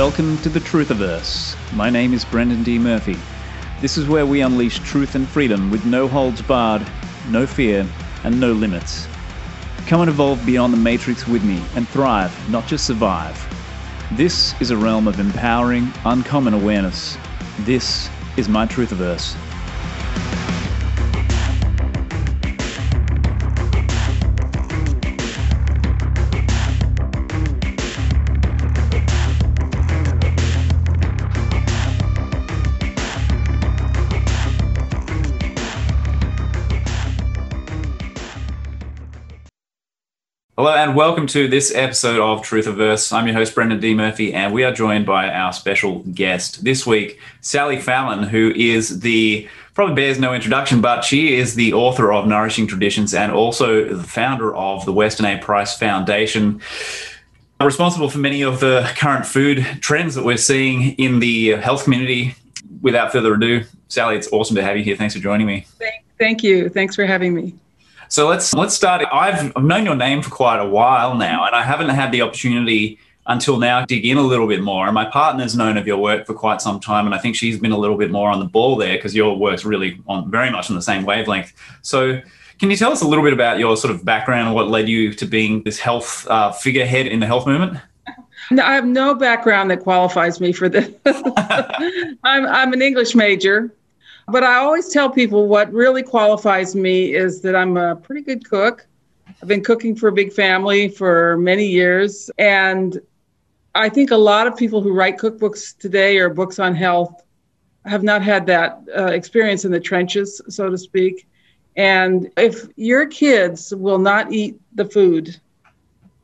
Welcome 0.00 0.38
to 0.38 0.48
the 0.48 0.60
Truthiverse. 0.60 1.54
My 1.74 1.90
name 1.90 2.14
is 2.14 2.24
Brendan 2.24 2.62
D. 2.62 2.78
Murphy. 2.78 3.18
This 3.82 3.98
is 3.98 4.08
where 4.08 4.24
we 4.24 4.40
unleash 4.40 4.78
truth 4.78 5.14
and 5.14 5.28
freedom 5.28 5.70
with 5.70 5.84
no 5.84 6.08
holds 6.08 6.40
barred, 6.40 6.80
no 7.28 7.46
fear, 7.46 7.86
and 8.24 8.40
no 8.40 8.52
limits. 8.52 9.06
Come 9.86 10.00
and 10.00 10.08
evolve 10.08 10.44
beyond 10.46 10.72
the 10.72 10.78
matrix 10.78 11.28
with 11.28 11.44
me 11.44 11.62
and 11.76 11.86
thrive, 11.86 12.32
not 12.48 12.66
just 12.66 12.86
survive. 12.86 13.36
This 14.12 14.58
is 14.58 14.70
a 14.70 14.76
realm 14.78 15.06
of 15.06 15.20
empowering, 15.20 15.92
uncommon 16.06 16.54
awareness. 16.54 17.18
This 17.58 18.08
is 18.38 18.48
my 18.48 18.64
Truthiverse. 18.64 19.36
Hello 40.60 40.74
and 40.74 40.94
welcome 40.94 41.26
to 41.28 41.48
this 41.48 41.74
episode 41.74 42.20
of 42.20 42.42
Truthiverse. 42.42 43.14
I'm 43.14 43.26
your 43.26 43.34
host, 43.34 43.54
Brendan 43.54 43.80
D. 43.80 43.94
Murphy, 43.94 44.34
and 44.34 44.52
we 44.52 44.62
are 44.62 44.70
joined 44.70 45.06
by 45.06 45.30
our 45.30 45.54
special 45.54 46.00
guest 46.00 46.62
this 46.62 46.86
week, 46.86 47.18
Sally 47.40 47.78
Fallon, 47.78 48.24
who 48.24 48.52
is 48.54 49.00
the 49.00 49.48
probably 49.72 49.94
bears 49.94 50.18
no 50.18 50.34
introduction, 50.34 50.82
but 50.82 51.02
she 51.02 51.34
is 51.34 51.54
the 51.54 51.72
author 51.72 52.12
of 52.12 52.26
Nourishing 52.26 52.66
Traditions 52.66 53.14
and 53.14 53.32
also 53.32 53.94
the 53.94 54.02
founder 54.02 54.54
of 54.54 54.84
the 54.84 54.92
Weston 54.92 55.24
A. 55.24 55.38
Price 55.38 55.78
Foundation. 55.78 56.60
Responsible 57.58 58.10
for 58.10 58.18
many 58.18 58.42
of 58.42 58.60
the 58.60 58.86
current 58.98 59.24
food 59.24 59.64
trends 59.80 60.14
that 60.14 60.26
we're 60.26 60.36
seeing 60.36 60.90
in 60.98 61.20
the 61.20 61.52
health 61.52 61.84
community. 61.84 62.34
Without 62.82 63.12
further 63.12 63.32
ado, 63.32 63.64
Sally, 63.88 64.14
it's 64.14 64.30
awesome 64.30 64.56
to 64.56 64.62
have 64.62 64.76
you 64.76 64.84
here. 64.84 64.94
Thanks 64.94 65.14
for 65.14 65.20
joining 65.20 65.46
me. 65.46 65.66
Thank 66.18 66.42
you. 66.42 66.68
Thanks 66.68 66.94
for 66.94 67.06
having 67.06 67.34
me. 67.34 67.54
So 68.10 68.26
let's 68.26 68.52
let's 68.54 68.74
start. 68.74 69.04
I've, 69.12 69.52
I've 69.56 69.62
known 69.62 69.84
your 69.84 69.94
name 69.94 70.20
for 70.20 70.30
quite 70.30 70.58
a 70.58 70.66
while 70.66 71.14
now, 71.14 71.46
and 71.46 71.54
I 71.54 71.62
haven't 71.62 71.90
had 71.90 72.10
the 72.10 72.22
opportunity 72.22 72.98
until 73.26 73.56
now 73.56 73.80
to 73.80 73.86
dig 73.86 74.04
in 74.04 74.16
a 74.16 74.22
little 74.22 74.48
bit 74.48 74.62
more. 74.62 74.86
And 74.86 74.94
my 74.94 75.04
partner's 75.04 75.56
known 75.56 75.76
of 75.76 75.86
your 75.86 75.96
work 75.96 76.26
for 76.26 76.34
quite 76.34 76.60
some 76.60 76.80
time, 76.80 77.06
and 77.06 77.14
I 77.14 77.18
think 77.18 77.36
she's 77.36 77.60
been 77.60 77.70
a 77.70 77.78
little 77.78 77.96
bit 77.96 78.10
more 78.10 78.28
on 78.28 78.40
the 78.40 78.46
ball 78.46 78.74
there 78.74 78.96
because 78.96 79.14
your 79.14 79.36
work's 79.36 79.64
really 79.64 80.02
on 80.08 80.28
very 80.28 80.50
much 80.50 80.70
on 80.70 80.76
the 80.76 80.82
same 80.82 81.04
wavelength. 81.04 81.52
So. 81.82 82.20
Can 82.58 82.70
you 82.70 82.76
tell 82.76 82.92
us 82.92 83.00
a 83.00 83.08
little 83.08 83.24
bit 83.24 83.32
about 83.32 83.58
your 83.58 83.74
sort 83.74 83.90
of 83.90 84.04
background 84.04 84.48
and 84.48 84.54
what 84.54 84.68
led 84.68 84.86
you 84.86 85.14
to 85.14 85.24
being 85.24 85.62
this 85.62 85.78
health 85.78 86.26
uh, 86.28 86.52
figurehead 86.52 87.06
in 87.06 87.18
the 87.18 87.24
health 87.24 87.46
movement? 87.46 87.80
No, 88.50 88.64
I 88.64 88.72
have 88.72 88.84
no 88.84 89.14
background 89.14 89.70
that 89.70 89.80
qualifies 89.80 90.40
me 90.40 90.52
for 90.52 90.68
this. 90.68 90.90
I'm, 92.24 92.46
I'm 92.46 92.72
an 92.72 92.82
English 92.82 93.14
major, 93.14 93.72
but 94.30 94.44
I 94.44 94.56
always 94.56 94.88
tell 94.88 95.10
people 95.10 95.46
what 95.46 95.72
really 95.72 96.02
qualifies 96.02 96.74
me 96.74 97.14
is 97.14 97.40
that 97.42 97.54
I'm 97.54 97.76
a 97.76 97.96
pretty 97.96 98.22
good 98.22 98.48
cook. 98.48 98.86
I've 99.28 99.48
been 99.48 99.62
cooking 99.62 99.96
for 99.96 100.08
a 100.08 100.12
big 100.12 100.32
family 100.32 100.88
for 100.88 101.36
many 101.38 101.66
years. 101.66 102.30
And 102.38 103.00
I 103.74 103.88
think 103.88 104.10
a 104.10 104.16
lot 104.16 104.46
of 104.46 104.56
people 104.56 104.80
who 104.80 104.92
write 104.92 105.18
cookbooks 105.18 105.76
today 105.78 106.18
or 106.18 106.28
books 106.28 106.58
on 106.58 106.74
health 106.74 107.22
have 107.86 108.02
not 108.02 108.22
had 108.22 108.46
that 108.46 108.82
uh, 108.96 109.06
experience 109.06 109.64
in 109.64 109.72
the 109.72 109.80
trenches, 109.80 110.40
so 110.48 110.68
to 110.68 110.76
speak. 110.76 111.26
And 111.76 112.30
if 112.36 112.66
your 112.76 113.06
kids 113.06 113.74
will 113.74 113.98
not 113.98 114.32
eat 114.32 114.60
the 114.74 114.84
food, 114.84 115.40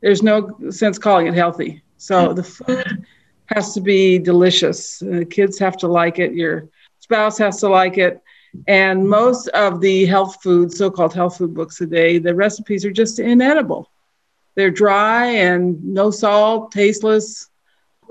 there's 0.01 0.23
no 0.23 0.55
sense 0.71 0.99
calling 0.99 1.27
it 1.27 1.35
healthy. 1.35 1.83
So 1.97 2.33
the 2.33 2.43
food 2.43 3.07
has 3.47 3.73
to 3.75 3.81
be 3.81 4.19
delicious. 4.19 4.99
The 4.99 5.25
kids 5.25 5.59
have 5.59 5.77
to 5.79 5.89
like 5.89 6.19
it. 6.19 6.35
Your 6.35 6.69
spouse 7.07 7.39
has 7.39 7.61
to 7.61 7.69
like 7.69 7.99
it. 7.99 8.21
And 8.67 9.09
most 9.09 9.47
of 9.49 9.81
the 9.81 10.07
health 10.07 10.43
food, 10.43 10.73
so 10.73 10.91
called 10.91 11.15
health 11.15 11.39
food 11.39 11.55
books 11.55 11.77
today, 11.77 12.19
the 12.19 12.35
recipes 12.35 12.85
are 12.85 12.91
just 12.91 13.21
inedible. 13.21 13.93
They're 14.57 14.73
dry 14.73 15.27
and 15.27 15.83
no 15.85 16.11
salt, 16.11 16.73
tasteless, 16.73 17.49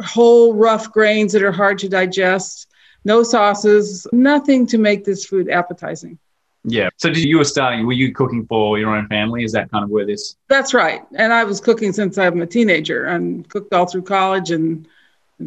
whole 0.01 0.53
rough 0.53 0.93
grains 0.93 1.33
that 1.33 1.43
are 1.43 1.51
hard 1.51 1.77
to 1.79 1.89
digest, 1.89 2.67
no 3.03 3.21
sauces, 3.21 4.07
nothing 4.13 4.65
to 4.67 4.77
make 4.77 5.03
this 5.03 5.25
food 5.25 5.49
appetizing. 5.49 6.17
Yeah. 6.63 6.89
So 6.95 7.09
you 7.09 7.37
were 7.37 7.43
starting, 7.43 7.85
were 7.85 7.93
you 7.93 8.13
cooking 8.13 8.45
for 8.45 8.79
your 8.79 8.95
own 8.95 9.07
family? 9.07 9.43
Is 9.43 9.51
that 9.51 9.69
kind 9.71 9.83
of 9.83 9.89
where 9.89 10.05
this? 10.05 10.37
That's 10.47 10.73
right. 10.73 11.01
And 11.15 11.33
I 11.33 11.43
was 11.43 11.59
cooking 11.59 11.91
since 11.91 12.17
I'm 12.17 12.41
a 12.41 12.47
teenager 12.47 13.05
and 13.05 13.47
cooked 13.49 13.73
all 13.73 13.87
through 13.87 14.03
college 14.03 14.51
and 14.51 14.87
and 14.87 14.87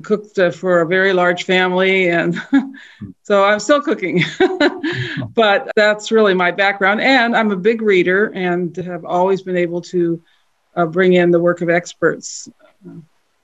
cooked 0.02 0.38
uh, 0.38 0.50
for 0.50 0.80
a 0.80 0.86
very 0.86 1.12
large 1.12 1.44
family 1.44 2.08
and 2.10 2.40
so 3.22 3.44
i'm 3.44 3.60
still 3.60 3.80
cooking. 3.80 4.22
But 5.34 5.70
that's 5.76 6.10
really 6.10 6.34
my 6.34 6.50
background 6.50 7.00
and 7.00 7.36
i'm 7.36 7.50
a 7.50 7.56
big 7.56 7.80
reader 7.80 8.32
and 8.34 8.76
have 8.76 9.04
always 9.04 9.42
been 9.42 9.56
able 9.56 9.80
to 9.82 10.22
uh, 10.76 10.86
bring 10.86 11.14
in 11.14 11.30
the 11.30 11.40
work 11.40 11.60
of 11.60 11.70
experts 11.70 12.48
uh, 12.86 12.94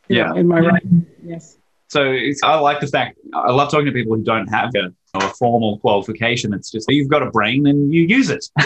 yeah 0.09 0.27
know, 0.29 0.37
in 0.37 0.49
my 0.49 0.61
writing. 0.61 1.07
Yes. 1.25 1.57
So 1.89 2.17
i 2.43 2.59
like 2.59 2.81
the 2.81 2.89
fact 2.89 3.19
i 3.33 3.51
love 3.51 3.71
talking 3.71 3.87
to 3.87 3.93
people 3.93 4.17
who 4.17 4.23
don't 4.23 4.49
have 4.49 4.71
a, 4.75 4.93
a 5.17 5.29
formal 5.35 5.79
qualification. 5.79 6.53
It's 6.53 6.71
just 6.71 6.91
you've 6.91 7.09
got 7.09 7.23
a 7.23 7.31
brain 7.31 7.67
and 7.67 7.93
you 7.93 8.03
use 8.03 8.31
it. 8.31 8.47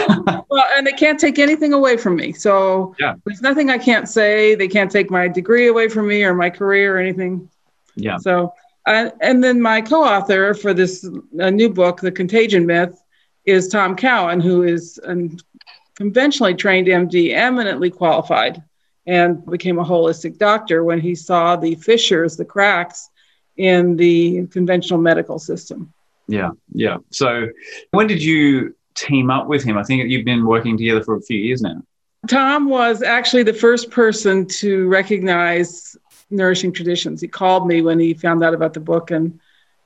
Well 0.51 0.65
and 0.77 0.87
they 0.87 0.93
can't 0.93 1.21
take 1.21 1.39
anything 1.39 1.75
away 1.75 1.99
from 1.99 2.17
me. 2.17 2.33
So 2.33 2.95
yeah. 2.99 3.15
there's 3.27 3.43
nothing 3.43 3.71
i 3.71 3.77
can't 3.77 4.09
say. 4.09 4.55
They 4.55 4.69
can't 4.69 4.91
take 4.91 5.11
my 5.11 5.29
degree 5.29 5.69
away 5.69 5.89
from 5.89 6.09
me 6.09 6.25
or 6.25 6.35
my 6.35 6.49
career 6.49 6.97
or 6.97 6.99
anything 6.99 7.49
yeah. 7.99 8.17
So, 8.19 8.55
uh, 8.87 9.11
and 9.21 9.43
then 9.45 9.61
my 9.61 9.81
co-author 9.83 10.55
for 10.55 10.73
this 10.73 11.09
uh, 11.41 11.51
new 11.51 11.69
book, 11.69 12.01
The 12.01 12.13
Contagion 12.13 12.65
Myth, 12.67 13.01
is 13.45 13.69
Tom 13.69 13.97
Cowan, 13.97 14.41
who 14.41 14.63
is 14.63 14.99
a 15.05 15.29
conventionally 15.97 16.55
trained 16.55 16.87
MD, 16.87 17.35
eminently 17.35 17.91
qualified, 17.91 18.63
and 19.07 19.45
became 19.47 19.79
a 19.79 19.85
holistic 19.85 20.39
doctor 20.39 20.85
when 20.85 21.01
he 21.01 21.15
saw 21.15 21.57
the 21.57 21.75
fissures, 21.77 22.37
the 22.37 22.45
cracks 22.45 23.11
in 23.57 23.97
the 23.97 24.47
conventional 24.49 25.01
medical 25.01 25.39
system. 25.39 25.93
Yeah, 26.29 26.51
yeah. 26.73 26.99
So, 27.11 27.49
when 27.91 28.07
did 28.07 28.23
you 28.23 28.77
team 28.95 29.31
up 29.31 29.49
with 29.49 29.65
him? 29.65 29.79
I 29.79 29.83
think 29.83 30.09
you've 30.11 30.27
been 30.27 30.47
working 30.47 30.77
together 30.77 31.03
for 31.03 31.17
a 31.17 31.23
few 31.23 31.39
years 31.39 31.63
now. 31.63 31.83
Tom 32.29 32.69
was 32.69 33.03
actually 33.03 33.43
the 33.45 33.55
first 33.55 33.91
person 33.91 34.47
to 34.47 34.87
recognize 34.89 35.97
nourishing 36.31 36.73
traditions. 36.73 37.21
He 37.21 37.29
called 37.29 37.67
me 37.67 37.83
when 37.83 37.99
he 37.99 38.15
found 38.15 38.45
out 38.45 38.55
about 38.55 38.75
the 38.75 38.81
book 38.81 39.11
and 39.11 39.39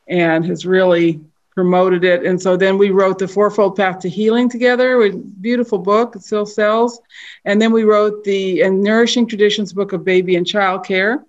and 0.09 0.45
has 0.45 0.67
really 0.67 1.21
promoted 1.55 2.05
it. 2.05 2.25
And 2.25 2.41
so 2.41 2.57
then 2.57 2.79
we 2.79 2.91
wrote 2.91 3.19
the 3.19 3.29
Fourfold 3.29 3.77
Path 3.77 4.01
to 4.01 4.09
Healing 4.09 4.49
together, 4.49 5.03
a 5.03 5.13
beautiful 5.13 5.79
book, 5.79 6.17
it 6.17 6.23
still 6.23 6.47
sells. 6.47 7.01
And 7.45 7.61
then 7.61 7.73
we 7.73 7.85
wrote 7.85 8.25
the 8.25 8.63
And 8.63 8.83
Nourishing 8.83 9.27
Traditions 9.27 9.73
book 9.73 9.93
of 9.93 10.05
baby 10.05 10.37
and 10.37 10.47
child 10.47 10.85
care. 10.85 11.25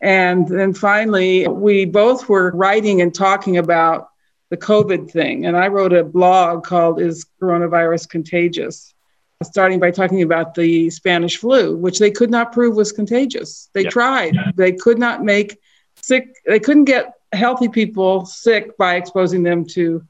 And 0.00 0.46
then 0.46 0.74
finally, 0.74 1.46
we 1.46 1.84
both 1.84 2.28
were 2.28 2.50
writing 2.50 3.00
and 3.00 3.14
talking 3.14 3.56
about 3.56 4.10
the 4.50 4.56
COVID 4.56 5.10
thing. 5.10 5.46
And 5.46 5.56
I 5.56 5.68
wrote 5.68 5.92
a 5.92 6.04
blog 6.04 6.64
called 6.64 7.00
Is 7.00 7.26
Coronavirus 7.40 8.08
Contagious? 8.08 8.94
Starting 9.42 9.78
by 9.78 9.90
talking 9.90 10.22
about 10.22 10.54
the 10.54 10.88
Spanish 10.90 11.36
flu, 11.36 11.76
which 11.76 11.98
they 11.98 12.10
could 12.10 12.30
not 12.30 12.52
prove 12.52 12.74
was 12.74 12.92
contagious. 12.92 13.68
They 13.74 13.84
tried. 13.84 14.34
They 14.54 14.72
could 14.72 14.98
not 14.98 15.24
make 15.24 15.58
sick, 15.96 16.36
they 16.46 16.60
couldn't 16.60 16.84
get 16.84 17.12
healthy 17.32 17.68
people 17.68 18.24
sick 18.24 18.76
by 18.78 18.96
exposing 18.96 19.42
them 19.42 19.66
to 19.66 20.04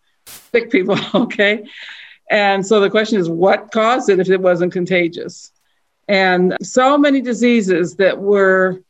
sick 0.53 0.71
people. 0.71 0.99
Okay. 1.15 1.65
And 2.29 2.67
so 2.67 2.81
the 2.81 2.91
question 2.91 3.21
is, 3.21 3.31
what 3.31 3.71
caused 3.71 4.09
it 4.11 4.19
if 4.19 4.29
it 4.29 4.41
wasn't 4.41 4.73
contagious? 4.73 5.53
And 6.09 6.57
so 6.61 6.99
many 6.99 7.21
diseases 7.21 7.97
that 7.97 8.19
were 8.19 8.83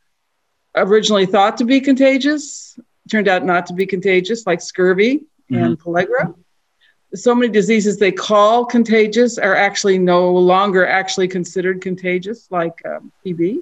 originally 0.75 1.27
thought 1.27 1.57
to 1.57 1.65
be 1.65 1.79
contagious 1.79 2.79
turned 3.11 3.27
out 3.27 3.45
not 3.45 3.67
to 3.67 3.73
be 3.73 3.85
contagious, 3.85 4.47
like 4.47 4.59
scurvy 4.59 5.25
mm-hmm. 5.51 5.63
and 5.63 5.79
pellagra 5.79 6.33
so 7.17 7.35
many 7.35 7.51
diseases 7.51 7.97
they 7.97 8.11
call 8.11 8.65
contagious 8.65 9.37
are 9.37 9.55
actually 9.55 9.97
no 9.97 10.31
longer 10.31 10.85
actually 10.85 11.27
considered 11.27 11.81
contagious, 11.81 12.47
like 12.51 12.81
um, 12.85 13.11
TB, 13.25 13.59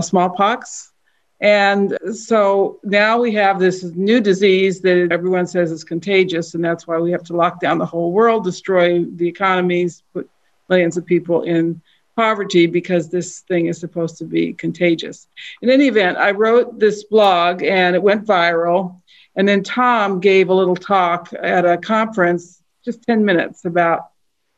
smallpox. 0.00 0.92
And 1.40 1.98
so 2.14 2.78
now 2.84 3.20
we 3.20 3.32
have 3.34 3.58
this 3.58 3.82
new 3.82 4.20
disease 4.20 4.80
that 4.80 5.08
everyone 5.10 5.46
says 5.46 5.70
is 5.70 5.84
contagious, 5.84 6.54
and 6.54 6.64
that's 6.64 6.86
why 6.86 6.98
we 6.98 7.10
have 7.10 7.24
to 7.24 7.36
lock 7.36 7.60
down 7.60 7.78
the 7.78 7.86
whole 7.86 8.12
world, 8.12 8.44
destroy 8.44 9.04
the 9.04 9.28
economies, 9.28 10.02
put 10.12 10.30
millions 10.68 10.96
of 10.96 11.04
people 11.04 11.42
in 11.42 11.82
poverty 12.16 12.66
because 12.66 13.08
this 13.08 13.40
thing 13.40 13.66
is 13.66 13.78
supposed 13.78 14.18
to 14.18 14.24
be 14.24 14.52
contagious. 14.52 15.26
In 15.62 15.70
any 15.70 15.88
event, 15.88 16.16
I 16.16 16.30
wrote 16.30 16.78
this 16.78 17.04
blog 17.04 17.62
and 17.62 17.96
it 17.96 18.02
went 18.02 18.26
viral. 18.26 19.00
And 19.36 19.48
then 19.48 19.62
Tom 19.62 20.20
gave 20.20 20.48
a 20.48 20.54
little 20.54 20.76
talk 20.76 21.32
at 21.38 21.64
a 21.64 21.76
conference, 21.76 22.62
just 22.84 23.02
10 23.02 23.24
minutes, 23.24 23.64
about 23.64 24.10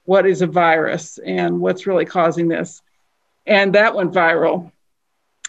what 0.05 0.27
is 0.27 0.43
a 0.43 0.47
virus 0.47 1.19
and 1.19 1.61
what's 1.61 1.87
really 1.87 2.05
causing 2.05 2.49
this. 2.49 2.83
And 3.47 3.75
that 3.75 3.95
went 3.95 4.13
viral. 4.13 4.71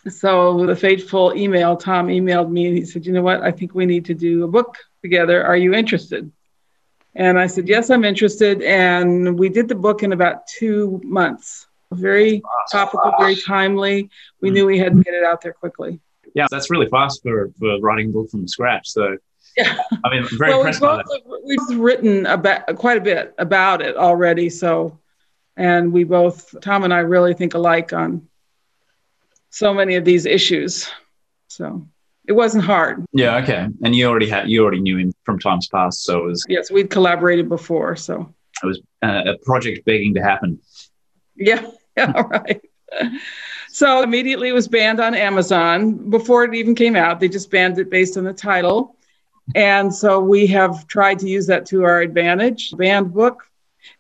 So 0.10 0.66
the 0.66 0.76
fateful 0.76 1.34
email, 1.36 1.76
Tom 1.76 2.08
emailed 2.08 2.50
me 2.50 2.68
and 2.68 2.78
he 2.78 2.86
said, 2.86 3.06
You 3.06 3.14
know 3.14 3.22
what? 3.22 3.42
I 3.42 3.52
think 3.52 3.74
we 3.74 3.86
need 3.86 4.06
to 4.06 4.14
do 4.14 4.44
a 4.44 4.48
book 4.48 4.78
together. 5.02 5.44
Are 5.44 5.58
you 5.58 5.74
interested? 5.74 6.32
And 7.16 7.40
I 7.40 7.48
said, 7.48 7.68
Yes, 7.68 7.90
I'm 7.90 8.06
interested. 8.06 8.62
And 8.62 9.38
we 9.38 9.50
did 9.50 9.68
the 9.68 9.76
book 9.76 10.04
in 10.04 10.14
about 10.14 10.48
two 10.48 11.02
months. 11.04 11.68
Very 11.92 12.42
topical, 12.72 13.14
very 13.20 13.36
timely. 13.36 14.10
We 14.42 14.50
mm-hmm. 14.50 14.54
knew 14.54 14.66
we 14.66 14.78
had 14.78 14.96
to 14.96 15.04
get 15.04 15.14
it 15.14 15.24
out 15.24 15.42
there 15.42 15.54
quickly. 15.54 16.00
Yeah, 16.38 16.46
that's 16.52 16.70
really 16.70 16.88
fast 16.88 17.24
for, 17.24 17.52
for 17.58 17.80
writing 17.80 18.10
a 18.10 18.12
book 18.12 18.30
from 18.30 18.48
scratch. 18.48 18.90
So, 18.90 19.18
yeah. 19.58 19.80
I 20.06 20.10
mean, 20.12 20.24
I'm 20.24 20.38
very 20.38 20.52
well, 20.52 20.60
impressed 20.60 20.82
we've, 20.82 21.24
both, 21.26 21.42
we've 21.46 21.80
written 21.80 22.28
about 22.28 22.76
quite 22.76 23.00
a 23.00 23.02
bit 23.02 23.34
about 23.40 23.82
it 23.82 23.98
already. 23.98 24.52
So, 24.52 25.00
and 25.56 25.92
we 25.92 26.04
both, 26.04 26.54
Tom 26.62 26.84
and 26.84 26.94
I, 26.94 27.00
really 27.00 27.34
think 27.34 27.56
alike 27.56 27.92
on 27.92 28.28
so 29.50 29.74
many 29.74 29.96
of 29.96 30.06
these 30.06 30.28
issues. 30.28 30.88
So 31.48 31.88
it 32.28 32.34
wasn't 32.34 32.66
hard. 32.66 33.04
Yeah. 33.14 33.38
Okay. 33.38 33.68
And 33.84 33.96
you 33.96 34.08
already 34.08 34.30
had 34.30 34.48
you 34.48 34.62
already 34.62 34.82
knew 34.82 34.98
him 34.98 35.14
from 35.24 35.40
times 35.40 35.68
past, 35.70 36.04
so 36.04 36.20
it 36.20 36.26
was. 36.26 36.46
Yes, 36.48 36.70
we'd 36.70 36.92
collaborated 36.92 37.50
before, 37.50 37.96
so 37.96 38.32
it 38.62 38.68
was 38.68 38.80
uh, 39.02 39.24
a 39.26 39.38
project 39.44 39.86
begging 39.86 40.14
to 40.14 40.22
happen. 40.22 40.60
Yeah. 41.36 41.66
Yeah. 41.98 42.12
Right. 42.12 42.62
So 43.78 44.02
immediately 44.02 44.50
it 44.50 44.54
was 44.54 44.68
banned 44.68 45.00
on 45.00 45.14
Amazon 45.14 46.10
before 46.10 46.44
it 46.44 46.56
even 46.56 46.74
came 46.74 46.96
out. 46.96 47.20
They 47.20 47.30
just 47.30 47.52
banned 47.52 47.78
it 47.78 47.92
based 47.92 48.18
on 48.18 48.24
the 48.24 48.34
title. 48.34 48.96
And 49.54 49.94
so 49.94 50.20
we 50.20 50.48
have 50.48 50.88
tried 50.88 51.20
to 51.20 51.30
use 51.30 51.46
that 51.46 51.68
to 51.68 51.84
our 51.84 52.02
advantage. 52.02 52.76
Banned 52.76 53.14
book. 53.14 53.44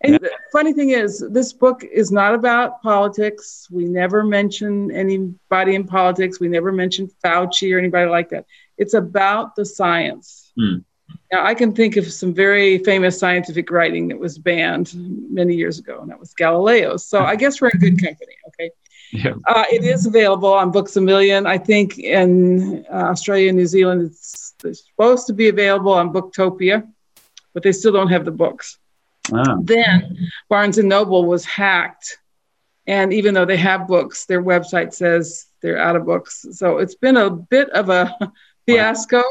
And 0.02 0.14
yeah. 0.14 0.18
the 0.18 0.32
funny 0.52 0.74
thing 0.74 0.90
is, 0.90 1.24
this 1.30 1.54
book 1.54 1.84
is 1.84 2.12
not 2.12 2.34
about 2.34 2.82
politics. 2.82 3.68
We 3.70 3.86
never 3.86 4.24
mention 4.24 4.90
anybody 4.90 5.76
in 5.76 5.84
politics. 5.84 6.40
We 6.40 6.48
never 6.48 6.72
mention 6.72 7.08
Fauci 7.24 7.72
or 7.72 7.78
anybody 7.78 8.10
like 8.10 8.30
that. 8.30 8.48
It's 8.80 8.96
about 8.96 9.56
the 9.56 9.64
science. 9.64 10.54
Mm. 10.58 10.84
Now, 11.32 11.46
I 11.46 11.54
can 11.54 11.72
think 11.76 11.98
of 11.98 12.12
some 12.12 12.34
very 12.34 12.80
famous 12.80 13.20
scientific 13.20 13.70
writing 13.70 14.08
that 14.08 14.18
was 14.18 14.40
banned 14.40 14.92
many 14.96 15.54
years 15.54 15.78
ago, 15.78 16.00
and 16.02 16.10
that 16.10 16.20
was 16.20 16.34
Galileo. 16.34 16.98
So 16.98 17.20
I 17.22 17.36
guess 17.36 17.62
we're 17.62 17.70
in 17.70 17.80
good 17.80 18.02
company. 18.02 18.34
Okay. 18.48 18.72
Yeah. 19.12 19.34
Uh, 19.48 19.64
it 19.72 19.84
is 19.84 20.06
available 20.06 20.52
on 20.54 20.72
Books 20.72 20.96
a 20.98 21.02
Million. 21.02 21.46
I 21.46 21.58
think 21.58 21.98
in 21.98 22.86
uh, 22.92 22.96
Australia 23.12 23.50
and 23.50 23.58
New 23.58 23.66
Zealand, 23.66 24.02
it's, 24.04 24.54
it's, 24.64 24.86
supposed 24.86 25.28
to 25.28 25.34
be 25.34 25.48
available 25.50 25.94
on 25.94 26.12
Booktopia, 26.12 26.88
but 27.54 27.64
they 27.64 27.72
still 27.72 27.92
don't 27.92 28.10
have 28.10 28.26
the 28.26 28.32
books. 28.32 28.78
Ah. 29.34 29.58
Then 29.62 30.30
Barnes 30.50 30.78
and 30.78 30.90
Noble 30.90 31.26
was 31.26 31.46
hacked. 31.46 32.18
And 32.86 33.12
even 33.14 33.34
though 33.34 33.46
they 33.46 33.58
have 33.58 33.88
books, 33.88 34.26
their 34.26 34.42
website 34.42 34.94
says 34.94 35.48
they're 35.62 35.78
out 35.78 35.98
of 35.98 36.06
books. 36.06 36.46
So 36.52 36.78
it's 36.78 36.96
been 36.96 37.18
a 37.18 37.30
bit 37.30 37.70
of 37.72 37.90
a 37.90 38.16
fiasco. 38.66 39.18
Wow. 39.18 39.24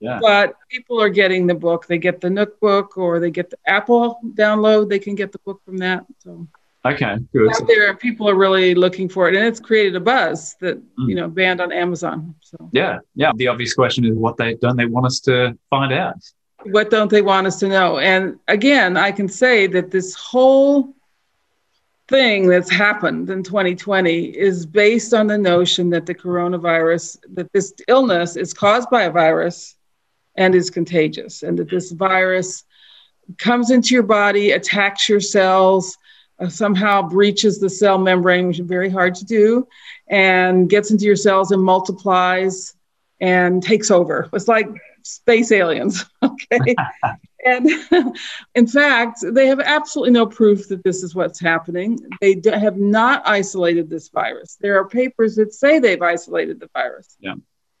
Yeah. 0.00 0.18
But 0.20 0.56
people 0.68 1.00
are 1.00 1.08
getting 1.08 1.46
the 1.46 1.54
book. 1.54 1.86
They 1.86 1.98
get 1.98 2.20
the 2.20 2.28
Nook 2.28 2.60
book 2.60 2.98
or 2.98 3.20
they 3.20 3.30
get 3.30 3.50
the 3.50 3.58
Apple 3.66 4.20
download. 4.34 4.88
They 4.88 4.98
can 4.98 5.14
get 5.14 5.32
the 5.32 5.38
book 5.38 5.62
from 5.64 5.78
that. 5.78 6.04
So 6.18 6.46
okay, 6.84 7.16
good. 7.32 7.54
Out 7.54 7.66
there, 7.66 7.94
people 7.94 8.28
are 8.28 8.34
really 8.34 8.74
looking 8.74 9.08
for 9.08 9.28
it, 9.28 9.34
and 9.34 9.46
it's 9.46 9.60
created 9.60 9.96
a 9.96 10.00
buzz 10.00 10.54
that 10.60 10.78
mm. 10.78 11.08
you 11.08 11.14
know 11.14 11.28
banned 11.28 11.60
on 11.60 11.72
Amazon. 11.72 12.34
So 12.40 12.70
yeah, 12.72 12.98
yeah. 13.14 13.32
The 13.34 13.48
obvious 13.48 13.74
question 13.74 14.04
is, 14.04 14.14
what 14.14 14.36
they 14.36 14.54
don't 14.54 14.76
they 14.76 14.86
want 14.86 15.06
us 15.06 15.20
to 15.20 15.56
find 15.70 15.92
out? 15.92 16.16
What 16.64 16.90
don't 16.90 17.10
they 17.10 17.22
want 17.22 17.46
us 17.46 17.58
to 17.60 17.68
know? 17.68 17.98
And 17.98 18.38
again, 18.48 18.96
I 18.96 19.12
can 19.12 19.28
say 19.28 19.66
that 19.68 19.90
this 19.90 20.14
whole 20.14 20.94
thing 22.08 22.48
that's 22.48 22.70
happened 22.70 23.30
in 23.30 23.42
2020 23.42 24.24
is 24.24 24.66
based 24.66 25.14
on 25.14 25.26
the 25.26 25.38
notion 25.38 25.90
that 25.90 26.06
the 26.06 26.14
coronavirus, 26.14 27.18
that 27.34 27.52
this 27.52 27.72
illness 27.88 28.36
is 28.36 28.52
caused 28.52 28.90
by 28.90 29.04
a 29.04 29.10
virus 29.10 29.76
and 30.36 30.54
is 30.54 30.70
contagious, 30.70 31.42
and 31.42 31.58
that 31.58 31.70
this 31.70 31.92
virus 31.92 32.64
comes 33.38 33.70
into 33.70 33.94
your 33.94 34.02
body, 34.02 34.50
attacks 34.50 35.08
your 35.08 35.20
cells, 35.20 35.96
Uh, 36.38 36.48
somehow 36.48 37.00
breaches 37.00 37.60
the 37.60 37.70
cell 37.70 37.98
membrane, 37.98 38.48
which 38.48 38.58
is 38.58 38.66
very 38.66 38.90
hard 38.90 39.14
to 39.14 39.24
do, 39.24 39.66
and 40.08 40.68
gets 40.68 40.90
into 40.90 41.04
your 41.04 41.16
cells 41.16 41.52
and 41.52 41.62
multiplies 41.62 42.74
and 43.20 43.62
takes 43.62 43.90
over. 43.90 44.28
It's 44.32 44.48
like 44.48 44.68
space 45.02 45.52
aliens, 45.52 46.04
okay? 46.24 46.74
and 47.44 47.68
in 48.54 48.66
fact, 48.66 49.20
they 49.22 49.46
have 49.46 49.60
absolutely 49.60 50.12
no 50.12 50.26
proof 50.26 50.68
that 50.68 50.82
this 50.82 51.02
is 51.02 51.14
what's 51.14 51.38
happening. 51.38 51.98
They 52.20 52.40
have 52.52 52.78
not 52.78 53.22
isolated 53.26 53.88
this 53.88 54.08
virus. 54.08 54.56
There 54.60 54.78
are 54.80 54.88
papers 54.88 55.36
that 55.36 55.54
say 55.54 55.78
they've 55.78 56.02
isolated 56.02 56.58
the 56.58 56.68
virus. 56.74 57.16
Yeah 57.20 57.34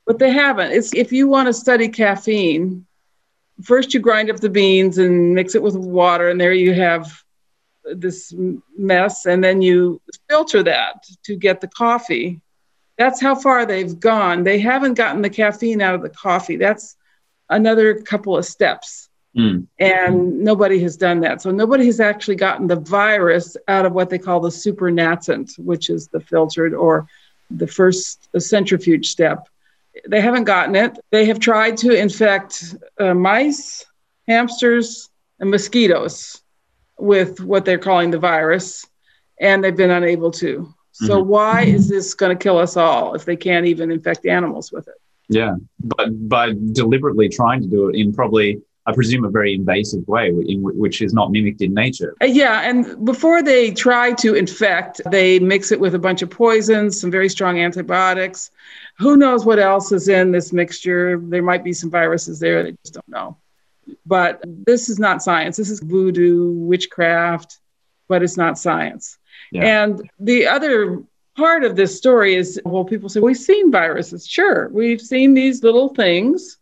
but 0.06 0.18
they 0.18 0.30
haven't. 0.30 0.72
It's 0.72 0.94
if 0.94 1.12
you 1.12 1.28
want 1.28 1.48
to 1.48 1.52
study 1.52 1.88
caffeine, 1.88 2.86
first 3.62 3.94
you 3.94 4.00
grind 4.00 4.30
up 4.30 4.36
the 4.36 4.50
beans 4.50 4.98
and 4.98 5.34
mix 5.34 5.54
it 5.54 5.62
with 5.62 5.76
water, 5.76 6.28
and 6.28 6.40
there 6.40 6.52
you 6.52 6.74
have 6.74 7.23
this 7.84 8.32
mess, 8.76 9.26
and 9.26 9.42
then 9.42 9.62
you 9.62 10.00
filter 10.28 10.62
that 10.62 11.04
to 11.24 11.36
get 11.36 11.60
the 11.60 11.68
coffee. 11.68 12.40
That's 12.96 13.20
how 13.20 13.34
far 13.34 13.66
they've 13.66 13.98
gone. 13.98 14.44
They 14.44 14.58
haven't 14.58 14.94
gotten 14.94 15.22
the 15.22 15.30
caffeine 15.30 15.82
out 15.82 15.94
of 15.94 16.02
the 16.02 16.10
coffee. 16.10 16.56
That's 16.56 16.96
another 17.50 18.00
couple 18.00 18.36
of 18.36 18.44
steps. 18.44 19.08
Mm. 19.36 19.66
And 19.80 20.40
nobody 20.40 20.78
has 20.80 20.96
done 20.96 21.20
that. 21.20 21.42
So 21.42 21.50
nobody 21.50 21.86
has 21.86 21.98
actually 21.98 22.36
gotten 22.36 22.68
the 22.68 22.76
virus 22.76 23.56
out 23.66 23.84
of 23.84 23.92
what 23.92 24.08
they 24.08 24.18
call 24.18 24.40
the 24.40 24.50
supernatant, 24.50 25.58
which 25.58 25.90
is 25.90 26.06
the 26.08 26.20
filtered 26.20 26.72
or 26.72 27.08
the 27.50 27.66
first 27.66 28.28
the 28.32 28.40
centrifuge 28.40 29.10
step. 29.10 29.48
They 30.08 30.20
haven't 30.20 30.44
gotten 30.44 30.76
it. 30.76 30.98
They 31.10 31.24
have 31.26 31.40
tried 31.40 31.76
to 31.78 31.92
infect 31.92 32.76
uh, 32.98 33.14
mice, 33.14 33.84
hamsters, 34.28 35.10
and 35.40 35.50
mosquitoes 35.50 36.43
with 36.98 37.40
what 37.40 37.64
they're 37.64 37.78
calling 37.78 38.10
the 38.10 38.18
virus, 38.18 38.86
and 39.40 39.62
they've 39.62 39.76
been 39.76 39.90
unable 39.90 40.30
to. 40.32 40.72
So 40.92 41.20
mm-hmm. 41.20 41.28
why 41.28 41.62
is 41.62 41.88
this 41.88 42.14
going 42.14 42.36
to 42.36 42.40
kill 42.40 42.58
us 42.58 42.76
all 42.76 43.14
if 43.14 43.24
they 43.24 43.36
can't 43.36 43.66
even 43.66 43.90
infect 43.90 44.26
animals 44.26 44.70
with 44.70 44.86
it? 44.86 44.94
Yeah, 45.28 45.54
but 45.80 46.28
by 46.28 46.52
deliberately 46.72 47.28
trying 47.28 47.62
to 47.62 47.66
do 47.66 47.88
it 47.88 47.96
in 47.96 48.12
probably 48.12 48.62
I 48.86 48.92
presume, 48.92 49.24
a 49.24 49.30
very 49.30 49.54
invasive 49.54 50.06
way, 50.06 50.28
in, 50.28 50.60
which 50.62 51.00
is 51.00 51.14
not 51.14 51.30
mimicked 51.30 51.62
in 51.62 51.72
nature. 51.72 52.14
Uh, 52.20 52.26
yeah, 52.26 52.60
and 52.60 53.04
before 53.04 53.42
they 53.42 53.70
try 53.70 54.12
to 54.12 54.34
infect, 54.34 55.00
they 55.10 55.38
mix 55.38 55.72
it 55.72 55.80
with 55.80 55.94
a 55.94 55.98
bunch 55.98 56.20
of 56.20 56.28
poisons, 56.28 57.00
some 57.00 57.10
very 57.10 57.30
strong 57.30 57.58
antibiotics. 57.58 58.50
Who 58.98 59.16
knows 59.16 59.46
what 59.46 59.58
else 59.58 59.90
is 59.90 60.08
in 60.08 60.32
this 60.32 60.52
mixture? 60.52 61.18
There 61.18 61.42
might 61.42 61.64
be 61.64 61.72
some 61.72 61.90
viruses 61.90 62.38
there. 62.38 62.62
They 62.62 62.72
just 62.84 62.94
don't 62.94 63.08
know. 63.08 63.38
But 64.06 64.42
this 64.44 64.88
is 64.88 64.98
not 64.98 65.22
science. 65.22 65.56
This 65.56 65.70
is 65.70 65.80
voodoo, 65.80 66.52
witchcraft, 66.52 67.58
but 68.08 68.22
it's 68.22 68.36
not 68.36 68.58
science. 68.58 69.18
Yeah. 69.50 69.84
And 69.84 70.10
the 70.18 70.46
other 70.46 71.02
part 71.36 71.64
of 71.64 71.76
this 71.76 71.96
story 71.96 72.34
is 72.34 72.60
well, 72.64 72.84
people 72.84 73.08
say, 73.08 73.20
we've 73.20 73.36
seen 73.36 73.70
viruses. 73.70 74.26
Sure, 74.26 74.68
we've 74.68 75.00
seen 75.00 75.34
these 75.34 75.62
little 75.62 75.94
things 75.94 76.58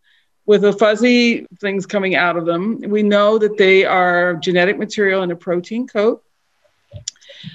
with 0.46 0.62
the 0.62 0.72
fuzzy 0.72 1.46
things 1.60 1.86
coming 1.86 2.14
out 2.14 2.36
of 2.36 2.46
them. 2.46 2.80
We 2.80 3.02
know 3.02 3.38
that 3.38 3.56
they 3.56 3.84
are 3.84 4.34
genetic 4.34 4.78
material 4.78 5.22
in 5.22 5.30
a 5.30 5.36
protein 5.36 5.86
coat. 5.86 6.22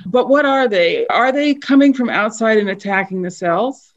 But 0.06 0.30
what 0.30 0.46
are 0.46 0.68
they? 0.68 1.08
Are 1.08 1.32
they 1.32 1.54
coming 1.54 1.94
from 1.94 2.10
outside 2.10 2.58
and 2.58 2.70
attacking 2.70 3.22
the 3.22 3.32
cells? 3.32 3.94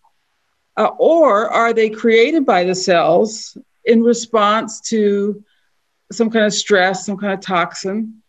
Uh, 0.76 0.90
or 0.98 1.48
are 1.48 1.72
they 1.72 1.90
created 1.90 2.46
by 2.46 2.64
the 2.64 2.74
cells 2.74 3.56
in 3.84 4.02
response 4.02 4.80
to 4.80 5.42
some 6.12 6.30
kind 6.30 6.44
of 6.44 6.52
stress, 6.52 7.06
some 7.06 7.16
kind 7.16 7.32
of 7.32 7.40
toxin, 7.40 8.22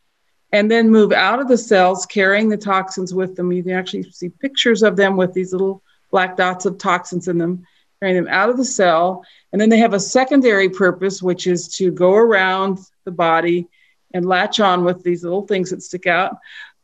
and 0.52 0.70
then 0.70 0.90
move 0.90 1.12
out 1.12 1.40
of 1.40 1.48
the 1.48 1.58
cells 1.58 2.06
carrying 2.06 2.50
the 2.50 2.58
toxins 2.58 3.14
with 3.14 3.36
them? 3.36 3.52
You 3.52 3.64
can 3.64 3.74
actually 3.74 4.04
see 4.12 4.30
pictures 4.30 4.84
of 4.84 4.96
them 4.96 5.18
with 5.18 5.34
these 5.34 5.52
little 5.52 5.82
black 6.12 6.36
dots 6.38 6.66
of 6.66 6.78
toxins 6.78 7.28
in 7.28 7.38
them, 7.38 7.66
carrying 8.00 8.24
them 8.24 8.34
out 8.34 8.50
of 8.50 8.58
the 8.58 8.66
cell 8.66 9.24
and 9.52 9.60
then 9.60 9.70
they 9.70 9.80
have 9.80 9.94
a 9.94 10.00
secondary 10.00 10.70
purpose, 10.70 11.22
which 11.22 11.48
is 11.48 11.68
to 11.76 11.92
go 11.92 12.14
around 12.14 12.80
the 13.04 13.12
body 13.12 13.68
and 14.14 14.26
latch 14.26 14.60
on 14.60 14.84
with 14.84 15.04
these 15.04 15.24
little 15.24 15.46
things 15.46 15.70
that 15.70 15.84
stick 15.84 16.08
out, 16.08 16.38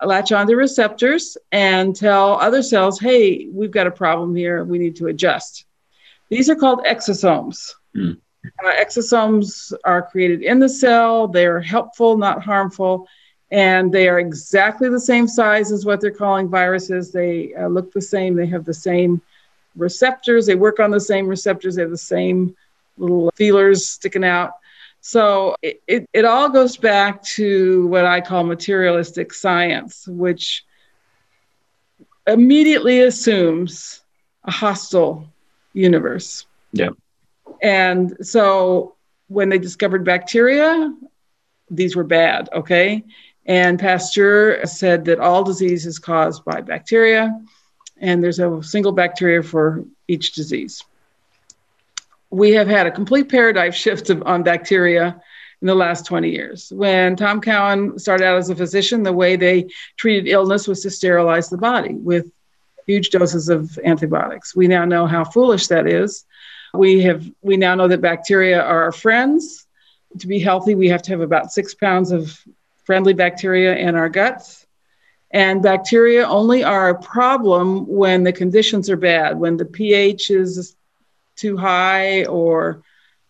latch 0.04 0.32
on 0.32 0.48
to 0.48 0.56
receptors 0.56 1.38
and 1.52 1.96
tell 1.96 2.34
other 2.34 2.62
cells, 2.62 3.00
hey, 3.00 3.48
we've 3.52 3.72
got 3.72 3.88
a 3.88 3.92
problem 3.92 4.36
here. 4.36 4.64
We 4.64 4.80
need 4.80 4.98
to 4.98 5.08
adjust. 5.08 5.66
These 6.30 6.50
are 6.50 6.56
called 6.56 6.84
exosomes. 6.86 7.74
Mm. 7.96 8.20
Uh, 8.64 8.72
exosomes 8.84 9.74
are 9.84 10.02
created 10.02 10.42
in 10.42 10.60
the 10.60 10.70
cell. 10.70 11.28
They're 11.28 11.62
helpful, 11.62 12.18
not 12.18 12.44
harmful, 12.44 13.08
and 13.52 13.92
they 13.92 14.08
are 14.08 14.20
exactly 14.20 14.90
the 14.90 15.00
same 15.00 15.28
size 15.28 15.72
as 15.72 15.86
what 15.86 16.02
they're 16.02 16.12
calling 16.12 16.50
viruses. 16.50 17.12
They 17.12 17.54
uh, 17.56 17.68
look 17.68 17.92
the 17.92 18.02
same. 18.02 18.36
They 18.36 18.48
have 18.48 18.66
the 18.66 18.74
same 18.74 19.22
receptors. 19.76 20.46
They 20.46 20.56
work 20.56 20.80
on 20.80 20.92
the 20.92 21.00
same 21.00 21.28
receptors. 21.28 21.76
They 21.76 21.82
have 21.82 21.92
the 21.92 21.98
same 21.98 22.56
little 22.98 23.32
feelers 23.36 23.88
sticking 23.88 24.24
out. 24.24 24.54
So 25.02 25.56
it, 25.62 25.82
it, 25.88 26.10
it 26.14 26.26
all 26.26 26.50
goes 26.50 26.76
back 26.76 27.24
to 27.24 27.88
what 27.88 28.06
I 28.06 28.20
call 28.20 28.44
materialistic 28.44 29.34
science, 29.34 30.08
which 30.08 30.66
immediately 32.26 33.02
assumes 33.02 34.02
a 34.44 34.52
hostile 34.52 35.32
universe. 35.74 36.46
Yeah. 36.74 36.90
And 37.62 38.16
so 38.22 38.96
when 39.28 39.50
they 39.50 39.60
discovered 39.60 40.04
bacteria, 40.04 40.94
these 41.70 41.96
were 41.96 42.04
bad, 42.04 42.50
okay? 42.54 43.04
And 43.46 43.80
Pasteur 43.80 44.66
said 44.66 45.06
that 45.06 45.20
all 45.20 45.44
disease 45.44 45.86
is 45.86 46.00
caused 46.00 46.44
by 46.46 46.62
bacteria, 46.62 47.42
and 47.98 48.24
there's 48.24 48.40
a 48.40 48.62
single 48.62 48.92
bacteria 48.92 49.42
for 49.42 49.86
each 50.08 50.34
disease 50.34 50.84
we 52.30 52.52
have 52.52 52.68
had 52.68 52.88
a 52.88 52.92
complete 52.92 53.30
paradigm 53.30 53.72
shift 53.84 54.10
of, 54.10 54.24
on 54.24 54.44
bacteria 54.44 55.22
in 55.62 55.68
the 55.68 55.76
last 55.76 56.06
20 56.06 56.30
years. 56.30 56.72
When 56.72 57.16
Tom 57.16 57.42
Cowan 57.42 57.98
started 57.98 58.26
out 58.26 58.38
as 58.38 58.50
a 58.50 58.56
physician, 58.56 59.04
the 59.04 59.14
way 59.14 59.36
they 59.36 59.68
treated 59.98 60.28
illness 60.28 60.68
was 60.68 60.82
to 60.84 60.92
sterilize 60.92 61.50
the 61.50 61.58
body 61.58 61.96
with 61.96 62.32
huge 62.86 63.10
doses 63.10 63.50
of 63.50 63.78
antibiotics. 63.84 64.56
We 64.56 64.68
now 64.68 64.86
know 64.86 65.08
how 65.08 65.24
foolish 65.24 65.68
that 65.68 65.88
is. 65.88 66.26
We 66.74 67.02
have 67.02 67.30
we 67.42 67.58
now 67.58 67.76
know 67.76 67.88
that 67.88 68.02
bacteria 68.02 68.62
are 68.62 68.84
our 68.84 68.92
friends. 68.92 69.66
To 70.20 70.28
be 70.28 70.40
healthy, 70.40 70.76
we 70.76 70.90
have 70.90 71.02
to 71.04 71.12
have 71.12 71.22
about 71.22 71.52
six 71.52 71.74
pounds 71.74 72.12
of 72.12 72.38
friendly 72.86 73.14
bacteria 73.14 73.76
in 73.76 73.96
our 73.96 74.10
guts. 74.10 74.66
And 75.32 75.62
bacteria 75.62 76.26
only 76.26 76.64
are 76.64 76.90
a 76.90 77.02
problem 77.02 77.86
when 77.86 78.24
the 78.24 78.32
conditions 78.32 78.90
are 78.90 78.98
bad, 78.98 79.38
when 79.38 79.58
the 79.58 79.66
pH 79.66 80.32
is 80.32 80.76
too 81.36 81.58
high 81.58 82.26
or 82.26 82.82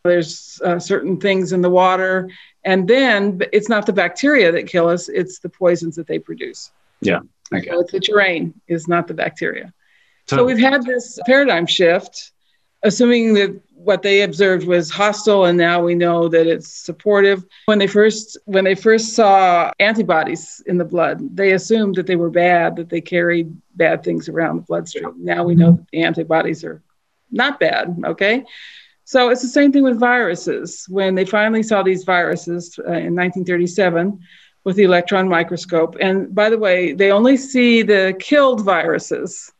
there's 0.04 0.62
uh, 0.64 0.80
certain 0.80 1.20
things 1.20 1.54
in 1.54 1.62
the 1.62 1.70
water. 1.70 2.30
And 2.64 2.88
then 2.88 3.42
it's 3.52 3.70
not 3.70 3.86
the 3.86 3.94
bacteria 3.94 4.52
that 4.52 4.68
kill 4.68 4.88
us, 4.88 5.10
it's 5.10 5.40
the 5.40 5.50
poisons 5.50 5.96
that 5.96 6.08
they 6.08 6.20
produce. 6.20 6.72
Yeah. 7.02 7.22
Okay. 7.54 7.70
So 7.70 7.80
it's 7.80 7.92
the 7.92 8.00
terrain 8.00 8.54
is 8.68 8.88
not 8.88 9.08
the 9.08 9.14
bacteria. 9.14 9.74
So, 10.28 10.38
so 10.38 10.46
we've 10.46 10.60
had 10.60 10.84
this 10.84 11.20
paradigm 11.26 11.66
shift, 11.66 12.32
assuming 12.84 13.34
that 13.34 13.60
what 13.74 14.02
they 14.02 14.24
observed 14.24 14.68
was 14.68 14.90
hostile 14.90 15.46
and 15.46 15.58
now 15.58 15.82
we 15.82 15.96
know 15.96 16.28
that 16.28 16.46
it's 16.46 16.68
supportive 16.68 17.46
when 17.66 17.80
they 17.80 17.88
first 17.88 18.38
when 18.46 18.64
they 18.64 18.76
first 18.76 19.14
saw 19.14 19.72
antibodies 19.80 20.62
in 20.66 20.78
the 20.78 20.84
blood 20.84 21.20
they 21.36 21.54
assumed 21.54 21.96
that 21.96 22.06
they 22.06 22.18
were 22.18 22.30
bad 22.30 22.76
that 22.76 22.90
they 22.90 23.00
carried 23.00 23.56
bad 23.76 24.04
things 24.04 24.28
around 24.28 24.58
the 24.58 24.62
bloodstream 24.64 25.14
now 25.18 25.44
we 25.44 25.56
know 25.56 25.72
that 25.72 25.88
the 25.92 26.02
antibodies 26.04 26.64
are 26.66 26.82
not 27.32 27.60
bad. 27.60 27.98
Okay. 28.06 28.46
So 29.04 29.30
it's 29.30 29.42
the 29.42 29.48
same 29.48 29.72
thing 29.72 29.84
with 29.84 30.00
viruses. 30.00 30.86
When 30.90 31.16
they 31.16 31.26
finally 31.26 31.64
saw 31.64 31.82
these 31.84 32.04
viruses 32.04 32.78
uh, 32.80 32.92
in 32.92 33.16
1937 33.16 34.20
with 34.64 34.76
the 34.76 34.84
electron 34.84 35.30
microscope, 35.30 35.96
and 36.02 36.34
by 36.36 36.50
the 36.50 36.58
way, 36.58 36.94
they 36.94 37.12
only 37.12 37.38
see 37.38 37.84
the 37.84 38.16
killed 38.20 38.66
viruses. 38.66 39.52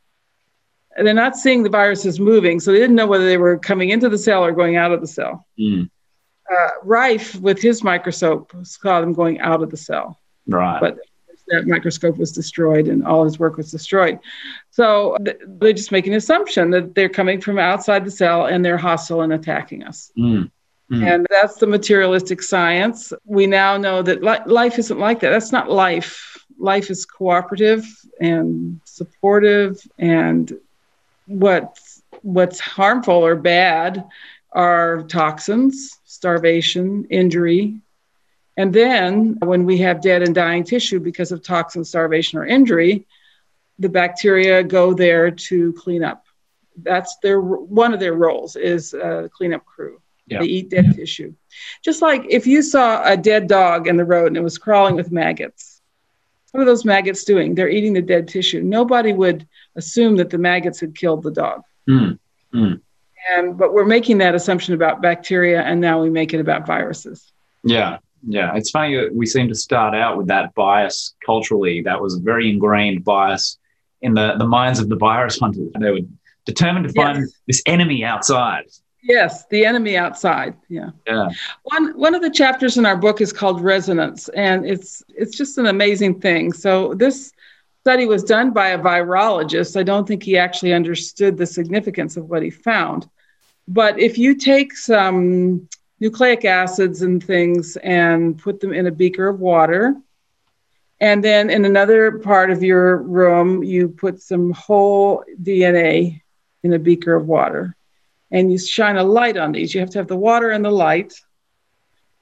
They're 0.98 1.14
not 1.14 1.38
seeing 1.38 1.64
the 1.64 1.70
viruses 1.70 2.20
moving, 2.20 2.60
so 2.60 2.72
they 2.72 2.80
didn't 2.80 2.96
know 2.96 3.08
whether 3.08 3.26
they 3.26 3.38
were 3.38 3.58
coming 3.58 3.90
into 3.90 4.10
the 4.10 4.18
cell 4.18 4.44
or 4.44 4.52
going 4.52 4.78
out 4.78 4.92
of 4.92 5.02
the 5.02 5.08
cell. 5.08 5.46
Mm. 5.60 5.90
Uh, 6.52 6.70
Rife, 6.84 7.36
with 7.36 7.62
his 7.62 7.84
microscope, 7.84 8.54
saw 8.64 9.02
them 9.02 9.14
going 9.14 9.40
out 9.40 9.62
of 9.62 9.70
the 9.70 9.78
cell. 9.78 10.20
Right. 10.48 10.80
But 10.80 10.98
that 11.50 11.68
microscope 11.68 12.18
was 12.18 12.32
destroyed 12.32 12.88
and 12.88 13.06
all 13.06 13.24
his 13.24 13.40
work 13.40 13.58
was 13.58 13.72
destroyed. 13.72 14.20
So 14.70 15.18
they 15.48 15.74
just 15.74 15.92
make 15.92 16.08
an 16.08 16.14
assumption 16.14 16.72
that 16.72 16.96
they're 16.96 17.10
coming 17.10 17.42
from 17.42 17.58
outside 17.58 18.06
the 18.06 18.12
cell 18.12 18.46
and 18.46 18.64
they're 18.64 18.78
hostile 18.78 19.22
and 19.22 19.34
attacking 19.34 19.84
us. 19.84 20.12
Mm. 20.18 20.52
Mm. 20.92 21.16
And 21.16 21.28
that's 21.30 21.56
the 21.56 21.68
materialistic 21.68 22.42
science. 22.42 23.12
We 23.26 23.46
now 23.48 23.78
know 23.78 24.02
that 24.02 24.24
li- 24.24 24.40
life 24.46 24.80
isn't 24.80 25.00
like 25.00 25.20
that. 25.20 25.32
That's 25.32 25.52
not 25.52 25.70
life. 25.70 26.46
Life 26.58 26.90
is 26.90 27.06
cooperative 27.06 27.86
and 28.20 28.80
supportive. 28.86 29.80
And 30.00 30.58
what's, 31.28 32.02
what's 32.24 32.60
harmful 32.60 33.14
or 33.14 33.36
bad 33.36 34.06
are 34.52 35.04
toxins, 35.04 36.00
starvation, 36.06 37.06
injury, 37.10 37.80
and 38.58 38.74
then 38.74 39.38
when 39.40 39.66
we 39.66 39.78
have 39.78 40.02
dead 40.02 40.24
and 40.24 40.34
dying 40.34 40.64
tissue 40.64 41.00
because 41.00 41.32
of 41.32 41.44
toxin, 41.44 41.86
starvation, 41.86 42.40
or 42.40 42.46
injury, 42.46 43.06
the 43.78 43.90
bacteria 43.90 44.64
go 44.64 44.94
there 44.94 45.30
to 45.30 45.74
clean 45.74 46.04
up. 46.04 46.26
That's 46.76 47.18
their 47.18 47.40
one 47.40 47.94
of 47.94 48.00
their 48.00 48.16
roles 48.16 48.56
is 48.56 48.96
a 48.96 49.30
cleanup 49.32 49.64
crew. 49.66 50.02
Yeah. 50.26 50.40
They 50.40 50.46
eat 50.46 50.70
dead 50.70 50.96
tissue. 50.96 51.36
Just 51.84 52.02
like 52.02 52.26
if 52.30 52.48
you 52.48 52.62
saw 52.62 53.04
a 53.04 53.16
dead 53.16 53.48
dog 53.48 53.88
in 53.88 53.96
the 53.96 54.06
road 54.06 54.28
and 54.28 54.38
it 54.38 54.44
was 54.44 54.58
crawling 54.58 54.96
with 54.96 55.12
maggots, 55.12 55.82
what 56.52 56.62
are 56.62 56.66
those 56.66 56.86
maggots 56.86 57.24
doing? 57.24 57.54
They're 57.54 57.70
eating 57.70 57.94
the 57.94 58.02
dead 58.02 58.28
tissue. 58.28 58.62
Nobody 58.62 59.14
would 59.14 59.48
assume 59.78 60.18
that 60.18 60.30
the 60.30 60.38
maggots 60.38 60.80
had 60.80 60.96
killed 60.96 61.24
the 61.24 61.32
dog. 61.32 61.62
Mm. 61.90 62.20
Mm. 62.54 62.82
And 63.34 63.58
but 63.58 63.74
we're 63.74 63.86
making 63.86 64.18
that 64.20 64.36
assumption 64.36 64.74
about 64.74 65.02
bacteria, 65.02 65.62
and 65.62 65.80
now 65.80 66.02
we 66.02 66.10
make 66.10 66.34
it 66.34 66.40
about 66.40 66.68
viruses. 66.68 67.32
Yeah, 67.64 68.00
yeah, 68.26 68.56
it's 68.56 68.70
funny 68.70 68.96
that 68.96 69.14
we 69.14 69.26
seem 69.26 69.48
to 69.48 69.56
start 69.56 69.94
out 69.96 70.18
with 70.18 70.28
that 70.28 70.54
bias 70.56 71.16
culturally. 71.26 71.82
That 71.82 72.02
was 72.02 72.16
a 72.16 72.20
very 72.20 72.50
ingrained 72.50 73.04
bias 73.04 73.58
in 74.02 74.14
the, 74.14 74.36
the 74.38 74.46
minds 74.46 74.80
of 74.80 74.90
the 74.90 74.96
virus 74.96 75.40
hunters. 75.40 75.70
They 75.80 75.92
were 75.92 76.00
determined 76.46 76.88
to 76.88 76.94
find 76.94 77.20
yes. 77.20 77.32
this 77.48 77.62
enemy 77.66 78.04
outside. 78.04 78.66
Yes, 79.04 79.46
the 79.48 79.66
enemy 79.66 79.96
outside. 79.96 80.56
Yeah. 80.70 80.90
Yeah. 81.06 81.30
One 81.64 81.98
one 81.98 82.16
of 82.16 82.22
the 82.22 82.30
chapters 82.30 82.78
in 82.78 82.86
our 82.86 82.98
book 82.98 83.22
is 83.22 83.32
called 83.32 83.62
Resonance, 83.62 84.28
and 84.30 84.66
it's 84.66 85.04
it's 85.10 85.38
just 85.38 85.58
an 85.58 85.68
amazing 85.68 86.20
thing. 86.20 86.52
So 86.52 86.94
this 86.94 87.32
study 87.88 88.06
was 88.06 88.22
done 88.22 88.52
by 88.52 88.68
a 88.72 88.78
virologist. 88.78 89.80
I 89.80 89.84
don't 89.84 90.06
think 90.06 90.22
he 90.22 90.38
actually 90.38 90.74
understood 90.74 91.38
the 91.38 91.46
significance 91.46 92.18
of 92.18 92.30
what 92.30 92.44
he 92.44 92.50
found. 92.50 93.08
But 93.66 93.98
if 93.98 94.18
you 94.18 94.36
take 94.36 94.76
some 94.76 95.70
nucleic 96.02 96.44
acids 96.44 97.02
and 97.02 97.24
things 97.24 97.78
and 97.78 98.38
put 98.38 98.60
them 98.60 98.74
in 98.74 98.88
a 98.88 98.92
beaker 98.92 99.30
of 99.30 99.40
water. 99.40 99.96
And 101.00 101.24
then 101.24 101.50
in 101.50 101.64
another 101.64 102.20
part 102.20 102.52
of 102.52 102.62
your 102.62 102.98
room, 102.98 103.64
you 103.64 103.88
put 103.88 104.22
some 104.22 104.52
whole 104.52 105.24
DNA 105.42 106.22
in 106.64 106.74
a 106.74 106.80
beaker 106.80 107.16
of 107.16 107.26
water. 107.26 107.74
And 108.32 108.52
you 108.52 108.58
shine 108.58 108.98
a 108.98 109.04
light 109.06 109.38
on 109.38 109.54
these. 109.54 109.74
You 109.74 109.80
have 109.80 109.92
to 109.92 110.00
have 110.00 110.10
the 110.10 110.18
water 110.18 110.50
and 110.50 110.66
the 110.66 110.72
light. 110.72 111.14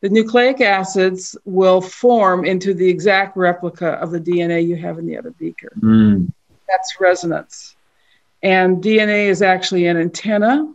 The 0.05 0.11
nucleic 0.11 0.61
acids 0.61 1.35
will 1.45 1.81
form 1.81 2.45
into 2.45 2.75
the 2.75 2.87
exact 2.87 3.35
replica 3.35 3.93
of 3.93 4.11
the 4.11 4.19
DNA 4.19 4.63
you 4.63 4.75
have 4.75 4.99
in 4.99 5.07
the 5.07 5.17
other 5.17 5.31
beaker. 5.31 5.71
Mm. 5.79 6.31
That's 6.69 6.99
resonance. 6.99 7.75
And 8.43 8.83
DNA 8.83 9.29
is 9.29 9.41
actually 9.41 9.87
an 9.87 9.97
antenna 9.97 10.71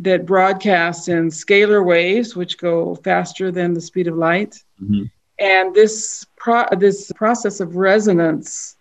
that 0.00 0.26
broadcasts 0.26 1.06
in 1.06 1.28
scalar 1.28 1.84
waves, 1.86 2.34
which 2.34 2.58
go 2.58 2.96
faster 2.96 3.52
than 3.52 3.72
the 3.72 3.80
speed 3.80 4.08
of 4.08 4.16
light. 4.16 4.60
Mm-hmm. 4.82 5.04
And 5.38 5.72
this, 5.72 6.26
pro- 6.36 6.66
this 6.76 7.12
process 7.12 7.60
of 7.60 7.76
resonance 7.76 8.74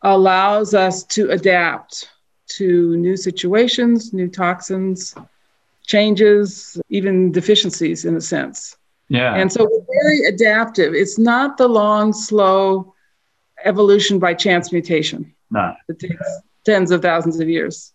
allows 0.00 0.72
us 0.72 1.04
to 1.04 1.32
adapt 1.32 2.08
to 2.56 2.96
new 2.96 3.18
situations, 3.18 4.14
new 4.14 4.28
toxins, 4.28 5.14
changes, 5.84 6.80
even 6.88 7.30
deficiencies 7.30 8.06
in 8.06 8.16
a 8.16 8.22
sense. 8.22 8.78
Yeah. 9.08 9.34
And 9.34 9.52
so 9.52 9.68
we're 9.70 9.86
very 10.02 10.24
adaptive. 10.24 10.94
It's 10.94 11.18
not 11.18 11.56
the 11.56 11.68
long, 11.68 12.12
slow 12.12 12.94
evolution 13.64 14.18
by 14.18 14.34
chance 14.34 14.72
mutation. 14.72 15.34
No. 15.50 15.74
It 15.88 15.98
takes 15.98 16.26
tens 16.64 16.90
of 16.90 17.02
thousands 17.02 17.38
of 17.40 17.48
years 17.48 17.92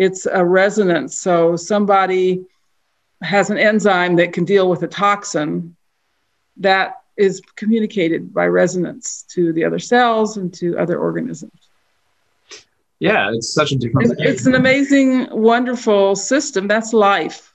it's 0.00 0.24
a 0.24 0.42
resonance. 0.42 1.20
So 1.20 1.56
somebody 1.56 2.46
has 3.22 3.50
an 3.50 3.58
enzyme 3.58 4.16
that 4.16 4.32
can 4.32 4.46
deal 4.46 4.68
with 4.70 4.82
a 4.82 4.88
toxin 4.88 5.76
that 6.56 7.02
is 7.18 7.42
communicated 7.54 8.32
by 8.32 8.46
resonance 8.46 9.26
to 9.34 9.52
the 9.52 9.62
other 9.62 9.78
cells 9.78 10.38
and 10.38 10.54
to 10.54 10.78
other 10.78 10.98
organisms. 10.98 11.52
Yeah, 12.98 13.30
it's 13.32 13.52
such 13.52 13.72
a 13.72 13.76
different. 13.76 14.12
It's, 14.12 14.20
it's 14.22 14.46
an 14.46 14.54
amazing, 14.54 15.28
wonderful 15.30 16.16
system. 16.16 16.66
That's 16.66 16.94
life. 16.94 17.49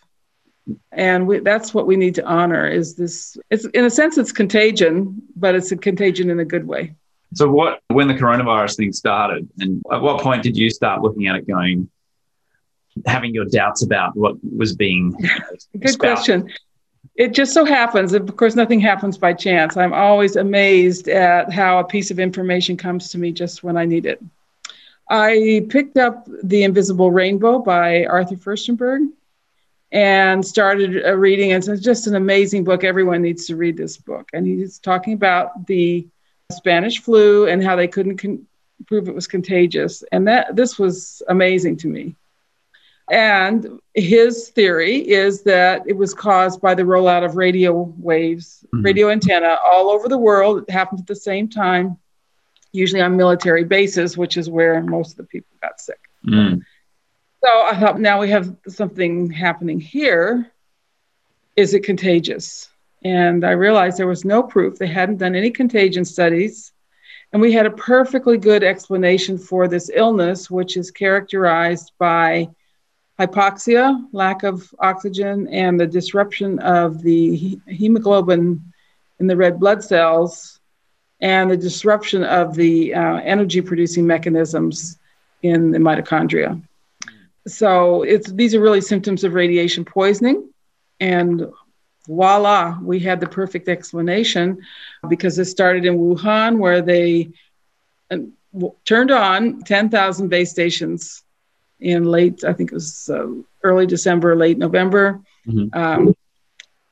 And 0.91 1.27
we, 1.27 1.39
that's 1.39 1.73
what 1.73 1.85
we 1.85 1.95
need 1.95 2.15
to 2.15 2.25
honor 2.25 2.67
is 2.67 2.95
this 2.95 3.37
it's 3.49 3.65
in 3.65 3.85
a 3.85 3.89
sense 3.89 4.17
it's 4.17 4.31
contagion 4.31 5.21
but 5.35 5.55
it's 5.55 5.71
a 5.71 5.77
contagion 5.77 6.29
in 6.29 6.39
a 6.39 6.45
good 6.45 6.67
way. 6.67 6.95
So 7.33 7.49
what 7.49 7.81
when 7.89 8.07
the 8.07 8.13
coronavirus 8.13 8.77
thing 8.77 8.93
started 8.93 9.47
and 9.59 9.83
at 9.91 10.01
what 10.01 10.21
point 10.21 10.43
did 10.43 10.57
you 10.57 10.69
start 10.69 11.01
looking 11.01 11.27
at 11.27 11.35
it 11.35 11.47
going 11.47 11.89
having 13.05 13.33
your 13.33 13.45
doubts 13.45 13.83
about 13.83 14.15
what 14.15 14.35
was 14.43 14.75
being 14.75 15.15
good 15.79 15.99
question. 15.99 16.49
It 17.15 17.33
just 17.33 17.53
so 17.53 17.63
happens 17.65 18.13
of 18.13 18.35
course 18.35 18.55
nothing 18.55 18.79
happens 18.79 19.17
by 19.17 19.33
chance. 19.33 19.77
I'm 19.77 19.93
always 19.93 20.35
amazed 20.35 21.09
at 21.09 21.51
how 21.51 21.79
a 21.79 21.83
piece 21.83 22.09
of 22.09 22.19
information 22.19 22.75
comes 22.77 23.09
to 23.09 23.17
me 23.17 23.31
just 23.31 23.63
when 23.63 23.77
i 23.77 23.85
need 23.85 24.05
it. 24.05 24.21
I 25.07 25.67
picked 25.69 25.97
up 25.97 26.27
the 26.41 26.63
invisible 26.63 27.11
rainbow 27.11 27.59
by 27.59 28.05
arthur 28.05 28.35
firstenberg 28.35 29.09
and 29.95 30.45
started 30.45 31.05
uh, 31.05 31.15
reading 31.15 31.51
it. 31.51 31.67
It's 31.69 31.81
just 31.81 32.05
an 32.05 32.15
amazing 32.15 32.65
book. 32.65 32.83
Everyone 32.83 33.21
needs 33.21 33.45
to 33.45 33.55
read 33.55 33.77
this 33.77 33.95
book. 33.95 34.29
And 34.33 34.45
he's 34.45 34.77
talking 34.77 35.13
about 35.13 35.67
the 35.67 36.05
Spanish 36.51 36.99
flu 36.99 37.47
and 37.47 37.63
how 37.63 37.77
they 37.77 37.87
couldn't 37.87 38.17
con- 38.17 38.45
prove 38.87 39.07
it 39.07 39.15
was 39.15 39.25
contagious. 39.25 40.03
And 40.11 40.27
that 40.27 40.53
this 40.53 40.77
was 40.77 41.23
amazing 41.29 41.77
to 41.77 41.87
me. 41.87 42.17
And 43.09 43.79
his 43.93 44.49
theory 44.49 44.97
is 44.97 45.43
that 45.43 45.83
it 45.87 45.95
was 45.95 46.13
caused 46.13 46.59
by 46.59 46.75
the 46.75 46.83
rollout 46.83 47.23
of 47.23 47.37
radio 47.37 47.93
waves, 47.97 48.65
mm-hmm. 48.67 48.83
radio 48.83 49.09
antenna 49.09 49.57
all 49.65 49.89
over 49.89 50.09
the 50.09 50.17
world. 50.17 50.63
It 50.63 50.69
happened 50.69 50.99
at 50.99 51.07
the 51.07 51.15
same 51.15 51.47
time, 51.47 51.97
usually 52.73 53.01
on 53.01 53.15
military 53.15 53.63
bases, 53.63 54.17
which 54.17 54.35
is 54.35 54.49
where 54.49 54.81
most 54.81 55.11
of 55.11 55.17
the 55.17 55.23
people 55.23 55.55
got 55.61 55.79
sick. 55.79 56.01
Mm. 56.27 56.63
So 57.45 57.61
I 57.61 57.79
thought 57.79 57.99
now 57.99 58.19
we 58.19 58.31
have 58.31 58.55
something 58.67 59.29
happening 59.29 59.79
here. 59.79 60.51
Is 61.55 61.75
it 61.75 61.83
contagious? 61.83 62.69
And 63.03 63.45
I 63.45 63.51
realized 63.51 63.99
there 63.99 64.07
was 64.07 64.25
no 64.25 64.41
proof. 64.41 64.79
They 64.79 64.87
hadn't 64.87 65.17
done 65.17 65.35
any 65.35 65.51
contagion 65.51 66.05
studies. 66.05 66.73
And 67.31 67.39
we 67.39 67.51
had 67.51 67.67
a 67.67 67.71
perfectly 67.71 68.39
good 68.39 68.63
explanation 68.63 69.37
for 69.37 69.67
this 69.67 69.91
illness, 69.93 70.49
which 70.49 70.75
is 70.75 70.89
characterized 70.89 71.91
by 71.99 72.49
hypoxia, 73.19 74.03
lack 74.11 74.41
of 74.41 74.73
oxygen, 74.79 75.47
and 75.49 75.79
the 75.79 75.85
disruption 75.85 76.57
of 76.57 77.03
the 77.03 77.59
hemoglobin 77.67 78.73
in 79.19 79.27
the 79.27 79.37
red 79.37 79.59
blood 79.59 79.83
cells, 79.83 80.59
and 81.21 81.51
the 81.51 81.57
disruption 81.57 82.23
of 82.23 82.55
the 82.55 82.95
uh, 82.95 83.17
energy 83.17 83.61
producing 83.61 84.07
mechanisms 84.07 84.97
in 85.43 85.69
the 85.69 85.77
mitochondria 85.77 86.59
so 87.47 88.03
it's 88.03 88.31
these 88.31 88.55
are 88.55 88.61
really 88.61 88.81
symptoms 88.81 89.23
of 89.23 89.33
radiation 89.33 89.85
poisoning. 89.85 90.49
And 90.99 91.47
voila 92.07 92.77
we 92.83 92.99
had 92.99 93.19
the 93.19 93.27
perfect 93.27 93.67
explanation 93.67 94.61
because 95.09 95.39
it 95.39 95.45
started 95.45 95.85
in 95.85 95.97
wuhan 95.97 96.59
where 96.59 96.79
they 96.79 97.27
uh, 98.11 98.17
turned 98.85 99.09
on 99.09 99.63
10,000 99.63 100.27
base 100.27 100.51
stations 100.51 101.23
in 101.79 102.03
late 102.03 102.43
i 102.43 102.53
think 102.53 102.71
it 102.71 102.75
was 102.75 103.09
uh, 103.11 103.25
early 103.63 103.87
december 103.87 104.35
late 104.35 104.59
november. 104.59 105.19
Mm-hmm. 105.47 105.75
um, 105.75 106.15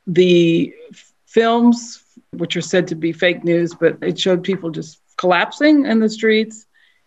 the 0.08 0.74
films 1.28 2.04
which 2.32 2.58
are 2.58 2.62
said 2.62 2.88
to 2.88 2.96
be 2.96 3.12
fake 3.12 3.44
news 3.44 3.76
but 3.76 4.00
it 4.02 4.18
showed 4.18 4.44
people 4.44 4.72
just 4.72 5.00
collapsing 5.18 5.86
in 5.86 6.00
the 6.00 6.10
streets 6.10 6.66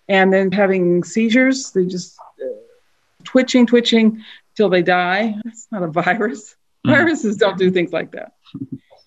and 0.09 0.33
then 0.33 0.53
having 0.53 1.03
seizures. 1.05 1.73
They 1.73 1.87
just 1.87 2.17
twitching, 3.27 3.67
twitching 3.67 4.25
till 4.57 4.69
they 4.69 4.83
die. 4.83 5.35
That's 5.45 5.69
not 5.71 5.83
a 5.83 5.89
virus. 5.89 6.57
Mm. 6.87 6.91
Viruses 6.91 7.37
don't 7.37 7.59
do 7.59 7.71
things 7.71 7.93
like 7.93 8.13
that. 8.13 8.33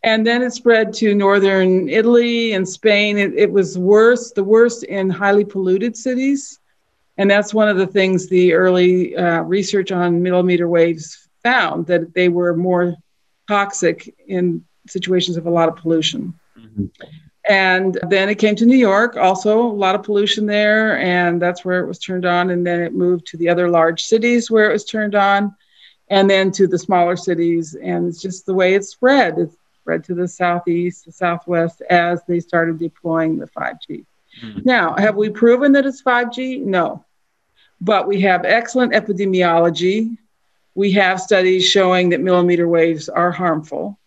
And 0.03 0.25
then 0.25 0.41
it 0.41 0.51
spread 0.51 0.93
to 0.95 1.13
northern 1.13 1.89
Italy 1.89 2.53
and 2.53 2.67
Spain. 2.67 3.17
It, 3.17 3.33
it 3.35 3.51
was 3.51 3.77
worse, 3.77 4.31
the 4.31 4.43
worst 4.43 4.83
in 4.83 5.09
highly 5.09 5.43
polluted 5.43 5.97
cities. 5.97 6.59
And 7.17 7.29
that's 7.29 7.53
one 7.53 7.67
of 7.67 7.77
the 7.77 7.87
things 7.87 8.29
the 8.29 8.53
early 8.53 9.15
uh, 9.15 9.41
research 9.41 9.91
on 9.91 10.23
millimeter 10.23 10.69
waves 10.69 11.27
found 11.43 11.85
that 11.87 12.13
they 12.13 12.29
were 12.29 12.55
more 12.55 12.95
toxic 13.47 14.15
in 14.27 14.63
situations 14.87 15.35
of 15.35 15.45
a 15.45 15.49
lot 15.49 15.67
of 15.67 15.75
pollution. 15.75 16.33
Mm-hmm. 16.57 16.85
And 17.49 17.99
then 18.03 18.29
it 18.29 18.35
came 18.35 18.55
to 18.57 18.65
New 18.65 18.77
York, 18.77 19.17
also 19.17 19.59
a 19.59 19.73
lot 19.73 19.95
of 19.95 20.03
pollution 20.03 20.45
there, 20.45 20.99
and 20.99 21.41
that's 21.41 21.65
where 21.65 21.79
it 21.79 21.87
was 21.87 21.97
turned 21.97 22.27
on. 22.27 22.51
And 22.51 22.65
then 22.65 22.79
it 22.79 22.93
moved 22.93 23.25
to 23.27 23.37
the 23.37 23.49
other 23.49 23.67
large 23.67 24.03
cities 24.03 24.51
where 24.51 24.69
it 24.69 24.73
was 24.73 24.85
turned 24.85 25.15
on, 25.15 25.55
and 26.09 26.29
then 26.29 26.51
to 26.51 26.67
the 26.67 26.77
smaller 26.77 27.15
cities. 27.15 27.73
And 27.73 28.07
it's 28.07 28.21
just 28.21 28.45
the 28.45 28.53
way 28.53 28.75
it 28.75 28.85
spread. 28.85 29.39
It 29.39 29.49
spread 29.81 30.03
to 30.03 30.13
the 30.13 30.27
southeast, 30.27 31.07
the 31.07 31.11
southwest 31.11 31.81
as 31.89 32.21
they 32.27 32.39
started 32.39 32.77
deploying 32.77 33.39
the 33.39 33.47
5G. 33.47 34.05
Mm-hmm. 34.43 34.59
Now, 34.63 34.95
have 34.95 35.15
we 35.15 35.31
proven 35.31 35.71
that 35.71 35.87
it's 35.87 36.03
5G? 36.03 36.61
No. 36.61 37.03
But 37.81 38.07
we 38.07 38.21
have 38.21 38.45
excellent 38.45 38.93
epidemiology. 38.93 40.15
We 40.75 40.91
have 40.91 41.19
studies 41.19 41.67
showing 41.67 42.09
that 42.09 42.21
millimeter 42.21 42.67
waves 42.67 43.09
are 43.09 43.31
harmful. 43.31 43.97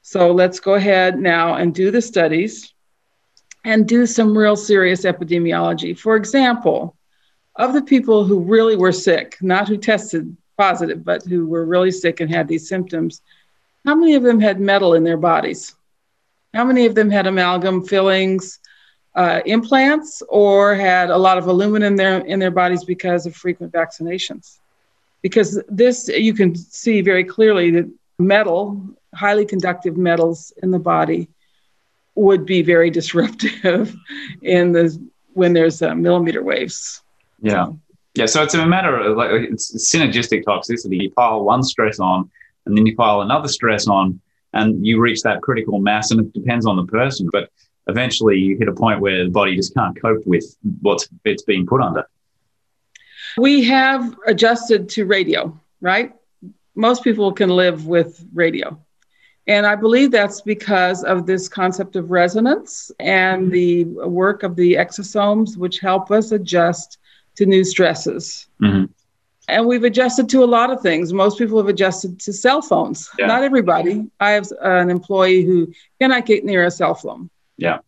So 0.00 0.32
let's 0.32 0.58
go 0.58 0.72
ahead 0.72 1.18
now 1.18 1.56
and 1.56 1.74
do 1.74 1.90
the 1.90 2.00
studies 2.00 2.72
and 3.64 3.86
do 3.86 4.06
some 4.06 4.36
real 4.36 4.56
serious 4.56 5.02
epidemiology. 5.02 5.98
For 5.98 6.16
example, 6.16 6.96
of 7.56 7.72
the 7.72 7.82
people 7.82 8.24
who 8.24 8.40
really 8.40 8.76
were 8.76 8.92
sick, 8.92 9.36
not 9.40 9.68
who 9.68 9.76
tested 9.76 10.36
positive, 10.56 11.04
but 11.04 11.24
who 11.24 11.46
were 11.46 11.64
really 11.64 11.90
sick 11.90 12.20
and 12.20 12.30
had 12.30 12.48
these 12.48 12.68
symptoms, 12.68 13.20
how 13.84 13.94
many 13.94 14.14
of 14.14 14.22
them 14.22 14.40
had 14.40 14.60
metal 14.60 14.94
in 14.94 15.04
their 15.04 15.16
bodies? 15.16 15.74
How 16.54 16.64
many 16.64 16.86
of 16.86 16.94
them 16.94 17.10
had 17.10 17.26
amalgam 17.26 17.84
fillings, 17.84 18.60
uh, 19.14 19.40
implants, 19.44 20.22
or 20.28 20.74
had 20.74 21.10
a 21.10 21.16
lot 21.16 21.38
of 21.38 21.46
aluminum 21.46 21.92
in 21.92 21.96
their, 21.96 22.18
in 22.20 22.38
their 22.38 22.50
bodies 22.50 22.84
because 22.84 23.26
of 23.26 23.34
frequent 23.34 23.72
vaccinations? 23.72 24.58
Because 25.20 25.62
this, 25.68 26.08
you 26.08 26.32
can 26.32 26.54
see 26.54 27.00
very 27.00 27.24
clearly 27.24 27.70
that 27.72 27.90
metal, 28.18 28.80
highly 29.14 29.44
conductive 29.44 29.96
metals 29.96 30.52
in 30.62 30.70
the 30.70 30.78
body, 30.78 31.28
would 32.18 32.44
be 32.44 32.62
very 32.62 32.90
disruptive 32.98 33.94
in 34.42 34.72
the 34.72 35.08
when 35.34 35.52
there's 35.52 35.82
uh, 35.82 35.94
millimeter 35.94 36.42
waves. 36.42 37.02
Yeah. 37.40 37.66
So. 37.66 37.80
Yeah, 38.14 38.26
so 38.26 38.42
it's 38.42 38.54
a 38.54 38.66
matter 38.66 38.98
of 38.98 39.16
like 39.16 39.30
it's 39.30 39.94
synergistic 39.94 40.42
toxicity. 40.42 41.00
You 41.02 41.10
pile 41.12 41.44
one 41.44 41.62
stress 41.62 42.00
on, 42.00 42.28
and 42.66 42.76
then 42.76 42.84
you 42.84 42.96
pile 42.96 43.20
another 43.20 43.46
stress 43.46 43.86
on, 43.86 44.20
and 44.54 44.84
you 44.84 45.00
reach 45.00 45.22
that 45.22 45.40
critical 45.40 45.78
mass. 45.78 46.10
And 46.10 46.20
it 46.20 46.32
depends 46.32 46.66
on 46.66 46.76
the 46.76 46.86
person, 46.86 47.28
but 47.32 47.50
eventually 47.86 48.36
you 48.36 48.56
hit 48.58 48.66
a 48.66 48.72
point 48.72 49.00
where 49.00 49.24
the 49.24 49.30
body 49.30 49.54
just 49.54 49.72
can't 49.72 50.00
cope 50.00 50.26
with 50.26 50.44
what's 50.80 51.08
it's 51.24 51.44
being 51.44 51.64
put 51.64 51.80
under. 51.80 52.08
We 53.36 53.62
have 53.64 54.16
adjusted 54.26 54.88
to 54.90 55.04
radio, 55.04 55.56
right? 55.80 56.12
Most 56.74 57.04
people 57.04 57.32
can 57.32 57.50
live 57.50 57.86
with 57.86 58.24
radio. 58.34 58.80
And 59.48 59.66
I 59.66 59.74
believe 59.74 60.10
that's 60.10 60.42
because 60.42 61.02
of 61.04 61.24
this 61.24 61.48
concept 61.48 61.96
of 61.96 62.10
resonance 62.10 62.92
and 63.00 63.50
the 63.50 63.84
work 63.84 64.42
of 64.42 64.54
the 64.56 64.74
exosomes, 64.74 65.56
which 65.56 65.80
help 65.80 66.10
us 66.10 66.32
adjust 66.32 66.98
to 67.36 67.46
new 67.46 67.64
stresses. 67.64 68.46
Mm-hmm. 68.62 68.92
And 69.48 69.66
we've 69.66 69.84
adjusted 69.84 70.28
to 70.28 70.44
a 70.44 70.46
lot 70.46 70.70
of 70.70 70.82
things. 70.82 71.14
Most 71.14 71.38
people 71.38 71.56
have 71.56 71.68
adjusted 71.68 72.20
to 72.20 72.32
cell 72.34 72.60
phones. 72.60 73.08
Yeah. 73.18 73.26
Not 73.26 73.42
everybody. 73.42 74.10
I 74.20 74.32
have 74.32 74.52
an 74.60 74.90
employee 74.90 75.42
who 75.42 75.72
cannot 75.98 76.26
get 76.26 76.44
near 76.44 76.66
a 76.66 76.70
cell 76.70 76.94
phone. 76.94 77.30
Yeah. 77.56 77.78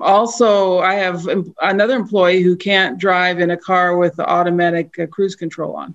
Also, 0.00 0.78
I 0.78 0.94
have 0.94 1.28
another 1.60 1.94
employee 1.94 2.42
who 2.42 2.56
can't 2.56 2.98
drive 2.98 3.38
in 3.38 3.50
a 3.50 3.56
car 3.58 3.98
with 3.98 4.16
the 4.16 4.26
automatic 4.26 4.98
uh, 4.98 5.06
cruise 5.06 5.36
control 5.36 5.76
on. 5.76 5.94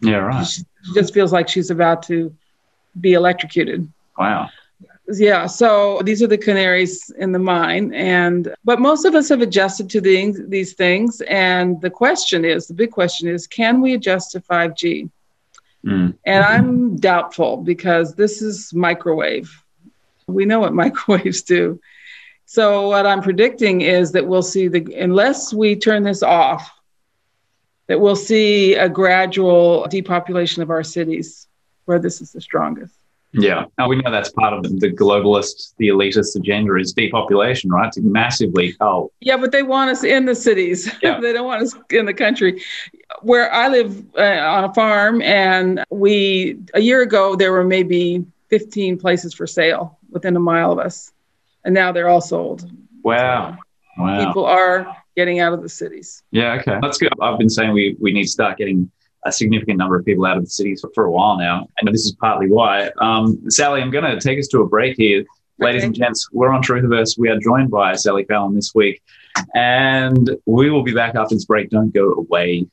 Yeah, 0.00 0.16
right. 0.16 0.46
She 0.46 0.62
just 0.94 1.12
feels 1.12 1.32
like 1.34 1.48
she's 1.50 1.70
about 1.70 2.02
to 2.04 2.34
be 2.98 3.12
electrocuted. 3.12 3.92
Wow. 4.18 4.50
Yeah, 5.06 5.46
so 5.46 6.00
these 6.02 6.22
are 6.22 6.26
the 6.26 6.38
canaries 6.38 7.10
in 7.18 7.32
the 7.32 7.38
mine, 7.38 7.92
and 7.92 8.54
but 8.64 8.80
most 8.80 9.04
of 9.04 9.14
us 9.14 9.28
have 9.28 9.42
adjusted 9.42 9.90
to 9.90 10.00
these 10.00 10.40
these 10.48 10.72
things. 10.72 11.20
And 11.22 11.78
the 11.82 11.90
question 11.90 12.44
is, 12.44 12.66
the 12.66 12.74
big 12.74 12.90
question 12.90 13.28
is, 13.28 13.46
can 13.46 13.82
we 13.82 13.92
adjust 13.92 14.32
to 14.32 14.40
5G? 14.40 15.10
Mm. 15.84 16.14
And 16.24 16.44
I'm 16.44 16.96
doubtful 16.96 17.58
because 17.58 18.14
this 18.14 18.40
is 18.40 18.72
microwave. 18.72 19.50
We 20.26 20.46
know 20.46 20.60
what 20.60 20.72
microwaves 20.84 21.42
do. 21.42 21.78
So 22.46 22.88
what 22.88 23.06
I'm 23.06 23.20
predicting 23.20 23.82
is 23.82 24.12
that 24.12 24.26
we'll 24.26 24.42
see 24.42 24.68
the 24.68 24.94
unless 24.94 25.52
we 25.52 25.76
turn 25.76 26.02
this 26.02 26.22
off, 26.22 26.70
that 27.88 28.00
we'll 28.00 28.16
see 28.16 28.74
a 28.74 28.88
gradual 28.88 29.86
depopulation 29.90 30.62
of 30.62 30.70
our 30.70 30.82
cities 30.82 31.46
where 31.84 31.98
this 31.98 32.22
is 32.22 32.32
the 32.32 32.40
strongest. 32.40 32.96
Yeah, 33.34 33.64
and 33.78 33.88
we 33.88 33.96
know 33.96 34.10
that's 34.10 34.30
part 34.30 34.52
of 34.52 34.62
the 34.62 34.90
globalist, 34.90 35.74
the 35.78 35.88
elitist 35.88 36.36
agenda 36.36 36.76
is 36.76 36.92
depopulation, 36.92 37.70
right? 37.70 37.90
To 37.92 38.00
massively 38.00 38.72
cull. 38.74 39.10
Yeah, 39.20 39.36
but 39.36 39.50
they 39.52 39.62
want 39.62 39.90
us 39.90 40.04
in 40.04 40.24
the 40.26 40.34
cities. 40.34 40.90
Yeah. 41.02 41.20
they 41.20 41.32
don't 41.34 41.44
want 41.44 41.62
us 41.62 41.74
in 41.90 42.06
the 42.06 42.14
country. 42.14 42.62
where 43.22 43.52
I 43.52 43.68
live 43.68 44.04
uh, 44.16 44.22
on 44.22 44.64
a 44.64 44.72
farm, 44.72 45.20
and 45.20 45.84
we 45.90 46.58
a 46.72 46.80
year 46.80 47.02
ago 47.02 47.36
there 47.36 47.52
were 47.52 47.64
maybe 47.64 48.24
15 48.48 48.98
places 48.98 49.34
for 49.34 49.46
sale 49.46 49.98
within 50.10 50.36
a 50.36 50.40
mile 50.40 50.72
of 50.72 50.78
us, 50.78 51.12
and 51.64 51.74
now 51.74 51.92
they're 51.92 52.08
all 52.08 52.20
sold. 52.20 52.70
Wow. 53.02 53.58
So 53.96 54.02
wow. 54.02 54.26
People 54.26 54.46
are 54.46 54.96
getting 55.16 55.40
out 55.40 55.52
of 55.52 55.62
the 55.62 55.68
cities. 55.68 56.22
Yeah, 56.30 56.54
okay. 56.54 56.78
That's 56.80 56.98
good. 56.98 57.12
I've 57.20 57.38
been 57.38 57.50
saying 57.50 57.72
we, 57.72 57.96
we 58.00 58.12
need 58.12 58.24
to 58.24 58.28
start 58.30 58.58
getting 58.58 58.90
a 59.24 59.32
significant 59.32 59.78
number 59.78 59.96
of 59.98 60.04
people 60.04 60.26
out 60.26 60.36
of 60.36 60.44
the 60.44 60.50
cities 60.50 60.80
for, 60.80 60.90
for 60.94 61.04
a 61.04 61.10
while 61.10 61.36
now. 61.38 61.68
And 61.80 61.92
this 61.92 62.04
is 62.04 62.12
partly 62.20 62.48
why. 62.50 62.90
Um, 63.00 63.50
Sally, 63.50 63.80
I'm 63.80 63.90
going 63.90 64.04
to 64.04 64.20
take 64.20 64.38
us 64.38 64.48
to 64.48 64.60
a 64.60 64.66
break 64.66 64.96
here. 64.96 65.24
Ladies 65.58 65.84
and 65.84 65.94
gents, 65.94 66.28
we're 66.32 66.50
on 66.50 66.62
Truthiverse. 66.62 67.16
We 67.16 67.28
are 67.28 67.38
joined 67.38 67.70
by 67.70 67.94
Sally 67.94 68.24
Fallon 68.24 68.54
this 68.54 68.74
week. 68.74 69.00
And 69.54 70.36
we 70.46 70.70
will 70.70 70.82
be 70.82 70.92
back 70.92 71.14
after 71.14 71.34
this 71.34 71.44
break. 71.44 71.70
Don't 71.70 71.94
go 71.94 72.12
away. 72.12 72.66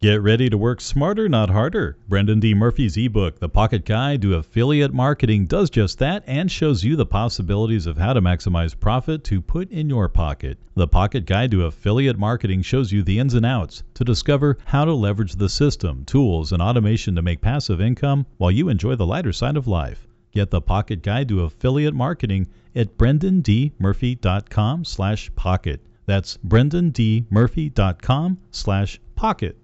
Get 0.00 0.22
ready 0.22 0.48
to 0.48 0.56
work 0.56 0.80
smarter, 0.80 1.28
not 1.28 1.50
harder. 1.50 1.96
Brendan 2.06 2.38
D. 2.38 2.54
Murphy's 2.54 2.96
ebook, 2.96 3.40
The 3.40 3.48
Pocket 3.48 3.84
Guide 3.84 4.22
to 4.22 4.36
Affiliate 4.36 4.94
Marketing, 4.94 5.44
does 5.44 5.70
just 5.70 5.98
that 5.98 6.22
and 6.24 6.48
shows 6.48 6.84
you 6.84 6.94
the 6.94 7.04
possibilities 7.04 7.84
of 7.84 7.98
how 7.98 8.12
to 8.12 8.22
maximize 8.22 8.78
profit 8.78 9.24
to 9.24 9.40
put 9.40 9.68
in 9.72 9.90
your 9.90 10.08
pocket. 10.08 10.56
The 10.76 10.86
Pocket 10.86 11.26
Guide 11.26 11.50
to 11.50 11.64
Affiliate 11.64 12.16
Marketing 12.16 12.62
shows 12.62 12.92
you 12.92 13.02
the 13.02 13.18
ins 13.18 13.34
and 13.34 13.44
outs 13.44 13.82
to 13.94 14.04
discover 14.04 14.56
how 14.66 14.84
to 14.84 14.92
leverage 14.94 15.34
the 15.34 15.48
system, 15.48 16.04
tools, 16.04 16.52
and 16.52 16.62
automation 16.62 17.16
to 17.16 17.22
make 17.22 17.40
passive 17.40 17.80
income 17.80 18.24
while 18.36 18.52
you 18.52 18.68
enjoy 18.68 18.94
the 18.94 19.04
lighter 19.04 19.32
side 19.32 19.56
of 19.56 19.66
life. 19.66 20.06
Get 20.30 20.50
the 20.52 20.60
Pocket 20.60 21.02
Guide 21.02 21.28
to 21.30 21.42
Affiliate 21.42 21.92
Marketing 21.92 22.46
at 22.76 22.96
brendandmurphy.com 22.98 24.84
slash 24.84 25.34
pocket. 25.34 25.80
That's 26.06 26.36
brendandmurphy.com 26.46 28.38
slash 28.52 29.00
pocket. 29.16 29.56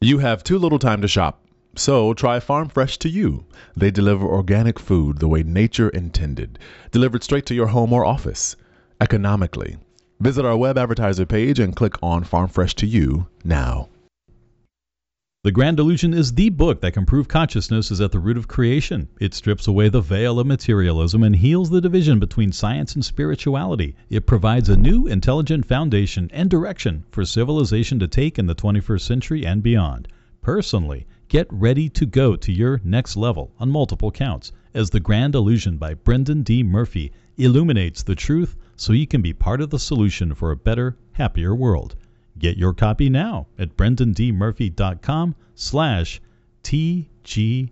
You 0.00 0.18
have 0.18 0.44
too 0.44 0.58
little 0.58 0.78
time 0.78 1.00
to 1.00 1.08
shop. 1.08 1.42
So 1.74 2.12
try 2.12 2.38
Farm 2.38 2.68
Fresh 2.68 2.98
to 2.98 3.08
you. 3.08 3.46
They 3.74 3.90
deliver 3.90 4.26
organic 4.26 4.78
food 4.78 5.20
the 5.20 5.28
way 5.28 5.42
nature 5.42 5.88
intended, 5.88 6.58
delivered 6.90 7.22
straight 7.24 7.46
to 7.46 7.54
your 7.54 7.68
home 7.68 7.94
or 7.94 8.04
office, 8.04 8.56
economically. 9.00 9.78
Visit 10.20 10.44
our 10.44 10.56
web 10.56 10.76
advertiser 10.76 11.24
page 11.24 11.58
and 11.58 11.74
click 11.74 11.94
on 12.02 12.24
Farm 12.24 12.48
Fresh 12.48 12.74
to 12.74 12.86
you 12.86 13.28
now. 13.42 13.88
The 15.46 15.52
Grand 15.52 15.78
Illusion 15.78 16.12
is 16.12 16.32
the 16.32 16.48
book 16.48 16.80
that 16.80 16.94
can 16.94 17.06
prove 17.06 17.28
consciousness 17.28 17.92
is 17.92 18.00
at 18.00 18.10
the 18.10 18.18
root 18.18 18.36
of 18.36 18.48
creation. 18.48 19.06
It 19.20 19.32
strips 19.32 19.68
away 19.68 19.88
the 19.88 20.00
veil 20.00 20.40
of 20.40 20.46
materialism 20.48 21.22
and 21.22 21.36
heals 21.36 21.70
the 21.70 21.80
division 21.80 22.18
between 22.18 22.50
science 22.50 22.96
and 22.96 23.04
spirituality. 23.04 23.94
It 24.10 24.26
provides 24.26 24.68
a 24.68 24.76
new, 24.76 25.06
intelligent 25.06 25.64
foundation 25.64 26.28
and 26.32 26.50
direction 26.50 27.04
for 27.12 27.24
civilization 27.24 28.00
to 28.00 28.08
take 28.08 28.40
in 28.40 28.46
the 28.46 28.56
21st 28.56 29.02
century 29.02 29.46
and 29.46 29.62
beyond. 29.62 30.08
Personally, 30.42 31.06
get 31.28 31.46
ready 31.52 31.88
to 31.90 32.06
go 32.06 32.34
to 32.34 32.52
your 32.52 32.80
next 32.82 33.16
level 33.16 33.52
on 33.60 33.70
multiple 33.70 34.10
counts 34.10 34.50
as 34.74 34.90
The 34.90 34.98
Grand 34.98 35.36
Illusion 35.36 35.76
by 35.76 35.94
Brendan 35.94 36.42
D. 36.42 36.64
Murphy 36.64 37.12
illuminates 37.36 38.02
the 38.02 38.16
truth 38.16 38.56
so 38.74 38.92
you 38.92 39.06
can 39.06 39.22
be 39.22 39.32
part 39.32 39.60
of 39.60 39.70
the 39.70 39.78
solution 39.78 40.34
for 40.34 40.50
a 40.50 40.56
better, 40.56 40.96
happier 41.12 41.54
world. 41.54 41.94
Get 42.38 42.58
your 42.58 42.74
copy 42.74 43.08
now 43.08 43.46
at 43.58 43.76
brendandmurphy.com 43.76 45.34
slash 45.54 46.20
TGI. 46.62 47.70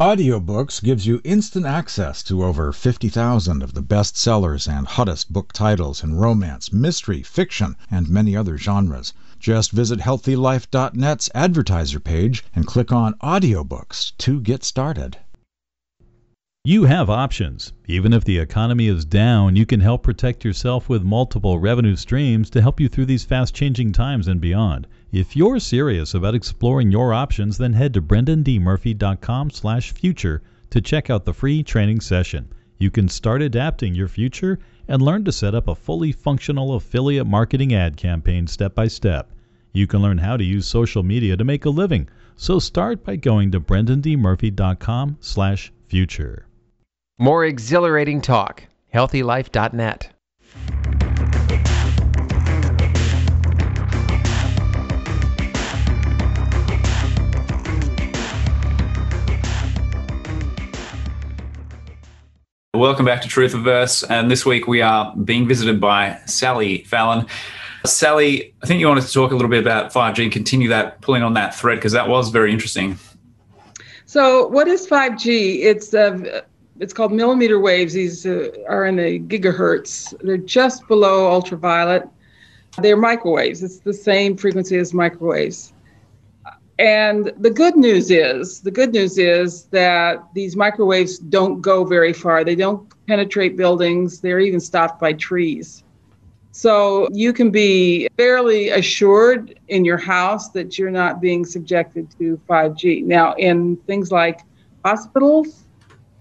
Audiobooks 0.00 0.82
gives 0.82 1.06
you 1.06 1.20
instant 1.22 1.66
access 1.66 2.22
to 2.24 2.42
over 2.44 2.72
50,000 2.72 3.62
of 3.62 3.74
the 3.74 3.82
best 3.82 4.16
sellers 4.16 4.66
and 4.66 4.86
hottest 4.86 5.32
book 5.32 5.52
titles 5.52 6.02
in 6.02 6.14
romance, 6.14 6.72
mystery, 6.72 7.22
fiction, 7.22 7.76
and 7.90 8.08
many 8.08 8.36
other 8.36 8.56
genres. 8.56 9.12
Just 9.38 9.70
visit 9.72 10.00
healthylife.net's 10.00 11.30
advertiser 11.34 12.00
page 12.00 12.44
and 12.54 12.66
click 12.66 12.90
on 12.92 13.14
audiobooks 13.14 14.12
to 14.18 14.40
get 14.40 14.64
started. 14.64 15.18
You 16.64 16.84
have 16.84 17.10
options. 17.10 17.72
Even 17.88 18.12
if 18.12 18.22
the 18.22 18.38
economy 18.38 18.86
is 18.86 19.04
down, 19.04 19.56
you 19.56 19.66
can 19.66 19.80
help 19.80 20.04
protect 20.04 20.44
yourself 20.44 20.88
with 20.88 21.02
multiple 21.02 21.58
revenue 21.58 21.96
streams 21.96 22.48
to 22.50 22.62
help 22.62 22.78
you 22.78 22.88
through 22.88 23.06
these 23.06 23.24
fast 23.24 23.52
changing 23.52 23.90
times 23.90 24.28
and 24.28 24.40
beyond. 24.40 24.86
If 25.10 25.34
you're 25.34 25.58
serious 25.58 26.14
about 26.14 26.36
exploring 26.36 26.92
your 26.92 27.12
options, 27.12 27.58
then 27.58 27.72
head 27.72 27.92
to 27.94 28.00
brendandmurphy.com 28.00 29.50
slash 29.50 29.90
future 29.90 30.40
to 30.70 30.80
check 30.80 31.10
out 31.10 31.24
the 31.24 31.34
free 31.34 31.64
training 31.64 32.00
session. 32.00 32.46
You 32.78 32.92
can 32.92 33.08
start 33.08 33.42
adapting 33.42 33.96
your 33.96 34.06
future 34.06 34.60
and 34.86 35.02
learn 35.02 35.24
to 35.24 35.32
set 35.32 35.56
up 35.56 35.66
a 35.66 35.74
fully 35.74 36.12
functional 36.12 36.74
affiliate 36.74 37.26
marketing 37.26 37.74
ad 37.74 37.96
campaign 37.96 38.46
step 38.46 38.72
by 38.72 38.86
step. 38.86 39.32
You 39.72 39.88
can 39.88 40.00
learn 40.00 40.18
how 40.18 40.36
to 40.36 40.44
use 40.44 40.64
social 40.64 41.02
media 41.02 41.36
to 41.36 41.42
make 41.42 41.64
a 41.64 41.70
living. 41.70 42.08
So 42.36 42.60
start 42.60 43.02
by 43.02 43.16
going 43.16 43.50
to 43.50 43.60
brendandmurphy.com 43.60 45.16
slash 45.18 45.72
future. 45.88 46.46
More 47.18 47.44
exhilarating 47.44 48.22
talk. 48.22 48.64
HealthyLife.net. 48.94 50.08
Welcome 62.74 63.04
back 63.04 63.20
to 63.20 63.28
Truthiverse. 63.28 64.04
And 64.08 64.30
this 64.30 64.46
week 64.46 64.66
we 64.66 64.80
are 64.80 65.14
being 65.14 65.46
visited 65.46 65.80
by 65.80 66.18
Sally 66.24 66.84
Fallon. 66.84 67.26
Sally, 67.84 68.54
I 68.62 68.66
think 68.66 68.80
you 68.80 68.88
wanted 68.88 69.04
to 69.04 69.12
talk 69.12 69.32
a 69.32 69.34
little 69.34 69.50
bit 69.50 69.60
about 69.60 69.92
5G 69.92 70.22
and 70.22 70.32
continue 70.32 70.68
that, 70.70 71.02
pulling 71.02 71.22
on 71.22 71.34
that 71.34 71.54
thread, 71.54 71.76
because 71.76 71.92
that 71.92 72.08
was 72.08 72.30
very 72.30 72.50
interesting. 72.52 72.98
So, 74.06 74.46
what 74.48 74.66
is 74.66 74.86
5G? 74.86 75.60
It's 75.60 75.92
uh, 75.92 76.42
it's 76.80 76.92
called 76.92 77.12
millimeter 77.12 77.60
waves. 77.60 77.92
These 77.92 78.26
uh, 78.26 78.50
are 78.68 78.86
in 78.86 78.96
the 78.96 79.18
gigahertz. 79.20 80.14
They're 80.20 80.36
just 80.36 80.86
below 80.88 81.30
ultraviolet. 81.30 82.08
They're 82.78 82.96
microwaves. 82.96 83.62
It's 83.62 83.78
the 83.78 83.92
same 83.92 84.36
frequency 84.36 84.78
as 84.78 84.94
microwaves. 84.94 85.72
And 86.78 87.32
the 87.38 87.50
good 87.50 87.76
news 87.76 88.10
is, 88.10 88.60
the 88.60 88.70
good 88.70 88.92
news 88.92 89.18
is 89.18 89.64
that 89.66 90.24
these 90.34 90.56
microwaves 90.56 91.18
don't 91.18 91.60
go 91.60 91.84
very 91.84 92.12
far. 92.12 92.44
They 92.44 92.56
don't 92.56 92.92
penetrate 93.06 93.56
buildings. 93.56 94.20
They're 94.20 94.40
even 94.40 94.58
stopped 94.58 95.00
by 95.00 95.12
trees. 95.12 95.84
So 96.50 97.08
you 97.12 97.32
can 97.32 97.50
be 97.50 98.08
fairly 98.16 98.70
assured 98.70 99.58
in 99.68 99.84
your 99.84 99.96
house 99.96 100.50
that 100.50 100.78
you're 100.78 100.90
not 100.90 101.20
being 101.20 101.44
subjected 101.44 102.10
to 102.18 102.40
5G. 102.48 103.04
Now, 103.04 103.34
in 103.34 103.76
things 103.86 104.10
like 104.10 104.40
hospitals 104.84 105.64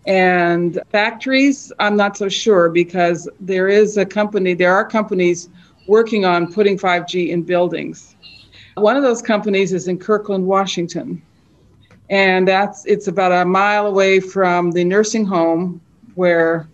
and 0.05 0.79
factories, 0.89 1.71
I'm 1.79 1.95
not 1.95 2.17
so 2.17 2.27
sure 2.27 2.69
because 2.69 3.29
there 3.39 3.67
is 3.67 3.97
a 3.97 4.05
company, 4.05 4.53
there 4.53 4.73
are 4.73 4.85
companies 4.85 5.49
working 5.87 6.25
on 6.25 6.51
putting 6.51 6.77
5G 6.77 7.29
in 7.29 7.43
buildings. 7.43 8.15
One 8.75 8.95
of 8.95 9.03
those 9.03 9.21
companies 9.21 9.73
is 9.73 9.87
in 9.87 9.99
Kirkland, 9.99 10.45
Washington. 10.45 11.21
And 12.09 12.47
that's 12.47 12.85
it's 12.85 13.07
about 13.07 13.31
a 13.31 13.45
mile 13.45 13.87
away 13.87 14.19
from 14.19 14.71
the 14.71 14.83
nursing 14.83 15.25
home 15.25 15.79
where 16.15 16.67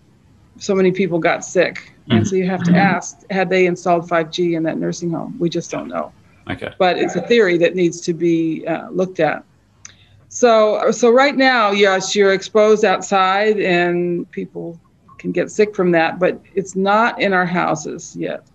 so 0.58 0.74
many 0.74 0.92
people 0.92 1.20
got 1.20 1.46
sick. 1.46 1.94
And 2.10 2.26
so 2.26 2.36
you 2.36 2.48
have 2.48 2.64
to 2.64 2.76
ask, 2.76 3.30
had 3.30 3.50
they 3.50 3.66
installed 3.66 4.10
5G 4.10 4.56
in 4.56 4.64
that 4.64 4.78
nursing 4.78 5.12
home? 5.12 5.36
We 5.38 5.50
just 5.50 5.70
don't 5.70 5.90
know. 5.90 6.14
Okay. 6.50 6.74
But 6.80 6.98
it's 6.98 7.16
a 7.16 7.22
theory 7.22 7.58
that 7.58 7.76
needs 7.76 8.00
to 8.02 8.14
be 8.14 8.66
uh, 8.66 8.90
looked 8.90 9.20
at. 9.20 9.44
So, 10.38 10.92
so 10.92 11.10
right 11.10 11.36
now, 11.36 11.72
yes, 11.72 12.16
you're 12.16 12.32
exposed 12.32 12.86
outside, 12.86 13.60
and 13.60 14.30
people 14.30 14.80
can 15.18 15.32
get 15.32 15.50
sick 15.50 15.76
from 15.76 15.90
that. 15.94 16.20
But 16.20 16.40
it's 16.54 16.76
not 16.76 17.20
in 17.20 17.34
our 17.34 17.46
houses 17.48 18.16
yet. 18.16 18.46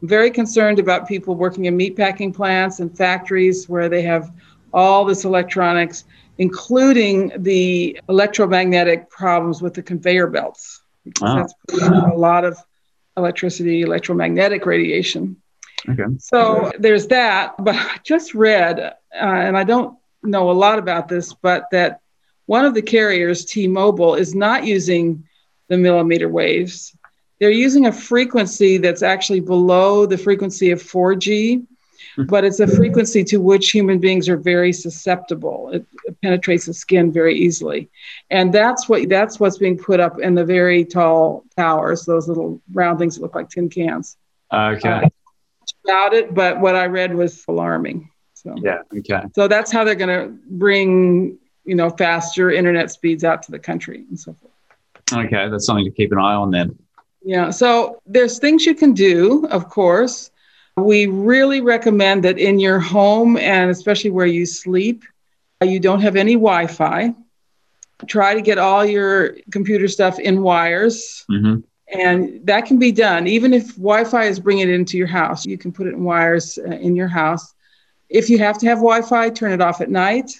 I'm 0.00 0.08
very 0.08 0.30
concerned 0.30 0.78
about 0.78 1.06
people 1.06 1.34
working 1.34 1.66
in 1.66 1.76
meatpacking 1.76 2.34
plants 2.34 2.80
and 2.80 2.96
factories 2.96 3.68
where 3.68 3.90
they 3.90 4.00
have 4.00 4.32
all 4.72 5.04
this 5.04 5.26
electronics, 5.26 6.04
including 6.38 7.32
the 7.36 8.00
electromagnetic 8.08 9.10
problems 9.10 9.60
with 9.60 9.74
the 9.74 9.82
conveyor 9.82 10.28
belts, 10.28 10.80
because 11.04 11.22
Ah. 11.22 11.36
that's 11.36 11.82
a 12.14 12.16
lot 12.16 12.46
of 12.46 12.56
electricity, 13.18 13.82
electromagnetic 13.82 14.64
radiation. 14.64 15.36
Okay. 15.86 16.04
So 16.18 16.72
there's 16.78 17.08
that. 17.08 17.62
But 17.62 17.74
I 17.74 17.96
just 18.04 18.34
read, 18.34 18.80
uh, 18.80 18.92
and 19.14 19.54
I 19.54 19.64
don't 19.64 19.98
know 20.26 20.50
a 20.50 20.52
lot 20.52 20.78
about 20.78 21.08
this, 21.08 21.32
but 21.34 21.64
that 21.72 22.00
one 22.46 22.64
of 22.64 22.74
the 22.74 22.82
carriers, 22.82 23.44
T 23.44 23.66
Mobile, 23.66 24.14
is 24.14 24.34
not 24.34 24.64
using 24.64 25.24
the 25.68 25.76
millimeter 25.76 26.28
waves. 26.28 26.96
They're 27.40 27.50
using 27.50 27.86
a 27.86 27.92
frequency 27.92 28.78
that's 28.78 29.02
actually 29.02 29.40
below 29.40 30.06
the 30.06 30.16
frequency 30.16 30.70
of 30.70 30.82
4G, 30.82 31.66
but 32.28 32.44
it's 32.44 32.60
a 32.60 32.66
frequency 32.66 33.24
to 33.24 33.38
which 33.38 33.70
human 33.70 33.98
beings 33.98 34.28
are 34.28 34.38
very 34.38 34.72
susceptible. 34.72 35.70
It, 35.72 35.84
it, 36.04 36.20
penetrates 36.22 36.64
the 36.66 36.72
skin 36.72 37.12
very 37.12 37.36
easily, 37.36 37.90
and 38.30 38.52
that's 38.52 38.88
what 38.88 39.08
that's 39.08 39.38
what's 39.38 39.58
being 39.58 39.76
put 39.76 40.00
up 40.00 40.18
in 40.20 40.34
the 40.34 40.44
very 40.44 40.84
tall 40.84 41.44
towers, 41.56 42.04
those 42.04 42.26
little 42.26 42.60
round 42.72 42.98
things 42.98 43.16
that 43.16 43.22
look 43.22 43.34
like 43.34 43.50
tin 43.50 43.68
cans. 43.68 44.16
Okay. 44.52 44.88
Uh, 44.88 45.08
about 45.84 46.14
it, 46.14 46.34
but 46.34 46.60
what 46.60 46.74
I 46.74 46.86
read 46.86 47.14
was 47.14 47.44
alarming. 47.48 48.10
So 48.46 48.54
yeah, 48.62 48.82
okay. 48.98 49.22
So 49.34 49.48
that's 49.48 49.72
how 49.72 49.82
they're 49.82 49.96
going 49.96 50.20
to 50.20 50.38
bring 50.50 51.36
you 51.64 51.74
know 51.74 51.90
faster 51.90 52.50
internet 52.52 52.92
speeds 52.92 53.24
out 53.24 53.42
to 53.44 53.50
the 53.50 53.58
country 53.58 54.04
and 54.08 54.18
so 54.18 54.34
forth. 54.34 55.26
Okay, 55.26 55.48
that's 55.48 55.66
something 55.66 55.84
to 55.84 55.90
keep 55.90 56.12
an 56.12 56.18
eye 56.18 56.34
on 56.34 56.52
then. 56.52 56.78
Yeah. 57.24 57.50
So 57.50 58.00
there's 58.06 58.38
things 58.38 58.64
you 58.64 58.74
can 58.74 58.92
do, 58.92 59.46
of 59.50 59.68
course. 59.68 60.30
We 60.76 61.06
really 61.06 61.60
recommend 61.60 62.22
that 62.24 62.38
in 62.38 62.60
your 62.60 62.78
home 62.78 63.36
and 63.36 63.68
especially 63.70 64.10
where 64.10 64.26
you 64.26 64.46
sleep, 64.46 65.02
you 65.64 65.80
don't 65.80 66.00
have 66.00 66.14
any 66.14 66.34
Wi 66.34 66.68
Fi. 66.68 67.14
Try 68.06 68.34
to 68.34 68.42
get 68.42 68.58
all 68.58 68.84
your 68.84 69.36
computer 69.50 69.88
stuff 69.88 70.20
in 70.20 70.42
wires. 70.42 71.24
Mm-hmm. 71.30 71.60
And 71.98 72.46
that 72.46 72.66
can 72.66 72.78
be 72.78 72.92
done. 72.92 73.26
Even 73.26 73.54
if 73.54 73.74
Wi 73.76 74.04
Fi 74.04 74.24
is 74.24 74.38
bringing 74.38 74.68
it 74.68 74.74
into 74.74 74.96
your 74.96 75.06
house, 75.08 75.46
you 75.46 75.58
can 75.58 75.72
put 75.72 75.88
it 75.88 75.94
in 75.94 76.04
wires 76.04 76.58
uh, 76.58 76.70
in 76.70 76.94
your 76.94 77.08
house. 77.08 77.54
If 78.08 78.30
you 78.30 78.38
have 78.38 78.58
to 78.58 78.66
have 78.66 78.78
Wi 78.78 79.02
Fi, 79.02 79.30
turn 79.30 79.52
it 79.52 79.60
off 79.60 79.80
at 79.80 79.90
night. 79.90 80.30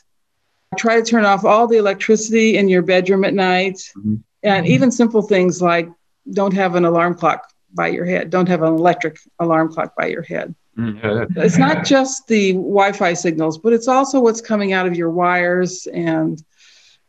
Try 0.77 1.01
to 1.01 1.03
turn 1.03 1.25
off 1.25 1.45
all 1.45 1.67
the 1.67 1.79
electricity 1.79 2.57
in 2.57 2.69
your 2.69 2.83
bedroom 2.83 3.25
at 3.25 3.35
night. 3.35 3.77
Mm-hmm. 3.97 4.17
And 4.43 4.67
even 4.67 4.91
simple 4.91 5.23
things 5.23 5.61
like 5.61 5.89
don't 6.33 6.55
have 6.55 6.75
an 6.75 6.85
alarm 6.85 7.15
clock 7.15 7.51
by 7.73 7.89
your 7.89 8.05
head. 8.05 8.31
Don't 8.31 8.49
have 8.49 8.63
an 8.63 8.73
electric 8.73 9.19
alarm 9.39 9.73
clock 9.73 9.95
by 9.97 10.07
your 10.07 10.23
head. 10.23 10.55
Mm-hmm. 10.79 11.39
It's 11.39 11.57
not 11.57 11.85
just 11.85 12.27
the 12.27 12.53
Wi 12.53 12.93
Fi 12.93 13.15
signals, 13.15 13.59
but 13.59 13.73
it's 13.73 13.89
also 13.89 14.21
what's 14.21 14.41
coming 14.41 14.73
out 14.73 14.87
of 14.87 14.95
your 14.95 15.11
wires 15.11 15.87
and 15.87 16.43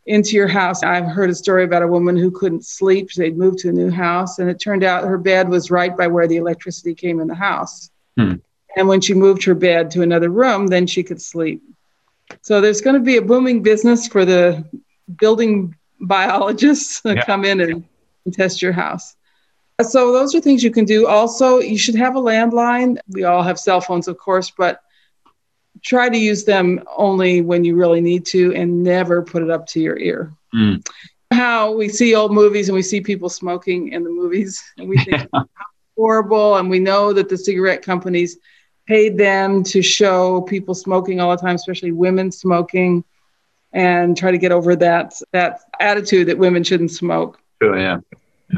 into 0.05 0.37
your 0.37 0.47
house. 0.47 0.83
I've 0.83 1.05
heard 1.05 1.29
a 1.29 1.35
story 1.35 1.65
about 1.65 1.83
a 1.83 1.87
woman 1.87 2.15
who 2.15 2.31
couldn't 2.31 2.65
sleep. 2.65 3.11
They'd 3.11 3.37
moved 3.37 3.59
to 3.59 3.69
a 3.69 3.73
new 3.73 3.91
house, 3.91 4.39
and 4.39 4.49
it 4.49 4.59
turned 4.59 4.83
out 4.83 5.03
her 5.03 5.17
bed 5.17 5.49
was 5.49 5.69
right 5.69 5.95
by 5.95 6.07
where 6.07 6.27
the 6.27 6.37
electricity 6.37 6.95
came 6.95 7.19
in 7.19 7.27
the 7.27 7.35
house. 7.35 7.91
Hmm. 8.17 8.35
And 8.77 8.87
when 8.87 9.01
she 9.01 9.15
moved 9.15 9.43
her 9.45 9.55
bed 9.55 9.89
to 9.91 10.03
another 10.03 10.29
room, 10.29 10.67
then 10.67 10.85
she 10.85 11.01
could 11.01 11.19
sleep. 11.19 11.63
So 12.41 12.61
there's 12.61 12.79
going 12.79 12.93
to 12.93 13.01
be 13.01 13.17
a 13.17 13.21
booming 13.21 13.63
business 13.63 14.07
for 14.07 14.23
the 14.23 14.63
building 15.19 15.75
biologists 15.99 17.01
to 17.01 17.15
yeah. 17.15 17.25
come 17.25 17.43
in 17.43 17.59
and, 17.59 17.83
and 18.25 18.33
test 18.33 18.61
your 18.61 18.73
house. 18.73 19.15
So 19.81 20.11
those 20.13 20.35
are 20.35 20.41
things 20.41 20.63
you 20.63 20.69
can 20.69 20.85
do. 20.85 21.07
Also, 21.07 21.57
you 21.57 21.77
should 21.77 21.95
have 21.95 22.15
a 22.15 22.21
landline. 22.21 22.99
We 23.09 23.23
all 23.23 23.41
have 23.41 23.59
cell 23.59 23.81
phones, 23.81 24.07
of 24.07 24.17
course, 24.19 24.51
but 24.51 24.81
try 25.83 26.07
to 26.09 26.17
use 26.17 26.43
them 26.43 26.83
only 26.95 27.41
when 27.41 27.63
you 27.63 27.75
really 27.75 28.01
need 28.01 28.27
to 28.27 28.53
and 28.53 28.83
never 28.83 29.23
put 29.23 29.41
it 29.41 29.49
up 29.49 29.65
to 29.67 29.79
your 29.79 29.97
ear. 29.97 30.33
Mm. 30.53 30.87
How 31.31 31.71
we 31.71 31.89
see 31.89 32.13
old 32.13 32.31
movies 32.31 32.69
and 32.69 32.75
we 32.75 32.83
see 32.83 33.01
people 33.01 33.29
smoking 33.29 33.91
in 33.91 34.03
the 34.03 34.09
movies 34.09 34.63
and 34.77 34.87
we 34.87 34.97
think 34.99 35.27
horrible 35.97 36.57
and 36.57 36.69
we 36.69 36.79
know 36.79 37.11
that 37.13 37.27
the 37.27 37.37
cigarette 37.37 37.81
companies 37.81 38.37
paid 38.87 39.17
them 39.17 39.63
to 39.63 39.81
show 39.81 40.41
people 40.41 40.73
smoking 40.73 41.19
all 41.19 41.29
the 41.31 41.37
time, 41.37 41.55
especially 41.55 41.91
women 41.91 42.31
smoking 42.31 43.03
and 43.73 44.17
try 44.17 44.31
to 44.31 44.37
get 44.37 44.51
over 44.51 44.75
that 44.77 45.13
that 45.33 45.59
attitude 45.79 46.27
that 46.27 46.37
women 46.37 46.63
shouldn't 46.63 46.91
smoke. 46.91 47.39
Sure, 47.61 47.77
yeah. 47.77 47.99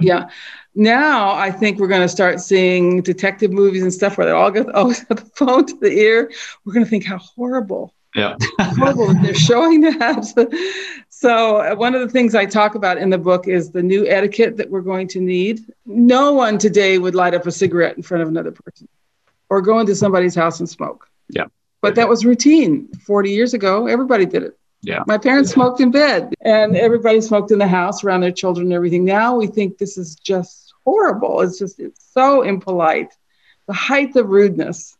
Yeah. 0.02 0.30
Now 0.76 1.32
I 1.32 1.52
think 1.52 1.80
we're 1.80 1.88
going 1.88 2.02
to 2.02 2.08
start 2.08 2.40
seeing 2.40 3.02
detective 3.02 3.52
movies 3.52 3.82
and 3.82 3.94
stuff 3.94 4.18
where 4.18 4.28
they 4.28 4.32
all 4.32 4.52
get 4.52 4.70
always 4.76 5.00
have 5.00 5.18
the 5.18 5.32
phone 5.36 5.66
to 5.66 5.76
the 5.80 5.92
ear. 5.92 6.32
We're 6.64 6.74
going 6.74 6.86
to 6.86 6.90
think 6.90 7.06
how 7.06 7.18
horrible. 7.18 7.94
Yeah. 8.16 8.38
horrible 8.60 9.14
they're 9.14 9.36
showing 9.36 9.82
that. 9.82 10.26
so 11.10 11.58
uh, 11.58 11.76
one 11.76 11.96
of 11.96 12.02
the 12.02 12.10
things 12.10 12.34
I 12.34 12.46
talk 12.46 12.76
about 12.76 12.98
in 12.98 13.10
the 13.10 13.18
book 13.18 13.48
is 13.48 13.72
the 13.72 13.84
new 13.84 14.08
etiquette 14.08 14.58
that 14.58 14.70
we're 14.70 14.82
going 14.82 15.08
to 15.10 15.20
need. 15.20 15.62
No 15.86 16.34
one 16.34 16.58
today 16.58 16.98
would 16.98 17.14
light 17.14 17.34
up 17.34 17.46
a 17.46 17.52
cigarette 17.52 17.98
in 17.98 18.04
front 18.04 18.24
of 18.24 18.30
another 18.30 18.52
person 18.52 18.88
or 19.50 19.62
go 19.62 19.80
into 19.80 19.96
somebody's 19.96 20.36
house 20.36 20.60
and 20.60 20.70
smoke. 20.70 21.08
Yeah. 21.30 21.46
But 21.82 21.96
that 21.96 22.10
was 22.10 22.26
routine 22.26 22.90
40 23.06 23.32
years 23.32 23.54
ago. 23.54 23.88
Everybody 23.88 24.26
did 24.26 24.44
it. 24.44 24.58
Yeah. 24.82 25.04
My 25.08 25.18
parents 25.18 25.52
smoked 25.52 25.82
in 25.82 25.92
bed 25.92 26.34
and 26.42 26.76
everybody 26.76 27.20
smoked 27.22 27.52
in 27.52 27.60
the 27.60 27.68
house 27.68 28.04
around 28.04 28.22
their 28.22 28.32
children 28.32 28.68
and 28.68 28.74
everything. 28.74 29.04
Now 29.04 29.36
we 29.36 29.48
think 29.48 29.78
this 29.78 29.98
is 29.98 30.16
just 30.16 30.74
horrible. 30.86 31.42
It's 31.42 31.60
just, 31.60 31.80
it's 31.80 32.06
so 32.14 32.44
impolite, 32.44 33.14
the 33.68 33.74
height 33.74 34.16
of 34.16 34.30
rudeness. 34.30 34.98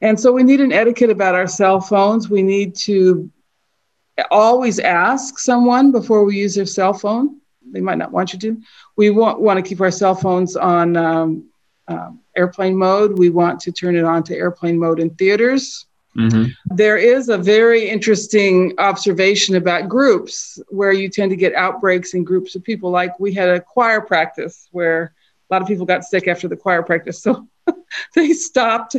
And 0.00 0.18
so 0.18 0.32
we 0.32 0.44
need 0.44 0.60
an 0.60 0.72
etiquette 0.72 1.10
about 1.10 1.34
our 1.34 1.48
cell 1.48 1.80
phones. 1.80 2.30
We 2.30 2.42
need 2.42 2.76
to 2.76 3.30
always 4.30 4.78
ask 4.78 5.38
someone 5.38 5.90
before 5.90 6.24
we 6.24 6.36
use 6.36 6.54
their 6.54 6.66
cell 6.66 6.92
phone. 6.92 7.40
They 7.70 7.80
might 7.80 7.98
not 7.98 8.12
want 8.12 8.32
you 8.32 8.38
to. 8.40 8.62
We 8.96 9.10
want, 9.10 9.40
want 9.40 9.62
to 9.62 9.68
keep 9.68 9.80
our 9.80 9.90
cell 9.90 10.14
phones 10.14 10.56
on 10.56 10.96
um, 10.96 11.48
um, 11.88 12.20
airplane 12.38 12.76
mode. 12.76 13.18
We 13.18 13.30
want 13.30 13.60
to 13.60 13.72
turn 13.72 13.96
it 13.96 14.04
on 14.04 14.22
to 14.24 14.36
airplane 14.36 14.78
mode 14.78 15.00
in 15.00 15.10
theaters. 15.10 15.86
Mm-hmm. 16.16 16.74
There 16.74 16.96
is 16.96 17.28
a 17.28 17.38
very 17.38 17.88
interesting 17.88 18.74
observation 18.78 19.56
about 19.56 19.88
groups 19.88 20.58
where 20.68 20.92
you 20.92 21.08
tend 21.08 21.30
to 21.30 21.36
get 21.36 21.54
outbreaks 21.54 22.14
in 22.14 22.24
groups 22.24 22.54
of 22.54 22.64
people. 22.64 22.90
Like 22.90 23.18
we 23.20 23.32
had 23.32 23.48
a 23.48 23.60
choir 23.60 24.00
practice 24.00 24.68
where 24.72 25.14
a 25.50 25.54
lot 25.54 25.62
of 25.62 25.68
people 25.68 25.86
got 25.86 26.04
sick 26.04 26.26
after 26.26 26.48
the 26.48 26.56
choir 26.56 26.82
practice. 26.82 27.22
So 27.22 27.46
they 28.14 28.32
stopped 28.32 28.96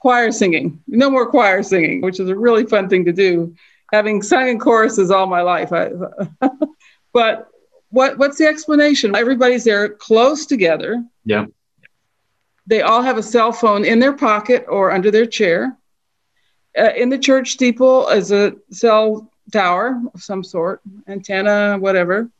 choir 0.00 0.32
singing. 0.32 0.82
No 0.86 1.08
more 1.08 1.30
choir 1.30 1.62
singing, 1.62 2.00
which 2.00 2.18
is 2.18 2.28
a 2.28 2.36
really 2.36 2.64
fun 2.64 2.88
thing 2.88 3.04
to 3.04 3.12
do. 3.12 3.54
Having 3.92 4.22
sung 4.22 4.48
in 4.48 4.58
choruses 4.58 5.10
all 5.10 5.26
my 5.26 5.42
life. 5.42 5.72
I, 5.72 5.92
but 7.12 7.48
what, 7.90 8.18
what's 8.18 8.38
the 8.38 8.46
explanation? 8.46 9.14
Everybody's 9.14 9.64
there 9.64 9.88
close 9.88 10.46
together. 10.46 11.04
Yeah. 11.24 11.46
They 12.66 12.82
all 12.82 13.02
have 13.02 13.18
a 13.18 13.22
cell 13.22 13.52
phone 13.52 13.84
in 13.84 13.98
their 13.98 14.12
pocket 14.12 14.64
or 14.68 14.90
under 14.90 15.10
their 15.10 15.26
chair 15.26 15.76
uh, 16.78 16.90
in 16.96 17.08
the 17.08 17.18
church 17.18 17.52
steeple 17.52 18.08
is 18.08 18.32
a 18.32 18.54
cell 18.70 19.30
tower 19.52 20.00
of 20.12 20.22
some 20.22 20.42
sort, 20.42 20.80
antenna, 21.06 21.76
whatever. 21.78 22.30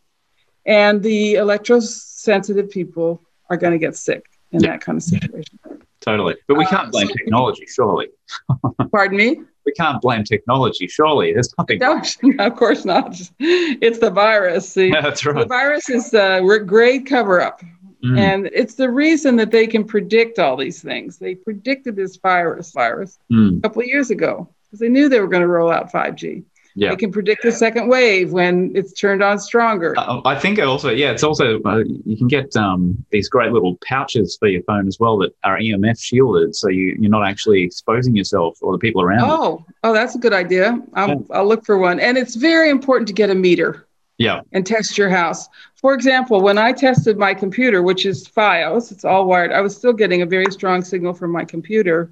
And 0.67 1.03
the 1.03 1.35
electrosensitive 1.35 2.71
people 2.71 3.23
are 3.51 3.57
going 3.57 3.73
to 3.73 3.79
get 3.79 3.97
sick 3.97 4.25
in 4.53 4.61
yeah. 4.61 4.73
that 4.73 4.81
kind 4.81 4.97
of 4.97 5.03
situation. 5.03 5.59
Totally. 6.01 6.37
But 6.49 6.57
we 6.57 6.67
can't 6.67 6.89
uh, 6.89 6.91
blame 6.91 7.09
so, 7.09 7.15
technology, 7.15 7.67
surely. 7.67 8.09
Pardon 8.91 9.17
me? 9.17 9.41
We 9.65 9.73
can't 9.73 10.01
blame 10.03 10.25
technology, 10.25 10.87
surely. 10.87 11.33
There's 11.33 11.55
nothing. 11.57 11.79
No, 11.79 12.03
no 12.23 12.47
of 12.47 12.57
course 12.57 12.85
not. 12.85 13.19
It's 13.39 13.99
the 13.99 14.11
virus. 14.11 14.69
See, 14.69 14.89
yeah, 14.89 15.01
that's 15.01 15.25
right. 15.25 15.37
The 15.37 15.47
virus 15.47 15.89
is 15.89 16.13
a 16.13 16.41
great 16.67 17.07
cover 17.07 17.41
up. 17.41 17.63
Mm. 18.05 18.19
And 18.19 18.47
it's 18.53 18.75
the 18.75 18.91
reason 18.91 19.37
that 19.37 19.51
they 19.51 19.67
can 19.67 19.85
predict 19.85 20.39
all 20.39 20.57
these 20.57 20.83
things. 20.83 21.19
They 21.19 21.35
predicted 21.35 21.97
this 21.97 22.17
virus 22.17 22.73
virus 22.73 23.19
mm. 23.33 23.59
a 23.59 23.61
couple 23.63 23.83
of 23.83 23.89
years 23.89 24.11
ago 24.11 24.49
because 24.67 24.81
they 24.81 24.89
knew 24.89 25.09
they 25.09 25.21
were 25.21 25.29
going 25.29 25.43
to 25.43 25.49
roll 25.49 25.71
out 25.71 25.91
5G. 25.91 26.45
Yeah. 26.77 26.91
They 26.91 26.97
can 26.97 27.13
predict 27.13 27.45
the 27.45 27.53
second 27.53 27.89
wave 27.89 28.33
when 28.33 28.73
it's 28.75 28.93
turned 28.93 29.23
on 29.23 29.39
stronger. 29.39 29.95
Uh, 29.97 30.21
I 30.25 30.37
think 30.39 30.59
also, 30.59 30.91
yeah, 30.91 31.13
it's 31.13 31.23
also, 31.23 31.63
uh, 31.63 31.85
you 32.05 32.17
can 32.17 32.27
get 32.27 32.55
um, 32.57 33.05
these 33.11 33.29
great 33.29 33.53
little 33.53 33.79
pouches 33.87 34.37
for 34.37 34.49
your 34.49 34.63
phone 34.65 34.89
as 34.89 34.99
well 34.99 35.17
that 35.19 35.35
are 35.45 35.57
EMF 35.57 36.01
shielded. 36.01 36.57
So 36.57 36.69
you, 36.69 36.97
you're 36.99 37.11
not 37.11 37.25
actually 37.25 37.63
exposing 37.63 38.17
yourself 38.17 38.59
or 38.61 38.73
the 38.73 38.79
people 38.79 39.03
around. 39.03 39.31
Oh, 39.31 39.65
oh, 39.85 39.93
that's 39.93 40.17
a 40.17 40.19
good 40.19 40.33
idea. 40.33 40.83
I'll, 40.95 41.09
yeah. 41.09 41.15
I'll 41.31 41.47
look 41.47 41.65
for 41.65 41.79
one. 41.79 42.01
And 42.01 42.19
it's 42.19 42.35
very 42.35 42.71
important 42.71 43.07
to 43.07 43.15
get 43.15 43.31
a 43.31 43.37
meter. 43.37 43.87
Yeah. 44.19 44.41
And 44.53 44.67
test 44.67 44.99
your 44.99 45.11
house. 45.11 45.49
For 45.85 45.93
example, 45.93 46.41
when 46.41 46.57
I 46.57 46.73
tested 46.73 47.19
my 47.19 47.35
computer, 47.35 47.83
which 47.83 48.07
is 48.07 48.27
FiOS, 48.27 48.91
it's 48.91 49.05
all 49.05 49.27
wired, 49.27 49.53
I 49.53 49.61
was 49.61 49.77
still 49.77 49.93
getting 49.93 50.23
a 50.23 50.27
very 50.27 50.51
strong 50.51 50.83
signal 50.83 51.13
from 51.13 51.31
my 51.31 51.45
computer. 51.45 52.11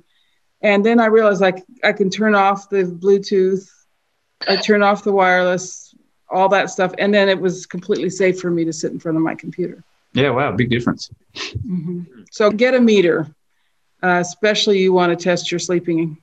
And 0.60 0.84
then 0.84 1.00
I 1.00 1.06
realized 1.06 1.40
like 1.40 1.64
I 1.82 1.94
can 1.94 2.10
turn 2.10 2.34
off 2.34 2.68
the 2.68 2.82
Bluetooth, 2.84 3.66
I 4.46 4.56
turn 4.56 4.82
off 4.82 5.04
the 5.04 5.12
wireless, 5.12 5.94
all 6.28 6.50
that 6.50 6.68
stuff. 6.68 6.92
And 6.98 7.14
then 7.14 7.30
it 7.30 7.40
was 7.40 7.64
completely 7.64 8.10
safe 8.10 8.38
for 8.38 8.50
me 8.50 8.66
to 8.66 8.74
sit 8.74 8.92
in 8.92 8.98
front 8.98 9.16
of 9.16 9.22
my 9.22 9.34
computer. 9.34 9.82
Yeah, 10.12 10.28
wow, 10.32 10.52
big 10.52 10.68
difference. 10.68 11.08
Mm-hmm. 11.34 12.24
So 12.30 12.50
get 12.50 12.74
a 12.74 12.78
meter, 12.78 13.34
uh, 14.02 14.18
especially 14.20 14.80
you 14.80 14.92
want 14.92 15.18
to 15.18 15.24
test 15.24 15.50
your 15.50 15.58
sleeping 15.58 16.18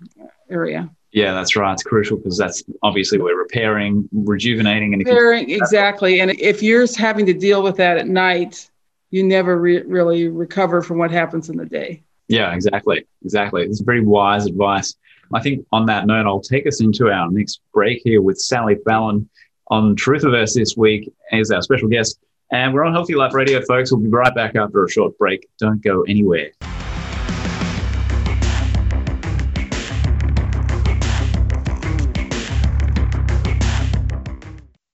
area. 0.52 0.88
Yeah, 1.12 1.34
that's 1.34 1.56
right. 1.56 1.74
It's 1.74 1.84
crucial 1.84 2.17
because 2.17 2.38
that's 2.38 2.63
obviously 2.84 3.17
we're 3.17 3.38
repairing, 3.38 4.08
rejuvenating, 4.12 4.93
and 4.93 5.04
repairing 5.04 5.50
exactly. 5.50 6.22
And 6.22 6.32
if 6.39 6.62
you're 6.62 6.86
having 6.98 7.26
to 7.26 7.34
deal 7.34 7.63
with 7.63 7.78
that 7.78 7.98
at 7.98 8.08
night, 8.08 8.69
you 9.10 9.24
never 9.24 9.58
re- 9.58 9.82
really 9.82 10.28
recover 10.28 10.82
from 10.82 11.00
what 11.00 11.10
happens 11.10 11.50
in 11.50 11.58
the 11.58 11.65
day. 11.65 12.04
Yeah, 12.28 12.54
exactly, 12.54 13.08
exactly. 13.24 13.63
It's 13.63 13.82
very 13.82 14.02
wise 14.02 14.45
advice. 14.45 14.95
I 15.34 15.41
think 15.41 15.65
on 15.72 15.88
that 15.88 16.06
note, 16.06 16.28
I'll 16.28 16.41
take 16.41 16.67
us 16.67 16.82
into 16.82 17.10
our 17.10 17.30
next 17.30 17.62
break 17.74 18.02
here 18.04 18.22
with 18.22 18.39
Sally 18.39 18.78
Fallon 18.86 19.28
on 19.67 19.95
Truthiverse 19.95 20.54
this 20.54 20.78
week 20.78 21.12
as 21.32 21.52
our 21.52 21.62
special 21.62 21.88
guest. 21.88 22.19
And 22.52 22.74
we're 22.74 22.84
on 22.84 22.93
Healthy 22.93 23.15
Life 23.15 23.34
Radio, 23.34 23.62
folks. 23.65 23.91
We'll 23.91 24.02
be 24.02 24.10
right 24.10 24.34
back 24.34 24.56
after 24.56 24.84
a 24.84 24.89
short 24.89 25.17
break. 25.17 25.48
Don't 25.60 25.82
go 25.84 26.02
anywhere. 26.04 26.52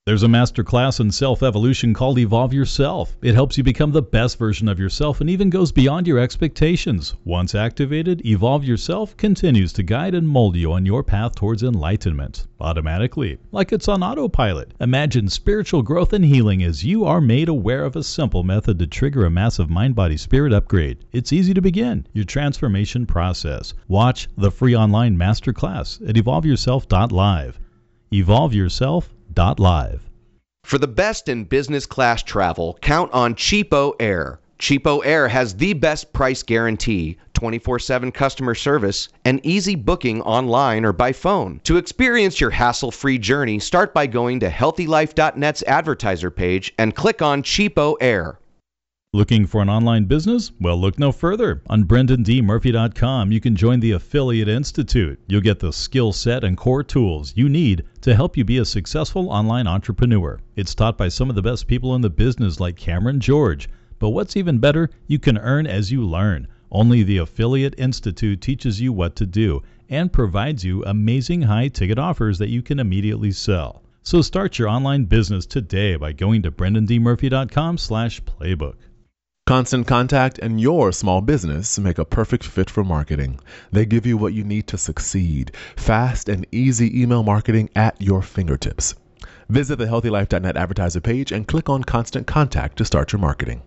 There's 0.06 0.22
a 0.22 0.28
master 0.28 0.62
class 0.62 1.00
in 1.00 1.10
self 1.10 1.42
evolution 1.42 1.92
called 1.92 2.20
Evolve 2.20 2.52
Yourself. 2.52 3.16
It 3.22 3.34
helps 3.34 3.58
you 3.58 3.64
become 3.64 3.90
the 3.90 4.02
best 4.02 4.38
version 4.38 4.68
of 4.68 4.78
yourself 4.78 5.20
and 5.20 5.28
even 5.28 5.50
goes 5.50 5.72
beyond 5.72 6.06
your 6.06 6.20
expectations. 6.20 7.16
Once 7.24 7.56
activated, 7.56 8.24
Evolve 8.24 8.62
Yourself 8.62 9.16
continues 9.16 9.72
to 9.72 9.82
guide 9.82 10.14
and 10.14 10.28
mold 10.28 10.54
you 10.54 10.72
on 10.72 10.86
your 10.86 11.02
path 11.02 11.34
towards 11.34 11.64
enlightenment 11.64 12.46
automatically, 12.60 13.38
like 13.50 13.72
it's 13.72 13.88
on 13.88 14.04
autopilot. 14.04 14.74
Imagine 14.78 15.28
spiritual 15.28 15.82
growth 15.82 16.12
and 16.12 16.24
healing 16.24 16.62
as 16.62 16.84
you 16.84 17.04
are 17.04 17.20
made 17.20 17.48
aware 17.48 17.84
of 17.84 17.96
a 17.96 18.04
simple 18.04 18.44
method 18.44 18.78
to 18.78 18.86
trigger 18.86 19.24
a 19.24 19.30
massive 19.30 19.68
mind 19.68 19.96
body 19.96 20.16
spirit 20.16 20.52
upgrade. 20.52 20.98
It's 21.10 21.32
easy 21.32 21.52
to 21.52 21.60
begin 21.60 22.06
your 22.12 22.26
transformation 22.26 23.06
process. 23.06 23.74
Watch 23.88 24.28
the 24.38 24.52
free 24.52 24.76
online 24.76 25.16
masterclass 25.16 26.00
at 26.08 26.14
evolveyourself.live. 26.14 27.58
For 30.64 30.78
the 30.78 30.88
best 30.88 31.28
in 31.28 31.44
business 31.44 31.84
class 31.84 32.22
travel, 32.22 32.78
count 32.80 33.12
on 33.12 33.34
Cheapo 33.34 33.92
Air. 34.00 34.40
Cheapo 34.58 35.02
Air 35.04 35.28
has 35.28 35.54
the 35.54 35.74
best 35.74 36.14
price 36.14 36.42
guarantee, 36.42 37.18
24 37.34 37.78
7 37.78 38.10
customer 38.12 38.54
service, 38.54 39.10
and 39.26 39.44
easy 39.44 39.74
booking 39.74 40.22
online 40.22 40.86
or 40.86 40.94
by 40.94 41.12
phone. 41.12 41.60
To 41.64 41.76
experience 41.76 42.40
your 42.40 42.48
hassle 42.48 42.90
free 42.90 43.18
journey, 43.18 43.58
start 43.58 43.92
by 43.92 44.06
going 44.06 44.40
to 44.40 44.48
healthylife.net's 44.48 45.62
advertiser 45.64 46.30
page 46.30 46.72
and 46.78 46.94
click 46.94 47.20
on 47.20 47.42
Cheapo 47.42 47.96
Air. 48.00 48.38
Looking 49.16 49.46
for 49.46 49.62
an 49.62 49.70
online 49.70 50.04
business? 50.04 50.52
Well, 50.60 50.78
look 50.78 50.98
no 50.98 51.10
further. 51.10 51.62
On 51.68 51.84
BrendanDMurphy.com, 51.84 53.32
you 53.32 53.40
can 53.40 53.56
join 53.56 53.80
the 53.80 53.92
Affiliate 53.92 54.46
Institute. 54.46 55.18
You'll 55.26 55.40
get 55.40 55.58
the 55.58 55.72
skill 55.72 56.12
set 56.12 56.44
and 56.44 56.54
core 56.54 56.82
tools 56.82 57.32
you 57.34 57.48
need 57.48 57.84
to 58.02 58.14
help 58.14 58.36
you 58.36 58.44
be 58.44 58.58
a 58.58 58.66
successful 58.66 59.30
online 59.30 59.66
entrepreneur. 59.66 60.38
It's 60.54 60.74
taught 60.74 60.98
by 60.98 61.08
some 61.08 61.30
of 61.30 61.34
the 61.34 61.40
best 61.40 61.66
people 61.66 61.94
in 61.94 62.02
the 62.02 62.10
business, 62.10 62.60
like 62.60 62.76
Cameron 62.76 63.18
George. 63.18 63.70
But 63.98 64.10
what's 64.10 64.36
even 64.36 64.58
better, 64.58 64.90
you 65.06 65.18
can 65.18 65.38
earn 65.38 65.66
as 65.66 65.90
you 65.90 66.02
learn. 66.02 66.46
Only 66.70 67.02
the 67.02 67.16
Affiliate 67.16 67.74
Institute 67.78 68.42
teaches 68.42 68.82
you 68.82 68.92
what 68.92 69.16
to 69.16 69.24
do 69.24 69.62
and 69.88 70.12
provides 70.12 70.62
you 70.62 70.84
amazing 70.84 71.40
high 71.40 71.68
ticket 71.68 71.98
offers 71.98 72.36
that 72.36 72.50
you 72.50 72.60
can 72.60 72.78
immediately 72.78 73.32
sell. 73.32 73.82
So 74.02 74.20
start 74.20 74.58
your 74.58 74.68
online 74.68 75.06
business 75.06 75.46
today 75.46 75.96
by 75.96 76.12
going 76.12 76.42
to 76.42 76.52
brendandmurphy.com 76.52 77.78
slash 77.78 78.20
playbook. 78.22 78.74
Constant 79.46 79.86
Contact 79.86 80.40
and 80.40 80.60
your 80.60 80.90
small 80.90 81.20
business 81.20 81.78
make 81.78 81.98
a 81.98 82.04
perfect 82.04 82.42
fit 82.42 82.68
for 82.68 82.82
marketing. 82.82 83.38
They 83.70 83.86
give 83.86 84.04
you 84.04 84.16
what 84.16 84.32
you 84.32 84.42
need 84.42 84.66
to 84.66 84.76
succeed 84.76 85.52
fast 85.76 86.28
and 86.28 86.44
easy 86.50 87.00
email 87.00 87.22
marketing 87.22 87.70
at 87.76 87.94
your 88.02 88.22
fingertips. 88.22 88.96
Visit 89.48 89.76
the 89.76 89.84
healthylife.net 89.84 90.56
advertiser 90.56 91.00
page 91.00 91.30
and 91.30 91.46
click 91.46 91.68
on 91.68 91.84
Constant 91.84 92.26
Contact 92.26 92.76
to 92.78 92.84
start 92.84 93.12
your 93.12 93.20
marketing. 93.20 93.62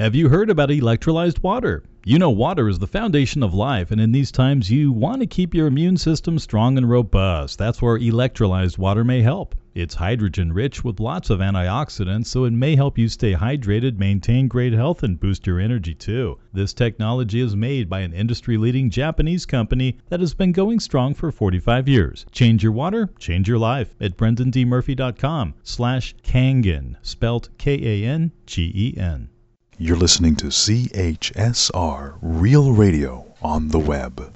Have 0.00 0.14
you 0.14 0.28
heard 0.28 0.48
about 0.48 0.68
electrolyzed 0.68 1.42
water? 1.42 1.82
You 2.04 2.20
know, 2.20 2.30
water 2.30 2.68
is 2.68 2.78
the 2.78 2.86
foundation 2.86 3.42
of 3.42 3.52
life, 3.52 3.90
and 3.90 4.00
in 4.00 4.12
these 4.12 4.30
times, 4.30 4.70
you 4.70 4.92
want 4.92 5.20
to 5.22 5.26
keep 5.26 5.52
your 5.52 5.66
immune 5.66 5.96
system 5.96 6.38
strong 6.38 6.78
and 6.78 6.88
robust. 6.88 7.58
That's 7.58 7.82
where 7.82 7.98
electrolyzed 7.98 8.78
water 8.78 9.02
may 9.02 9.22
help. 9.22 9.56
It's 9.74 9.96
hydrogen 9.96 10.52
rich 10.52 10.84
with 10.84 11.00
lots 11.00 11.30
of 11.30 11.40
antioxidants, 11.40 12.26
so 12.26 12.44
it 12.44 12.52
may 12.52 12.76
help 12.76 12.96
you 12.96 13.08
stay 13.08 13.34
hydrated, 13.34 13.98
maintain 13.98 14.46
great 14.46 14.72
health, 14.72 15.02
and 15.02 15.18
boost 15.18 15.48
your 15.48 15.58
energy 15.58 15.96
too. 15.96 16.38
This 16.52 16.72
technology 16.72 17.40
is 17.40 17.56
made 17.56 17.90
by 17.90 17.98
an 17.98 18.12
industry 18.12 18.56
leading 18.56 18.90
Japanese 18.90 19.46
company 19.46 19.98
that 20.10 20.20
has 20.20 20.32
been 20.32 20.52
going 20.52 20.78
strong 20.78 21.12
for 21.12 21.32
45 21.32 21.88
years. 21.88 22.24
Change 22.30 22.62
your 22.62 22.70
water, 22.70 23.10
change 23.18 23.48
your 23.48 23.58
life 23.58 23.96
at 24.00 24.16
brendandmurphy.com 24.16 25.54
slash 25.64 26.14
Kangen, 26.22 26.94
spelled 27.02 27.48
K 27.58 28.04
A 28.04 28.08
N 28.08 28.30
G 28.46 28.70
E 28.72 28.94
N. 28.96 29.30
You're 29.80 29.96
listening 29.96 30.34
to 30.36 30.46
CHSR 30.46 32.18
Real 32.20 32.72
Radio 32.72 33.32
on 33.40 33.68
the 33.68 33.78
web. 33.78 34.34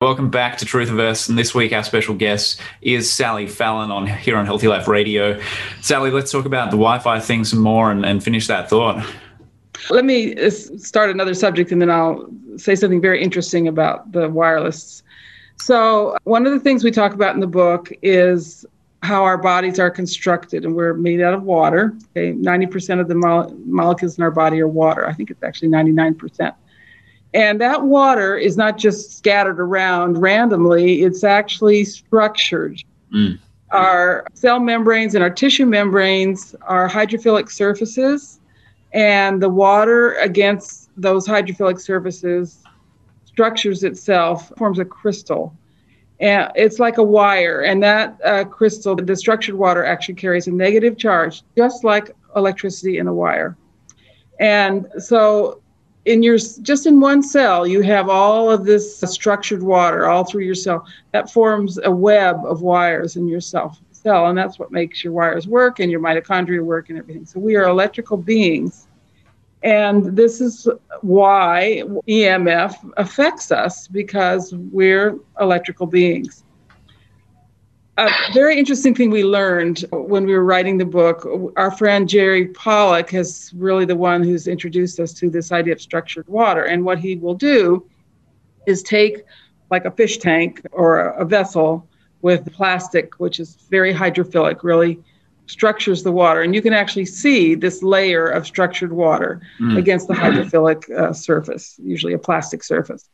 Welcome 0.00 0.30
back 0.30 0.58
to 0.58 0.66
Truthiverse, 0.66 1.28
and 1.28 1.38
this 1.38 1.54
week 1.54 1.72
our 1.72 1.84
special 1.84 2.16
guest 2.16 2.60
is 2.82 3.08
Sally 3.08 3.46
Fallon 3.46 3.92
on 3.92 4.08
here 4.08 4.36
on 4.36 4.46
Healthy 4.46 4.66
Life 4.66 4.88
Radio. 4.88 5.40
Sally, 5.80 6.10
let's 6.10 6.32
talk 6.32 6.44
about 6.44 6.72
the 6.72 6.76
Wi-Fi 6.76 7.20
thing 7.20 7.44
some 7.44 7.60
more 7.60 7.92
and, 7.92 8.04
and 8.04 8.20
finish 8.20 8.48
that 8.48 8.68
thought. 8.68 9.08
Let 9.90 10.04
me 10.04 10.34
uh, 10.34 10.50
start 10.50 11.10
another 11.10 11.34
subject 11.34 11.70
and 11.70 11.80
then 11.80 11.90
I'll 11.90 12.28
say 12.56 12.74
something 12.74 13.00
very 13.00 13.22
interesting 13.22 13.68
about 13.68 14.12
the 14.12 14.28
wireless. 14.28 15.02
So, 15.58 16.16
one 16.24 16.46
of 16.46 16.52
the 16.52 16.60
things 16.60 16.84
we 16.84 16.90
talk 16.90 17.12
about 17.12 17.34
in 17.34 17.40
the 17.40 17.46
book 17.46 17.92
is 18.02 18.64
how 19.02 19.24
our 19.24 19.38
bodies 19.38 19.78
are 19.78 19.90
constructed, 19.90 20.64
and 20.64 20.74
we're 20.74 20.94
made 20.94 21.20
out 21.20 21.34
of 21.34 21.42
water. 21.42 21.96
Okay, 22.16 22.32
90% 22.32 23.00
of 23.00 23.08
the 23.08 23.14
mo- 23.14 23.54
molecules 23.64 24.18
in 24.18 24.24
our 24.24 24.30
body 24.30 24.60
are 24.60 24.68
water. 24.68 25.06
I 25.06 25.12
think 25.12 25.30
it's 25.30 25.42
actually 25.42 25.68
99%. 25.68 26.54
And 27.32 27.60
that 27.60 27.82
water 27.82 28.36
is 28.36 28.56
not 28.56 28.76
just 28.76 29.16
scattered 29.16 29.60
around 29.60 30.18
randomly, 30.18 31.02
it's 31.02 31.24
actually 31.24 31.84
structured. 31.84 32.82
Mm. 33.14 33.38
Our 33.70 34.26
cell 34.34 34.58
membranes 34.58 35.14
and 35.14 35.22
our 35.22 35.30
tissue 35.30 35.66
membranes 35.66 36.56
are 36.62 36.88
hydrophilic 36.88 37.50
surfaces, 37.50 38.40
and 38.92 39.40
the 39.40 39.48
water 39.48 40.14
against 40.14 40.79
those 41.00 41.26
hydrophilic 41.26 41.80
surfaces 41.80 42.62
structures 43.24 43.84
itself, 43.84 44.52
forms 44.56 44.78
a 44.78 44.84
crystal. 44.84 45.56
And 46.18 46.50
it's 46.54 46.78
like 46.78 46.98
a 46.98 47.02
wire, 47.02 47.62
and 47.62 47.82
that 47.82 48.18
uh, 48.22 48.44
crystal, 48.44 48.94
the 48.94 49.16
structured 49.16 49.54
water, 49.54 49.84
actually 49.84 50.16
carries 50.16 50.46
a 50.46 50.50
negative 50.50 50.98
charge, 50.98 51.42
just 51.56 51.82
like 51.82 52.10
electricity 52.36 52.98
in 52.98 53.06
a 53.06 53.14
wire. 53.14 53.56
And 54.38 54.86
so 54.98 55.62
in 56.04 56.22
your 56.22 56.36
just 56.36 56.86
in 56.86 56.98
one 56.98 57.22
cell 57.22 57.66
you 57.66 57.82
have 57.82 58.08
all 58.08 58.50
of 58.50 58.64
this 58.64 59.00
structured 59.00 59.62
water 59.62 60.08
all 60.08 60.24
through 60.24 60.42
your 60.42 60.54
cell 60.54 60.86
that 61.12 61.30
forms 61.30 61.78
a 61.84 61.90
web 61.90 62.36
of 62.46 62.62
wires 62.62 63.16
in 63.16 63.28
your 63.28 63.40
cell 63.40 63.76
cell 63.92 64.28
and 64.28 64.38
that's 64.38 64.58
what 64.58 64.72
makes 64.72 65.04
your 65.04 65.12
wires 65.12 65.46
work 65.46 65.78
and 65.78 65.90
your 65.90 66.00
mitochondria 66.00 66.64
work 66.64 66.88
and 66.88 66.98
everything 66.98 67.26
so 67.26 67.38
we 67.38 67.54
are 67.54 67.64
electrical 67.68 68.16
beings 68.16 68.88
and 69.62 70.16
this 70.16 70.40
is 70.40 70.66
why 71.02 71.82
emf 72.08 72.92
affects 72.96 73.52
us 73.52 73.88
because 73.88 74.54
we're 74.54 75.18
electrical 75.40 75.86
beings. 75.86 76.44
A 77.98 78.08
very 78.32 78.58
interesting 78.58 78.94
thing 78.94 79.10
we 79.10 79.24
learned 79.24 79.84
when 79.92 80.24
we 80.24 80.32
were 80.32 80.44
writing 80.44 80.78
the 80.78 80.86
book 80.86 81.26
our 81.56 81.70
friend 81.70 82.08
jerry 82.08 82.46
pollack 82.48 83.12
is 83.12 83.52
really 83.54 83.84
the 83.84 83.96
one 83.96 84.22
who's 84.22 84.46
introduced 84.46 84.98
us 84.98 85.12
to 85.14 85.28
this 85.28 85.52
idea 85.52 85.74
of 85.74 85.80
structured 85.80 86.26
water. 86.28 86.64
And 86.64 86.84
what 86.84 86.98
he 86.98 87.16
will 87.16 87.34
do 87.34 87.86
is 88.66 88.82
take 88.82 89.24
like 89.70 89.84
a 89.84 89.90
fish 89.90 90.18
tank 90.18 90.62
or 90.72 91.00
a 91.00 91.24
vessel 91.24 91.86
with 92.22 92.50
plastic 92.52 93.14
which 93.20 93.38
is 93.38 93.56
very 93.70 93.92
hydrophilic 93.92 94.62
really 94.62 95.02
structures 95.50 96.02
the 96.02 96.12
water 96.12 96.42
and 96.42 96.54
you 96.54 96.62
can 96.62 96.72
actually 96.72 97.04
see 97.04 97.54
this 97.54 97.82
layer 97.82 98.28
of 98.28 98.46
structured 98.46 98.92
water 98.92 99.40
mm. 99.58 99.76
against 99.76 100.06
the 100.08 100.14
hydrophilic 100.14 100.88
uh, 100.90 101.12
surface 101.12 101.78
usually 101.82 102.12
a 102.12 102.18
plastic 102.18 102.62
surface 102.62 103.08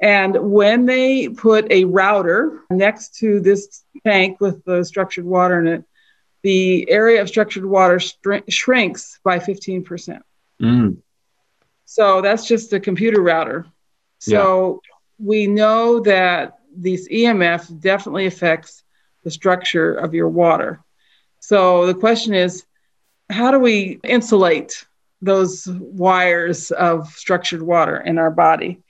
and 0.00 0.36
when 0.36 0.86
they 0.86 1.28
put 1.28 1.70
a 1.70 1.84
router 1.84 2.62
next 2.70 3.16
to 3.16 3.40
this 3.40 3.84
tank 4.06 4.40
with 4.40 4.64
the 4.64 4.84
structured 4.84 5.24
water 5.24 5.58
in 5.60 5.66
it, 5.66 5.84
the 6.42 6.88
area 6.88 7.20
of 7.20 7.28
structured 7.28 7.64
water 7.64 7.98
str- 7.98 8.48
shrinks 8.48 9.18
by 9.24 9.40
15%. 9.40 10.20
Mm. 10.62 10.98
So 11.84 12.20
that's 12.20 12.46
just 12.46 12.72
a 12.72 12.80
computer 12.80 13.20
router. 13.20 13.66
So 14.20 14.82
yeah. 14.84 14.94
we 15.18 15.46
know 15.48 16.00
that 16.00 16.58
this 16.76 17.08
EMF 17.08 17.80
definitely 17.80 18.26
affects 18.26 18.84
the 19.24 19.30
structure 19.32 19.94
of 19.94 20.14
your 20.14 20.28
water. 20.28 20.80
So 21.40 21.86
the 21.86 21.94
question 21.94 22.34
is 22.34 22.64
how 23.30 23.50
do 23.50 23.58
we 23.58 24.00
insulate 24.04 24.86
those 25.20 25.66
wires 25.68 26.70
of 26.70 27.08
structured 27.08 27.62
water 27.62 27.98
in 27.98 28.18
our 28.18 28.30
body? 28.30 28.80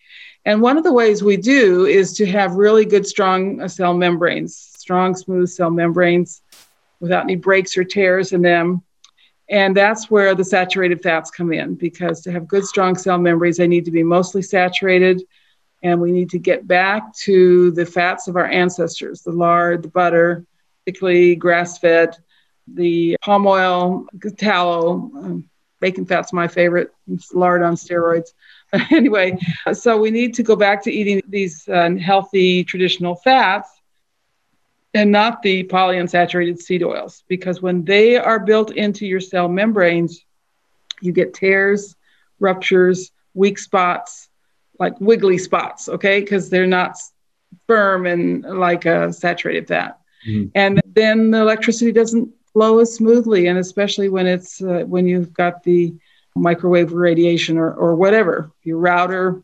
And 0.45 0.63
one 0.63 0.79
of 0.79 0.85
the 0.85 0.93
ways 0.93 1.23
we 1.23 1.37
do 1.37 1.87
is 1.87 2.15
to 2.15 2.27
have 2.27 2.55
really 2.55 2.85
good, 2.85 3.07
strong 3.07 3.69
cell 3.69 3.95
membranes, 3.95 4.57
strong, 4.57 5.15
smooth 5.15 5.49
cell 5.49 5.71
membranes 5.71 6.43
without 7.01 7.25
any 7.25 7.37
breaks 7.37 7.77
or 7.77 7.85
tears 7.85 8.33
in 8.33 8.43
them. 8.43 8.83
And 9.51 9.77
that's 9.77 10.11
where 10.11 10.35
the 10.35 10.45
saturated 10.45 11.03
fats 11.03 11.31
come 11.31 11.53
in 11.53 11.75
because 11.75 12.21
to 12.23 12.33
have 12.33 12.49
good, 12.49 12.65
strong 12.65 12.97
cell 12.97 13.19
membranes, 13.19 13.57
they 13.57 13.67
need 13.67 13.85
to 13.87 13.91
be 13.91 14.03
mostly 14.03 14.43
saturated. 14.43 15.23
And 15.83 16.01
we 16.01 16.13
need 16.13 16.31
to 16.31 16.39
get 16.39 16.67
back 16.67 17.15
to 17.25 17.71
the 17.73 17.87
fats 17.87 18.29
of 18.29 18.37
our 18.37 18.47
ancestors 18.47 19.23
the 19.23 19.33
lard, 19.33 19.83
the 19.83 19.89
butter, 19.89 20.45
particularly 20.85 21.35
grass 21.35 21.79
fed 21.79 22.17
the 22.75 23.17
palm 23.23 23.47
oil, 23.47 24.07
tallow, 24.37 25.11
um, 25.17 25.49
bacon 25.81 26.07
fat's 26.07 26.33
my 26.33 26.49
favorite. 26.49 26.93
It's 27.11 27.33
lard 27.33 27.63
on 27.63 27.75
steroids. 27.75 28.33
anyway, 28.91 29.39
so 29.73 29.97
we 29.99 30.11
need 30.11 30.35
to 30.35 30.43
go 30.43 30.57
back 30.57 30.83
to 30.85 30.93
eating 30.93 31.23
these 31.29 31.69
uh, 31.69 31.91
healthy 31.95 32.65
traditional 32.65 33.17
fats 33.17 33.69
and 34.95 35.11
not 35.11 35.43
the 35.43 35.65
polyunsaturated 35.65 36.59
seed 36.59 36.83
oils 36.83 37.23
because 37.29 37.63
when 37.63 37.85
they 37.85 38.17
are 38.17 38.39
built 38.39 38.73
into 38.73 39.07
your 39.07 39.21
cell 39.21 39.49
membranes, 39.49 40.25
you 41.01 41.13
get 41.13 41.35
tears, 41.35 41.95
ruptures, 42.41 43.13
weak 43.35 43.59
spots, 43.59 44.29
like 44.79 45.01
wiggly 45.01 45.39
spots, 45.39 45.89
okay? 45.89 46.21
Because 46.21 46.51
they're 46.51 46.67
not 46.67 46.97
firm 47.67 48.07
and 48.07 48.43
like 48.43 48.85
a 48.87 49.13
saturated 49.13 49.69
fat. 49.69 49.99
Mm-hmm. 50.27 50.49
And 50.55 50.81
then 50.87 51.31
the 51.31 51.41
electricity 51.41 51.93
doesn't 51.93 52.31
flow 52.53 52.79
as 52.81 52.95
smoothly, 52.95 53.47
and 53.47 53.59
especially 53.59 54.09
when 54.09 54.27
it's 54.27 54.61
uh, 54.63 54.85
when 54.87 55.07
you've 55.07 55.33
got 55.33 55.63
the 55.63 55.95
microwave 56.35 56.93
radiation 56.93 57.59
or, 57.59 57.73
or 57.73 57.95
whatever, 57.95 58.53
your 58.63 58.79
router, 58.79 59.43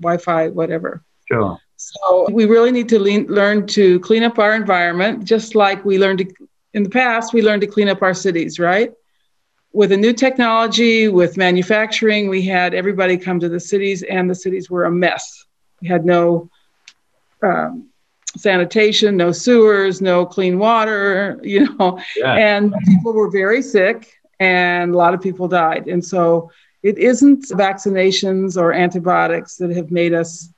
Wi 0.00 0.18
Fi, 0.18 0.48
whatever. 0.48 1.02
Sure. 1.30 1.58
So 1.76 2.26
we 2.30 2.46
really 2.46 2.72
need 2.72 2.88
to 2.90 2.98
lean, 2.98 3.26
learn 3.26 3.66
to 3.68 4.00
clean 4.00 4.22
up 4.22 4.38
our 4.38 4.54
environment, 4.54 5.24
just 5.24 5.54
like 5.54 5.84
we 5.84 5.98
learned 5.98 6.20
to, 6.20 6.26
in 6.72 6.82
the 6.82 6.90
past, 6.90 7.34
we 7.34 7.42
learned 7.42 7.62
to 7.62 7.66
clean 7.66 7.88
up 7.88 8.02
our 8.02 8.14
cities, 8.14 8.58
right? 8.58 8.92
With 9.72 9.92
a 9.92 9.96
new 9.96 10.12
technology, 10.12 11.08
with 11.08 11.36
manufacturing, 11.36 12.28
we 12.28 12.42
had 12.42 12.72
everybody 12.72 13.18
come 13.18 13.40
to 13.40 13.48
the 13.48 13.60
cities, 13.60 14.02
and 14.02 14.28
the 14.28 14.34
cities 14.34 14.70
were 14.70 14.84
a 14.84 14.90
mess. 14.90 15.44
We 15.82 15.88
had 15.88 16.06
no 16.06 16.50
um, 17.42 17.90
sanitation, 18.36 19.16
no 19.16 19.32
sewers, 19.32 20.00
no 20.00 20.26
clean 20.26 20.58
water, 20.58 21.40
you 21.42 21.74
know, 21.76 21.98
yeah. 22.16 22.34
and 22.34 22.74
people 22.86 23.12
were 23.12 23.30
very 23.30 23.62
sick 23.62 24.12
and 24.38 24.94
a 24.94 24.96
lot 24.96 25.14
of 25.14 25.20
people 25.20 25.48
died. 25.48 25.88
And 25.88 26.04
so 26.04 26.50
it 26.82 26.98
isn't 26.98 27.48
vaccinations 27.48 28.60
or 28.60 28.72
antibiotics 28.72 29.56
that 29.56 29.74
have 29.74 29.90
made 29.90 30.12
us 30.12 30.52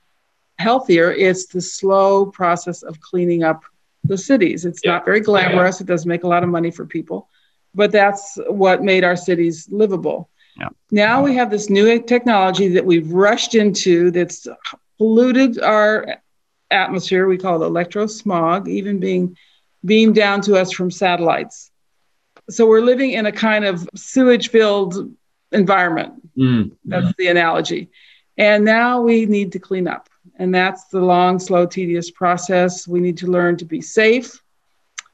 healthier, 0.59 1.13
it's 1.13 1.47
the 1.47 1.61
slow 1.61 2.27
process 2.27 2.83
of 2.83 3.01
cleaning 3.01 3.45
up 3.45 3.63
the 4.05 4.19
cities. 4.19 4.65
It's 4.65 4.81
yeah. 4.85 4.93
not 4.93 5.05
very 5.05 5.21
glamorous, 5.21 5.81
it 5.81 5.87
doesn't 5.87 6.09
make 6.09 6.25
a 6.25 6.29
lot 6.29 6.43
of 6.43 6.49
money 6.49 6.71
for 6.71 6.85
people, 6.85 7.29
but 7.75 7.93
that's 7.93 8.39
what 8.49 8.83
made 8.83 9.05
our 9.05 9.17
cities 9.17 9.69
livable. 9.71 10.29
Yeah. 10.59 10.69
Now 10.91 11.23
we 11.23 11.37
have 11.37 11.51
this 11.51 11.71
new 11.71 12.03
technology 12.03 12.69
that 12.69 12.85
we've 12.85 13.11
rushed 13.13 13.55
into 13.55 14.11
that's 14.11 14.49
polluted 14.99 15.61
our 15.61 16.17
atmosphere. 16.71 17.27
We 17.27 17.39
call 17.39 17.63
it 17.63 17.69
electrosmog, 17.69 18.69
even 18.69 19.01
being 19.01 19.37
beamed 19.85 20.15
down 20.15 20.41
to 20.43 20.57
us 20.57 20.73
from 20.73 20.91
satellites. 20.91 21.71
So 22.51 22.67
we're 22.67 22.81
living 22.81 23.13
in 23.13 23.27
a 23.27 23.33
kind 23.33 23.65
of 23.65 23.89
sewage 23.95 24.51
filled 24.51 25.15
environment. 25.53 26.15
Mm. 26.37 26.73
That's 26.85 27.13
the 27.19 27.29
analogy. 27.29 27.91
And 28.37 28.65
now 28.65 29.01
we 29.01 29.27
need 29.27 29.53
to 29.53 29.59
clean 29.59 29.89
up. 29.89 30.09
And 30.37 30.55
that's 30.55 30.87
the 30.87 31.01
long, 31.01 31.39
slow, 31.39 31.67
tedious 31.67 32.11
process. 32.11 32.87
We 32.87 33.01
need 33.01 33.19
to 33.19 33.27
learn 33.27 33.57
to 33.57 33.65
be 33.65 33.81
safe. 33.81 34.41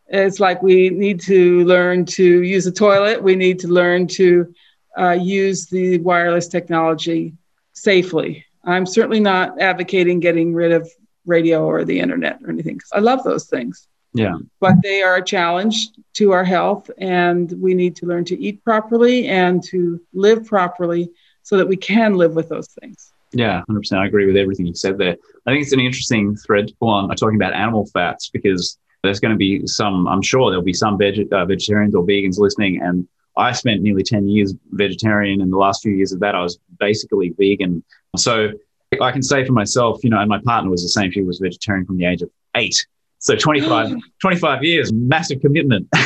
It's 0.07 0.39
like 0.39 0.63
we 0.63 0.91
need 0.91 1.21
to 1.23 1.65
learn 1.65 2.05
to 2.07 2.43
use 2.43 2.67
a 2.67 2.73
toilet. 2.73 3.23
We 3.23 3.35
need 3.35 3.59
to 3.61 3.69
learn 3.69 4.07
to 4.09 4.55
uh, 4.99 5.13
use 5.13 5.67
the 5.67 5.99
wireless 5.99 6.47
technology 6.47 7.35
safely. 7.73 8.45
I'm 8.65 8.87
certainly 8.87 9.21
not 9.21 9.61
advocating 9.61 10.21
getting 10.21 10.55
rid 10.55 10.73
of 10.73 10.91
radio 11.27 11.65
or 11.65 11.85
the 11.85 12.01
internet 12.01 12.41
or 12.43 12.51
anything 12.51 12.77
because 12.77 12.93
I 12.93 13.01
love 13.01 13.25
those 13.25 13.47
things. 13.47 13.89
Yeah. 14.15 14.37
But 14.61 14.77
they 14.83 15.03
are 15.03 15.17
a 15.17 15.25
challenge 15.25 15.89
to 16.15 16.31
our 16.31 16.45
health, 16.45 16.89
and 16.99 17.53
we 17.61 17.75
need 17.75 17.97
to 17.97 18.07
learn 18.07 18.25
to 18.27 18.41
eat 18.41 18.63
properly 18.63 19.27
and 19.27 19.63
to 19.65 20.01
live 20.13 20.47
properly 20.47 21.11
so 21.43 21.57
that 21.57 21.67
we 21.67 21.77
can 21.77 22.15
live 22.15 22.35
with 22.35 22.49
those 22.49 22.69
things. 22.81 23.13
Yeah, 23.33 23.63
100%. 23.69 23.99
I 23.99 24.07
agree 24.07 24.27
with 24.27 24.37
everything 24.37 24.67
you 24.67 24.75
said 24.75 24.99
there. 24.99 25.17
I 25.47 25.51
think 25.51 25.63
it's 25.63 25.73
an 25.73 25.81
interesting 25.81 26.37
thread 26.37 26.69
to 26.69 26.75
pull 26.77 26.91
on 26.91 27.09
talking 27.17 27.37
about 27.37 27.53
animal 27.53 27.87
fats 27.87 28.31
because 28.31 28.79
there's 29.03 29.19
going 29.19 29.33
to 29.33 29.37
be 29.37 29.67
some, 29.67 30.07
I'm 30.07 30.23
sure 30.23 30.51
there'll 30.51 30.65
be 30.65 30.73
some 30.73 30.97
veg- 30.97 31.33
uh, 31.33 31.45
vegetarians 31.45 31.95
or 31.95 32.07
vegans 32.07 32.39
listening. 32.39 32.81
And 32.81 33.09
I 33.37 33.51
spent 33.53 33.83
nearly 33.83 34.05
10 34.05 34.29
years 34.29 34.55
vegetarian. 34.71 35.41
And 35.41 35.53
the 35.53 35.57
last 35.57 35.83
few 35.83 35.93
years 35.93 36.13
of 36.13 36.21
that, 36.21 36.37
I 36.37 36.43
was 36.43 36.59
basically 36.79 37.35
vegan. 37.37 37.83
So 38.17 38.53
I 39.01 39.13
can 39.13 39.23
say 39.23 39.45
for 39.45 39.53
myself, 39.53 40.03
you 40.03 40.11
know, 40.11 40.19
and 40.19 40.29
my 40.29 40.39
partner 40.39 40.71
was 40.71 40.83
the 40.83 40.89
same. 40.89 41.11
She 41.11 41.23
was 41.23 41.39
vegetarian 41.39 41.87
from 41.87 41.99
the 41.99 42.07
age 42.07 42.23
of 42.23 42.31
eight. 42.57 42.87
So 43.19 43.35
25, 43.35 43.97
25 44.21 44.65
years, 44.65 44.93
massive 44.93 45.41
commitment. 45.41 45.89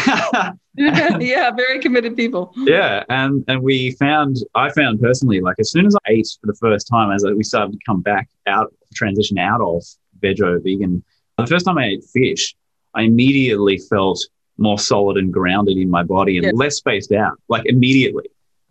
yeah, 0.76 1.50
very 1.50 1.80
committed 1.80 2.16
people. 2.16 2.52
Yeah, 2.56 3.04
and 3.08 3.44
and 3.48 3.62
we 3.62 3.92
found, 3.92 4.36
I 4.54 4.70
found 4.70 5.00
personally, 5.00 5.40
like 5.40 5.56
as 5.58 5.72
soon 5.72 5.86
as 5.86 5.96
I 5.96 6.12
ate 6.12 6.28
for 6.40 6.46
the 6.46 6.54
first 6.54 6.86
time, 6.86 7.10
as 7.10 7.24
we 7.24 7.42
started 7.42 7.72
to 7.72 7.78
come 7.84 8.00
back 8.00 8.28
out, 8.46 8.72
transition 8.94 9.38
out 9.38 9.60
of 9.60 9.82
veggie 10.22 10.42
or 10.42 10.60
vegan, 10.60 11.02
the 11.36 11.46
first 11.46 11.66
time 11.66 11.78
I 11.78 11.86
ate 11.86 12.04
fish, 12.04 12.54
I 12.94 13.02
immediately 13.02 13.78
felt 13.78 14.20
more 14.56 14.78
solid 14.78 15.16
and 15.16 15.32
grounded 15.32 15.76
in 15.76 15.90
my 15.90 16.02
body 16.02 16.36
and 16.36 16.44
yes. 16.44 16.54
less 16.54 16.76
spaced 16.76 17.12
out, 17.12 17.40
like 17.48 17.64
immediately. 17.66 18.28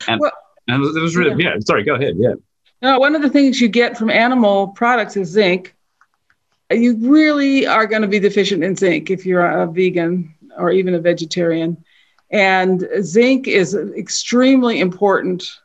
And, 0.08 0.20
well, 0.20 0.32
and 0.68 0.84
it 0.84 1.02
was 1.02 1.16
really, 1.16 1.44
yeah. 1.44 1.54
yeah, 1.54 1.60
sorry, 1.66 1.84
go 1.84 1.96
ahead. 1.96 2.16
Yeah. 2.18 2.34
No, 2.82 3.00
one 3.00 3.16
of 3.16 3.22
the 3.22 3.30
things 3.30 3.60
you 3.60 3.70
get 3.70 3.98
from 3.98 4.10
animal 4.10 4.70
products 4.70 5.18
is 5.18 5.30
zinc 5.30 5.76
you 6.72 6.98
really 6.98 7.66
are 7.66 7.88
going 7.88 8.02
to 8.02 8.08
be 8.08 8.20
deficient 8.20 8.64
in 8.64 8.76
zinc 8.76 9.10
if 9.10 9.26
you're 9.26 9.46
a 9.46 9.68
vegan 9.68 10.34
or 10.58 10.72
even 10.72 10.96
a 10.96 11.00
vegetarian. 11.00 11.84
And 12.32 12.88
zinc 13.02 13.48
is 13.48 13.74
extremely 13.74 14.80
important 14.80 15.60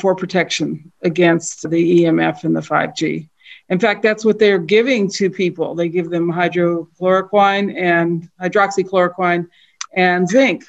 for 0.00 0.14
protection 0.14 0.92
against 1.02 1.68
the 1.70 2.02
EMF 2.02 2.44
and 2.44 2.54
the 2.54 2.60
5G. 2.60 3.28
In 3.70 3.78
fact, 3.78 4.02
that's 4.02 4.24
what 4.24 4.38
they're 4.38 4.58
giving 4.58 5.08
to 5.12 5.30
people. 5.30 5.74
They 5.74 5.88
give 5.88 6.10
them 6.10 6.30
hydrochloroquine 6.30 7.74
and 7.80 8.28
hydroxychloroquine 8.40 9.48
and 9.94 10.28
zinc. 10.28 10.64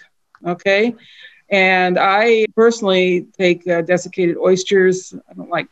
Okay. 0.45 0.95
And 1.49 1.99
I 1.99 2.45
personally 2.55 3.27
take 3.37 3.67
uh, 3.67 3.81
desiccated 3.81 4.37
oysters. 4.37 5.13
I 5.29 5.33
don't 5.33 5.49
like 5.49 5.67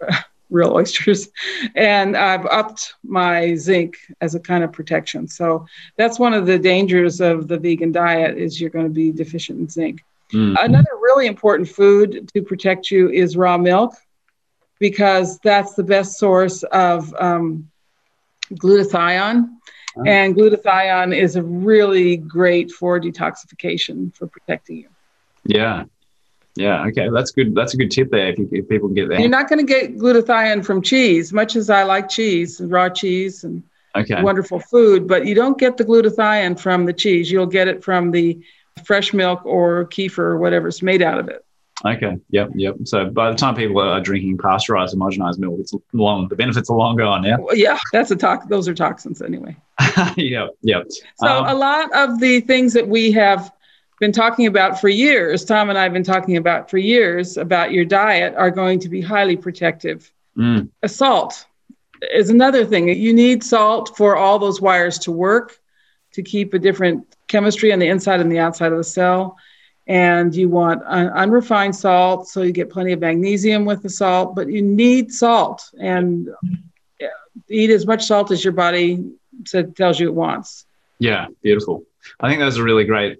real 0.50 0.72
oysters. 0.72 1.28
And 1.74 2.16
I've 2.16 2.46
upped 2.46 2.94
my 3.02 3.54
zinc 3.56 3.96
as 4.20 4.34
a 4.34 4.40
kind 4.40 4.64
of 4.64 4.72
protection. 4.72 5.26
So 5.26 5.66
that's 5.96 6.18
one 6.18 6.34
of 6.34 6.46
the 6.46 6.58
dangers 6.58 7.20
of 7.20 7.48
the 7.48 7.58
vegan 7.58 7.92
diet 7.92 8.38
is 8.38 8.60
you're 8.60 8.70
going 8.70 8.86
to 8.86 8.92
be 8.92 9.10
deficient 9.10 9.58
in 9.58 9.68
zinc. 9.68 10.04
Mm-hmm. 10.32 10.56
Another 10.64 10.90
really 11.00 11.26
important 11.26 11.68
food 11.68 12.30
to 12.34 12.42
protect 12.42 12.90
you 12.90 13.10
is 13.10 13.36
raw 13.36 13.58
milk 13.58 13.94
because 14.78 15.38
that's 15.38 15.74
the 15.74 15.82
best 15.82 16.18
source 16.18 16.62
of 16.64 17.14
um, 17.18 17.70
glutathione. 18.52 19.48
Oh. 19.96 20.02
And 20.06 20.34
glutathione 20.34 21.16
is 21.16 21.36
a 21.36 21.42
really 21.42 22.16
great 22.16 22.70
for 22.72 23.00
detoxification 23.00 24.14
for 24.14 24.26
protecting 24.26 24.78
you. 24.78 24.88
Yeah. 25.44 25.84
Yeah, 26.56 26.86
okay, 26.86 27.08
that's 27.12 27.32
good. 27.32 27.54
That's 27.54 27.74
a 27.74 27.76
good 27.76 27.90
tip 27.90 28.10
there. 28.10 28.28
If, 28.28 28.38
you, 28.38 28.48
if 28.52 28.68
people 28.68 28.88
can 28.88 28.94
get 28.94 29.08
that, 29.08 29.20
you're 29.20 29.28
not 29.28 29.48
going 29.48 29.64
to 29.64 29.70
get 29.70 29.96
glutathione 29.96 30.64
from 30.64 30.82
cheese. 30.82 31.32
Much 31.32 31.56
as 31.56 31.68
I 31.68 31.82
like 31.82 32.08
cheese, 32.08 32.60
and 32.60 32.70
raw 32.70 32.88
cheese, 32.88 33.42
and 33.42 33.62
okay. 33.96 34.22
wonderful 34.22 34.60
food, 34.60 35.08
but 35.08 35.26
you 35.26 35.34
don't 35.34 35.58
get 35.58 35.76
the 35.76 35.84
glutathione 35.84 36.58
from 36.58 36.86
the 36.86 36.92
cheese. 36.92 37.30
You'll 37.30 37.46
get 37.46 37.68
it 37.68 37.82
from 37.82 38.10
the 38.10 38.40
fresh 38.84 39.12
milk 39.12 39.44
or 39.44 39.86
kefir 39.86 40.18
or 40.18 40.38
whatever's 40.38 40.82
made 40.82 41.02
out 41.02 41.18
of 41.18 41.28
it. 41.28 41.44
Okay. 41.84 42.16
Yep. 42.30 42.50
Yep. 42.54 42.76
So 42.84 43.10
by 43.10 43.30
the 43.30 43.36
time 43.36 43.54
people 43.56 43.80
are 43.80 44.00
drinking 44.00 44.38
pasteurized, 44.38 44.96
homogenized 44.96 45.38
milk, 45.38 45.58
it's 45.58 45.74
long. 45.92 46.28
The 46.28 46.36
benefits 46.36 46.70
are 46.70 46.76
long 46.76 46.96
gone. 46.96 47.24
Yeah. 47.24 47.36
Well, 47.38 47.56
yeah. 47.56 47.78
That's 47.92 48.10
a 48.10 48.16
tox. 48.16 48.46
Those 48.46 48.68
are 48.68 48.74
toxins 48.74 49.20
anyway. 49.20 49.56
yep. 50.16 50.50
Yep. 50.62 50.86
So 51.16 51.26
um, 51.26 51.46
a 51.46 51.54
lot 51.54 51.92
of 51.94 52.20
the 52.20 52.40
things 52.40 52.72
that 52.74 52.88
we 52.88 53.10
have 53.12 53.52
been 54.04 54.12
talking 54.12 54.46
about 54.46 54.78
for 54.78 54.90
years, 54.90 55.46
Tom 55.46 55.70
and 55.70 55.78
I 55.78 55.82
have 55.84 55.94
been 55.94 56.04
talking 56.04 56.36
about 56.36 56.68
for 56.68 56.76
years 56.76 57.38
about 57.38 57.72
your 57.72 57.86
diet 57.86 58.34
are 58.36 58.50
going 58.50 58.78
to 58.80 58.90
be 58.90 59.00
highly 59.00 59.34
protective. 59.34 60.12
Mm. 60.36 60.68
Salt 60.84 61.46
is 62.12 62.28
another 62.28 62.66
thing. 62.66 62.90
You 62.90 63.14
need 63.14 63.42
salt 63.42 63.96
for 63.96 64.14
all 64.14 64.38
those 64.38 64.60
wires 64.60 64.98
to 65.00 65.10
work, 65.10 65.58
to 66.12 66.22
keep 66.22 66.52
a 66.52 66.58
different 66.58 67.16
chemistry 67.28 67.72
on 67.72 67.78
the 67.78 67.88
inside 67.88 68.20
and 68.20 68.30
the 68.30 68.40
outside 68.40 68.72
of 68.72 68.78
the 68.78 68.84
cell. 68.84 69.38
And 69.86 70.34
you 70.34 70.50
want 70.50 70.82
un- 70.84 71.08
unrefined 71.08 71.74
salt, 71.74 72.28
so 72.28 72.42
you 72.42 72.52
get 72.52 72.68
plenty 72.68 72.92
of 72.92 73.00
magnesium 73.00 73.64
with 73.64 73.82
the 73.82 73.88
salt, 73.88 74.34
but 74.34 74.50
you 74.50 74.60
need 74.60 75.12
salt 75.12 75.70
and 75.80 76.28
eat 77.48 77.70
as 77.70 77.86
much 77.86 78.04
salt 78.04 78.30
as 78.30 78.44
your 78.44 78.52
body 78.52 79.02
said, 79.46 79.74
tells 79.74 79.98
you 79.98 80.08
it 80.08 80.14
wants. 80.14 80.66
Yeah, 80.98 81.28
beautiful. 81.42 81.84
I 82.20 82.28
think 82.28 82.40
those 82.40 82.58
are 82.58 82.64
really 82.64 82.84
great 82.84 83.18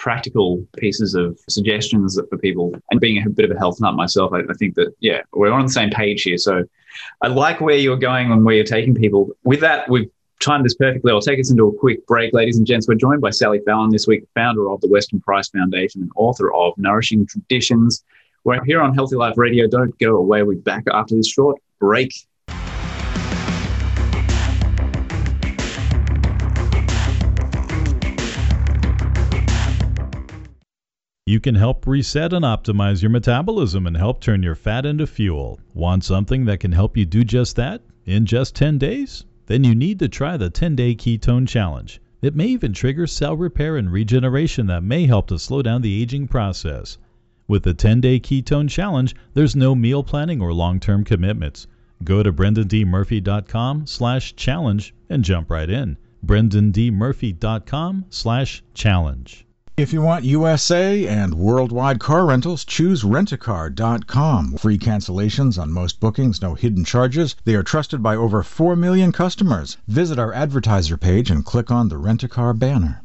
practical 0.00 0.66
pieces 0.78 1.14
of 1.14 1.38
suggestions 1.46 2.18
for 2.30 2.38
people. 2.38 2.74
And 2.90 2.98
being 2.98 3.22
a 3.22 3.28
bit 3.28 3.44
of 3.44 3.54
a 3.54 3.58
health 3.58 3.82
nut 3.82 3.94
myself, 3.94 4.32
I, 4.32 4.38
I, 4.38 4.54
think 4.58 4.74
that, 4.76 4.94
yeah, 5.00 5.20
we're 5.34 5.52
on 5.52 5.66
the 5.66 5.72
same 5.72 5.90
page 5.90 6.22
here. 6.22 6.38
So 6.38 6.64
I 7.20 7.28
like 7.28 7.60
where 7.60 7.76
you're 7.76 7.98
going 7.98 8.32
and 8.32 8.42
where 8.42 8.54
you're 8.54 8.64
taking 8.64 8.94
people. 8.94 9.28
With 9.44 9.60
that, 9.60 9.90
we've 9.90 10.10
timed 10.40 10.64
this 10.64 10.74
perfectly. 10.74 11.12
I'll 11.12 11.20
take 11.20 11.38
us 11.38 11.50
into 11.50 11.68
a 11.68 11.78
quick 11.78 12.06
break. 12.06 12.32
Ladies 12.32 12.56
and 12.56 12.66
gents, 12.66 12.88
we're 12.88 12.94
joined 12.94 13.20
by 13.20 13.28
Sally 13.28 13.60
Fallon 13.66 13.90
this 13.90 14.06
week, 14.06 14.24
founder 14.34 14.70
of 14.70 14.80
the 14.80 14.88
Weston 14.88 15.20
Price 15.20 15.50
Foundation 15.50 16.00
and 16.00 16.10
author 16.16 16.50
of 16.54 16.72
Nourishing 16.78 17.26
Traditions. 17.26 18.02
We're 18.44 18.64
here 18.64 18.80
on 18.80 18.94
Healthy 18.94 19.16
Life 19.16 19.36
Radio. 19.36 19.68
Don't 19.68 19.96
go 19.98 20.16
away. 20.16 20.42
We'll 20.42 20.56
be 20.56 20.62
back 20.62 20.84
after 20.90 21.14
this 21.14 21.28
short 21.28 21.60
break. 21.78 22.14
You 31.30 31.38
can 31.38 31.54
help 31.54 31.86
reset 31.86 32.32
and 32.32 32.44
optimize 32.44 33.02
your 33.02 33.10
metabolism 33.12 33.86
and 33.86 33.96
help 33.96 34.20
turn 34.20 34.42
your 34.42 34.56
fat 34.56 34.84
into 34.84 35.06
fuel. 35.06 35.60
Want 35.74 36.02
something 36.02 36.44
that 36.46 36.58
can 36.58 36.72
help 36.72 36.96
you 36.96 37.06
do 37.06 37.22
just 37.22 37.54
that 37.54 37.82
in 38.04 38.26
just 38.26 38.56
10 38.56 38.78
days? 38.78 39.24
Then 39.46 39.62
you 39.62 39.76
need 39.76 40.00
to 40.00 40.08
try 40.08 40.36
the 40.36 40.50
10 40.50 40.74
Day 40.74 40.96
Ketone 40.96 41.46
Challenge. 41.46 42.00
It 42.20 42.34
may 42.34 42.48
even 42.48 42.72
trigger 42.72 43.06
cell 43.06 43.36
repair 43.36 43.76
and 43.76 43.92
regeneration 43.92 44.66
that 44.66 44.82
may 44.82 45.06
help 45.06 45.28
to 45.28 45.38
slow 45.38 45.62
down 45.62 45.82
the 45.82 46.02
aging 46.02 46.26
process. 46.26 46.98
With 47.46 47.62
the 47.62 47.74
10 47.74 48.00
Day 48.00 48.18
Ketone 48.18 48.68
Challenge, 48.68 49.14
there's 49.32 49.54
no 49.54 49.76
meal 49.76 50.02
planning 50.02 50.42
or 50.42 50.52
long 50.52 50.80
term 50.80 51.04
commitments. 51.04 51.68
Go 52.02 52.24
to 52.24 52.32
brendandmurphy.com 52.32 53.86
slash 53.86 54.34
challenge 54.34 54.92
and 55.08 55.22
jump 55.22 55.48
right 55.48 55.70
in. 55.70 55.96
brendandmurphy.com 56.26 58.06
slash 58.10 58.64
challenge. 58.74 59.46
If 59.80 59.94
you 59.94 60.02
want 60.02 60.26
USA 60.26 61.06
and 61.06 61.32
worldwide 61.32 62.00
car 62.00 62.26
rentals, 62.26 62.66
choose 62.66 63.02
rentacar.com. 63.02 64.58
Free 64.58 64.76
cancellations 64.76 65.58
on 65.58 65.72
most 65.72 66.00
bookings, 66.00 66.42
no 66.42 66.52
hidden 66.52 66.84
charges. 66.84 67.34
They 67.46 67.54
are 67.54 67.62
trusted 67.62 68.02
by 68.02 68.14
over 68.14 68.42
4 68.42 68.76
million 68.76 69.10
customers. 69.10 69.78
Visit 69.88 70.18
our 70.18 70.34
advertiser 70.34 70.98
page 70.98 71.30
and 71.30 71.46
click 71.46 71.70
on 71.70 71.88
the 71.88 71.96
Rent-A-Car 71.96 72.52
banner. 72.52 73.00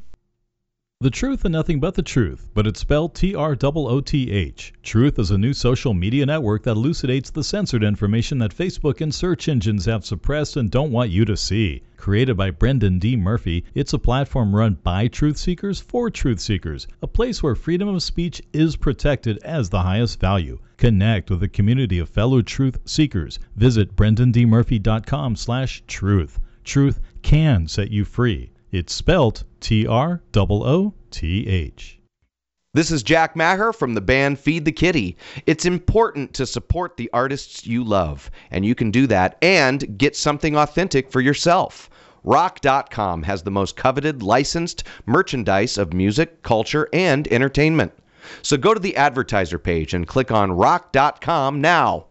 The 1.05 1.11
truth 1.11 1.45
and 1.45 1.51
nothing 1.51 1.79
but 1.79 1.93
the 1.93 2.01
truth, 2.01 2.49
but 2.55 2.65
it's 2.65 2.79
spelled 2.79 3.13
T 3.13 3.35
R 3.35 3.55
O 3.61 3.71
O 3.75 4.01
T 4.01 4.31
H. 4.31 4.73
Trooth 4.81 5.19
is 5.19 5.29
a 5.29 5.37
new 5.37 5.53
social 5.53 5.93
media 5.93 6.25
network 6.25 6.63
that 6.63 6.71
elucidates 6.71 7.29
the 7.29 7.43
censored 7.43 7.83
information 7.83 8.39
that 8.39 8.57
Facebook 8.57 9.01
and 9.01 9.13
search 9.13 9.47
engines 9.47 9.85
have 9.85 10.03
suppressed 10.03 10.57
and 10.57 10.71
don't 10.71 10.91
want 10.91 11.11
you 11.11 11.23
to 11.25 11.37
see. 11.37 11.83
Created 11.95 12.37
by 12.37 12.49
Brendan 12.49 12.97
D. 12.97 13.15
Murphy, 13.15 13.63
it's 13.75 13.93
a 13.93 13.99
platform 13.99 14.55
run 14.55 14.79
by 14.81 15.07
truth 15.07 15.37
seekers 15.37 15.79
for 15.79 16.09
truth 16.09 16.39
seekers, 16.39 16.87
a 17.03 17.07
place 17.07 17.43
where 17.43 17.53
freedom 17.53 17.87
of 17.87 18.01
speech 18.01 18.41
is 18.51 18.75
protected 18.75 19.37
as 19.43 19.69
the 19.69 19.83
highest 19.83 20.19
value. 20.19 20.57
Connect 20.77 21.29
with 21.29 21.43
a 21.43 21.47
community 21.47 21.99
of 21.99 22.09
fellow 22.09 22.41
truth 22.41 22.79
seekers. 22.83 23.37
Visit 23.55 23.95
brendandmurphy.com 23.95 25.35
slash 25.35 25.83
truth. 25.85 26.39
Truth 26.63 26.99
can 27.21 27.67
set 27.67 27.91
you 27.91 28.05
free. 28.05 28.49
It's 28.71 28.91
spelt 28.91 29.43
T 29.65 29.87
R 29.87 30.21
O 30.35 30.47
O 30.47 30.93
T 31.09 31.47
H. 31.47 31.99
This 32.75 32.91
is 32.91 33.01
Jack 33.01 33.35
Maher 33.35 33.73
from 33.73 33.95
the 33.95 34.01
band 34.01 34.37
Feed 34.37 34.63
the 34.63 34.71
Kitty. 34.71 35.17
It's 35.47 35.65
important 35.65 36.35
to 36.35 36.45
support 36.45 36.97
the 36.97 37.09
artists 37.11 37.65
you 37.65 37.83
love, 37.83 38.29
and 38.51 38.63
you 38.63 38.75
can 38.75 38.91
do 38.91 39.07
that 39.07 39.39
and 39.41 39.97
get 39.97 40.15
something 40.15 40.55
authentic 40.55 41.11
for 41.11 41.19
yourself. 41.19 41.89
Rock.com 42.23 43.23
has 43.23 43.41
the 43.41 43.49
most 43.49 43.75
coveted 43.75 44.21
licensed 44.21 44.83
merchandise 45.07 45.79
of 45.79 45.93
music, 45.93 46.43
culture, 46.43 46.87
and 46.93 47.27
entertainment. 47.29 47.91
So 48.43 48.57
go 48.57 48.75
to 48.75 48.79
the 48.79 48.95
advertiser 48.95 49.57
page 49.57 49.95
and 49.95 50.07
click 50.07 50.29
on 50.29 50.51
rock.com 50.51 51.59
now. 51.59 52.05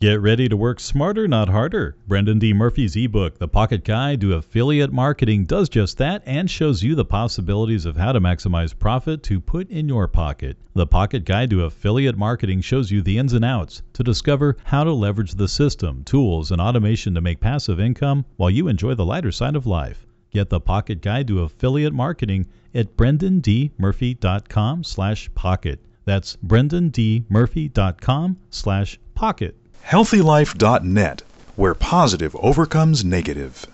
Get 0.00 0.20
ready 0.20 0.48
to 0.48 0.56
work 0.56 0.80
smarter, 0.80 1.26
not 1.28 1.48
harder. 1.48 1.96
Brendan 2.06 2.38
D. 2.40 2.52
Murphy's 2.52 2.96
ebook, 2.96 3.38
The 3.38 3.46
Pocket 3.48 3.84
Guide 3.84 4.20
to 4.20 4.34
Affiliate 4.34 4.92
Marketing, 4.92 5.46
does 5.46 5.68
just 5.70 5.96
that 5.98 6.22
and 6.26 6.50
shows 6.50 6.82
you 6.82 6.96
the 6.96 7.04
possibilities 7.06 7.86
of 7.86 7.96
how 7.96 8.10
to 8.12 8.20
maximize 8.20 8.78
profit 8.78 9.22
to 9.22 9.40
put 9.40 9.70
in 9.70 9.88
your 9.88 10.06
pocket. 10.06 10.58
The 10.74 10.86
Pocket 10.86 11.24
Guide 11.24 11.48
to 11.50 11.64
Affiliate 11.64 12.18
Marketing 12.18 12.60
shows 12.60 12.90
you 12.90 13.00
the 13.00 13.16
ins 13.16 13.32
and 13.32 13.44
outs 13.44 13.82
to 13.92 14.02
discover 14.02 14.56
how 14.64 14.82
to 14.84 14.92
leverage 14.92 15.36
the 15.36 15.46
system, 15.48 16.02
tools, 16.04 16.50
and 16.50 16.60
automation 16.60 17.14
to 17.14 17.22
make 17.22 17.38
passive 17.40 17.78
income 17.80 18.26
while 18.36 18.50
you 18.50 18.68
enjoy 18.68 18.94
the 18.94 19.06
lighter 19.06 19.32
side 19.32 19.56
of 19.56 19.64
life. 19.64 20.04
Get 20.32 20.50
the 20.50 20.60
Pocket 20.60 21.00
Guide 21.02 21.28
to 21.28 21.42
Affiliate 21.42 21.94
Marketing 21.94 22.46
at 22.74 22.96
brendandmurphy.com 22.96 24.84
slash 24.84 25.32
pocket. 25.34 25.80
That's 26.04 26.36
brendandmurphy.com 26.44 28.36
slash 28.50 28.98
pocket. 29.14 29.56
HealthyLife.net, 29.88 31.22
where 31.56 31.74
positive 31.74 32.34
overcomes 32.36 33.04
negative. 33.04 33.66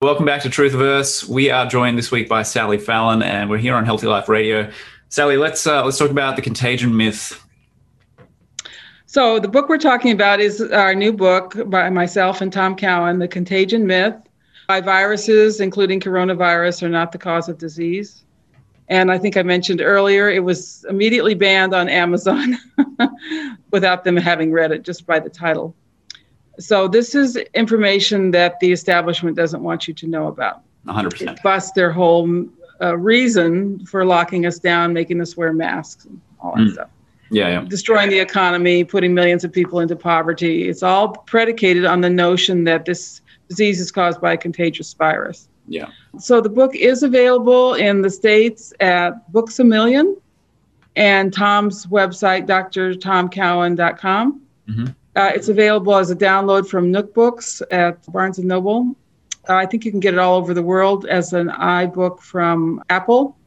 Welcome 0.00 0.24
back 0.24 0.42
to 0.42 0.48
Truthverse. 0.48 1.28
We 1.28 1.50
are 1.50 1.66
joined 1.66 1.98
this 1.98 2.12
week 2.12 2.28
by 2.28 2.44
Sally 2.44 2.78
Fallon, 2.78 3.24
and 3.24 3.50
we're 3.50 3.58
here 3.58 3.74
on 3.74 3.84
Healthy 3.84 4.06
Life 4.06 4.28
Radio. 4.28 4.70
Sally, 5.08 5.36
let's 5.36 5.66
uh, 5.66 5.84
let's 5.84 5.98
talk 5.98 6.10
about 6.10 6.36
the 6.36 6.42
contagion 6.42 6.96
myth. 6.96 7.44
So 9.08 9.38
the 9.38 9.48
book 9.48 9.70
we're 9.70 9.78
talking 9.78 10.12
about 10.12 10.38
is 10.38 10.60
our 10.60 10.94
new 10.94 11.14
book 11.14 11.54
by 11.70 11.88
myself 11.88 12.42
and 12.42 12.52
Tom 12.52 12.76
Cowan, 12.76 13.18
The 13.18 13.26
Contagion 13.26 13.86
Myth. 13.86 14.14
Why 14.66 14.82
viruses, 14.82 15.60
including 15.60 15.98
coronavirus, 15.98 16.82
are 16.82 16.90
not 16.90 17.12
the 17.12 17.16
cause 17.16 17.48
of 17.48 17.56
disease. 17.56 18.24
And 18.88 19.10
I 19.10 19.16
think 19.16 19.38
I 19.38 19.42
mentioned 19.42 19.80
earlier, 19.80 20.28
it 20.28 20.44
was 20.44 20.84
immediately 20.90 21.32
banned 21.32 21.74
on 21.74 21.88
Amazon 21.88 22.58
without 23.70 24.04
them 24.04 24.18
having 24.18 24.52
read 24.52 24.72
it 24.72 24.82
just 24.82 25.06
by 25.06 25.18
the 25.18 25.30
title. 25.30 25.74
So 26.58 26.86
this 26.86 27.14
is 27.14 27.36
information 27.54 28.30
that 28.32 28.60
the 28.60 28.72
establishment 28.72 29.38
doesn't 29.38 29.62
want 29.62 29.88
you 29.88 29.94
to 29.94 30.06
know 30.06 30.26
about. 30.26 30.60
100%. 30.86 31.32
It 31.32 31.42
busts 31.42 31.72
their 31.72 31.92
whole 31.92 32.46
uh, 32.82 32.94
reason 32.98 33.86
for 33.86 34.04
locking 34.04 34.44
us 34.44 34.58
down, 34.58 34.92
making 34.92 35.22
us 35.22 35.34
wear 35.34 35.54
masks, 35.54 36.04
and 36.04 36.20
all 36.40 36.54
that 36.56 36.60
mm. 36.60 36.72
stuff 36.74 36.90
yeah, 37.30 37.48
yeah. 37.48 37.60
destroying 37.68 38.10
the 38.10 38.18
economy, 38.18 38.84
putting 38.84 39.14
millions 39.14 39.44
of 39.44 39.52
people 39.52 39.80
into 39.80 39.96
poverty. 39.96 40.68
It's 40.68 40.82
all 40.82 41.08
predicated 41.08 41.84
on 41.84 42.00
the 42.00 42.10
notion 42.10 42.64
that 42.64 42.84
this 42.84 43.20
disease 43.48 43.80
is 43.80 43.90
caused 43.90 44.20
by 44.20 44.32
a 44.34 44.36
contagious 44.36 44.92
virus. 44.92 45.48
Yeah. 45.66 45.88
So 46.18 46.40
the 46.40 46.48
book 46.48 46.74
is 46.74 47.02
available 47.02 47.74
in 47.74 48.02
the 48.02 48.10
States 48.10 48.72
at 48.80 49.30
Books 49.32 49.58
a 49.58 49.64
Million 49.64 50.16
and 50.96 51.32
Tom's 51.32 51.86
website, 51.86 52.46
drtomcowan.com. 52.46 54.42
Mm-hmm. 54.68 54.86
Uh, 55.16 55.30
it's 55.34 55.48
available 55.48 55.96
as 55.96 56.10
a 56.10 56.16
download 56.16 56.68
from 56.68 56.90
Nook 56.90 57.14
Books 57.14 57.62
at 57.70 58.10
Barnes 58.12 58.38
& 58.38 58.40
Noble. 58.40 58.96
Uh, 59.48 59.54
I 59.54 59.66
think 59.66 59.84
you 59.84 59.90
can 59.90 60.00
get 60.00 60.14
it 60.14 60.20
all 60.20 60.36
over 60.36 60.54
the 60.54 60.62
world 60.62 61.06
as 61.06 61.32
an 61.32 61.48
iBook 61.48 62.20
from 62.20 62.82
Apple 62.90 63.37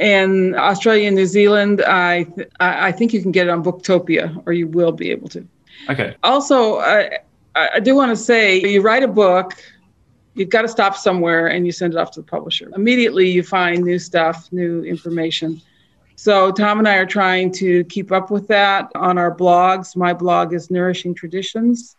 in 0.00 0.54
Australia 0.56 1.06
and 1.08 1.16
New 1.16 1.26
Zealand, 1.26 1.82
I 1.82 2.24
th- 2.24 2.48
I 2.58 2.90
think 2.90 3.12
you 3.12 3.20
can 3.20 3.32
get 3.32 3.46
it 3.46 3.50
on 3.50 3.62
Booktopia, 3.62 4.42
or 4.46 4.52
you 4.52 4.66
will 4.66 4.92
be 4.92 5.10
able 5.10 5.28
to. 5.28 5.46
Okay. 5.88 6.16
Also, 6.22 6.78
I 6.78 7.18
I 7.54 7.80
do 7.80 7.94
want 7.94 8.10
to 8.10 8.16
say, 8.16 8.60
you 8.60 8.80
write 8.80 9.02
a 9.02 9.08
book, 9.08 9.52
you've 10.34 10.48
got 10.48 10.62
to 10.62 10.68
stop 10.68 10.96
somewhere, 10.96 11.48
and 11.48 11.66
you 11.66 11.72
send 11.72 11.94
it 11.94 11.98
off 11.98 12.12
to 12.12 12.20
the 12.20 12.26
publisher. 12.26 12.70
Immediately, 12.74 13.28
you 13.28 13.42
find 13.42 13.84
new 13.84 13.98
stuff, 13.98 14.48
new 14.52 14.82
information. 14.84 15.60
So 16.16 16.52
Tom 16.52 16.78
and 16.78 16.88
I 16.88 16.96
are 16.96 17.06
trying 17.06 17.52
to 17.54 17.84
keep 17.84 18.12
up 18.12 18.30
with 18.30 18.46
that 18.48 18.90
on 18.94 19.18
our 19.18 19.34
blogs. 19.34 19.96
My 19.96 20.12
blog 20.12 20.54
is 20.54 20.70
Nourishing 20.70 21.14
Traditions. 21.14 21.96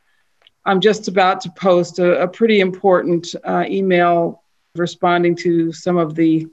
I'm 0.65 0.79
just 0.79 1.07
about 1.07 1.41
to 1.41 1.51
post 1.51 1.99
a, 1.99 2.21
a 2.21 2.27
pretty 2.27 2.59
important 2.59 3.33
uh, 3.43 3.65
email 3.67 4.43
responding 4.75 5.35
to 5.37 5.73
some 5.73 5.97
of 5.97 6.15
the 6.15 6.47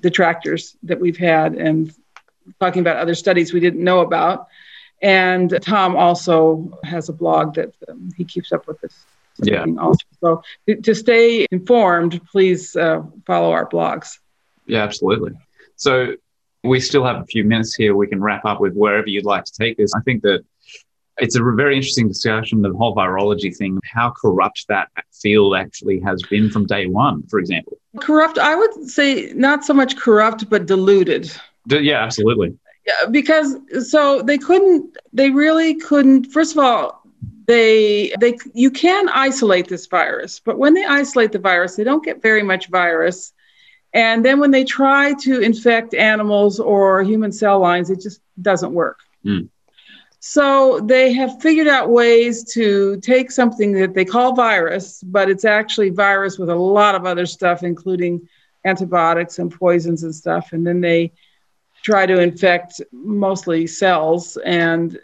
detractors 0.00 0.76
that 0.82 1.00
we've 1.00 1.16
had 1.16 1.54
and 1.54 1.92
talking 2.60 2.80
about 2.80 2.96
other 2.96 3.14
studies 3.14 3.52
we 3.52 3.60
didn't 3.60 3.82
know 3.82 4.00
about. 4.00 4.48
And 5.00 5.56
Tom 5.62 5.96
also 5.96 6.78
has 6.84 7.08
a 7.08 7.12
blog 7.12 7.54
that 7.54 7.72
um, 7.88 8.10
he 8.16 8.24
keeps 8.24 8.52
up 8.52 8.66
with 8.66 8.80
this. 8.80 8.94
Yeah. 9.40 9.64
Also. 9.78 10.04
So 10.20 10.42
to, 10.66 10.76
to 10.76 10.94
stay 10.94 11.46
informed, 11.52 12.20
please 12.30 12.74
uh, 12.74 13.02
follow 13.24 13.52
our 13.52 13.68
blogs. 13.68 14.18
Yeah, 14.66 14.82
absolutely. 14.82 15.32
So 15.76 16.16
we 16.64 16.80
still 16.80 17.04
have 17.04 17.20
a 17.22 17.24
few 17.24 17.44
minutes 17.44 17.74
here. 17.74 17.94
We 17.94 18.08
can 18.08 18.20
wrap 18.20 18.44
up 18.44 18.60
with 18.60 18.74
wherever 18.74 19.06
you'd 19.06 19.24
like 19.24 19.44
to 19.44 19.52
take 19.52 19.76
this. 19.76 19.92
I 19.94 20.00
think 20.00 20.22
that 20.22 20.44
it's 21.18 21.36
a 21.36 21.42
very 21.42 21.76
interesting 21.76 22.08
discussion, 22.08 22.62
the 22.62 22.72
whole 22.72 22.94
virology 22.94 23.56
thing, 23.56 23.78
how 23.84 24.10
corrupt 24.10 24.66
that 24.68 24.88
field 25.12 25.56
actually 25.56 26.00
has 26.00 26.22
been 26.22 26.50
from 26.50 26.66
day 26.66 26.86
one, 26.86 27.22
for 27.28 27.38
example. 27.38 27.78
Corrupt, 28.00 28.38
I 28.38 28.54
would 28.54 28.88
say 28.88 29.32
not 29.34 29.64
so 29.64 29.74
much 29.74 29.96
corrupt, 29.96 30.48
but 30.48 30.66
diluted. 30.66 31.30
D- 31.66 31.80
yeah, 31.80 32.02
absolutely. 32.02 32.56
Yeah, 32.86 33.08
because 33.10 33.56
so 33.90 34.22
they 34.22 34.38
couldn't, 34.38 34.96
they 35.12 35.30
really 35.30 35.74
couldn't, 35.74 36.32
first 36.32 36.52
of 36.52 36.58
all, 36.58 37.02
they 37.46 38.12
they 38.20 38.36
you 38.52 38.70
can 38.70 39.08
isolate 39.08 39.68
this 39.68 39.86
virus 39.86 40.38
but 40.38 40.58
when 40.58 40.74
they 40.74 40.84
isolate 40.84 41.32
the 41.32 41.38
virus 41.38 41.76
they 41.76 41.82
don't 41.82 42.04
get 42.04 42.20
very 42.20 42.42
much 42.42 42.68
virus 42.68 43.32
And 43.94 44.24
then 44.24 44.38
when 44.38 44.50
they 44.50 44.64
try 44.64 45.14
to 45.14 45.40
infect 45.40 45.94
animals 45.94 46.60
or 46.60 47.02
human 47.02 47.32
cell 47.32 47.58
lines, 47.58 47.90
it 47.90 48.00
just 48.00 48.20
doesn't 48.40 48.72
work. 48.72 49.00
Mm. 49.24 49.48
So 50.20 50.80
they 50.80 51.12
have 51.12 51.40
figured 51.40 51.68
out 51.68 51.90
ways 51.90 52.52
to 52.54 52.98
take 53.00 53.30
something 53.30 53.72
that 53.72 53.94
they 53.94 54.04
call 54.04 54.34
virus, 54.34 55.02
but 55.02 55.30
it's 55.30 55.44
actually 55.44 55.90
virus 55.90 56.38
with 56.38 56.50
a 56.50 56.54
lot 56.54 56.94
of 56.94 57.06
other 57.06 57.26
stuff, 57.26 57.62
including 57.62 58.28
antibiotics 58.64 59.38
and 59.38 59.50
poisons 59.50 60.02
and 60.02 60.14
stuff. 60.14 60.52
And 60.52 60.66
then 60.66 60.80
they 60.80 61.12
try 61.82 62.06
to 62.06 62.20
infect 62.20 62.80
mostly 62.92 63.66
cells. 63.66 64.36
And 64.44 64.98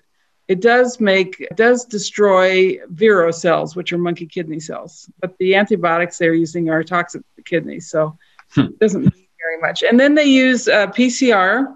it 0.48 0.60
does 0.60 1.00
make, 1.00 1.40
it 1.40 1.56
does 1.56 1.84
destroy 1.84 2.78
vero 2.88 3.30
cells, 3.30 3.76
which 3.76 3.92
are 3.92 3.98
monkey 3.98 4.26
kidney 4.26 4.60
cells. 4.60 5.08
But 5.20 5.36
the 5.38 5.54
antibiotics 5.54 6.18
they're 6.18 6.34
using 6.34 6.70
are 6.70 6.82
toxic 6.82 7.22
to 7.22 7.28
the 7.36 7.42
kidneys 7.42 7.88
So 7.90 8.18
Hmm. 8.54 8.66
it 8.66 8.78
doesn't 8.78 9.02
mean 9.02 9.26
very 9.40 9.60
much. 9.60 9.82
And 9.82 9.98
then 9.98 10.14
they 10.14 10.24
use 10.24 10.68
uh, 10.68 10.86
PCR, 10.88 11.74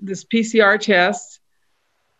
this 0.00 0.24
PCR 0.24 0.78
test 0.78 1.39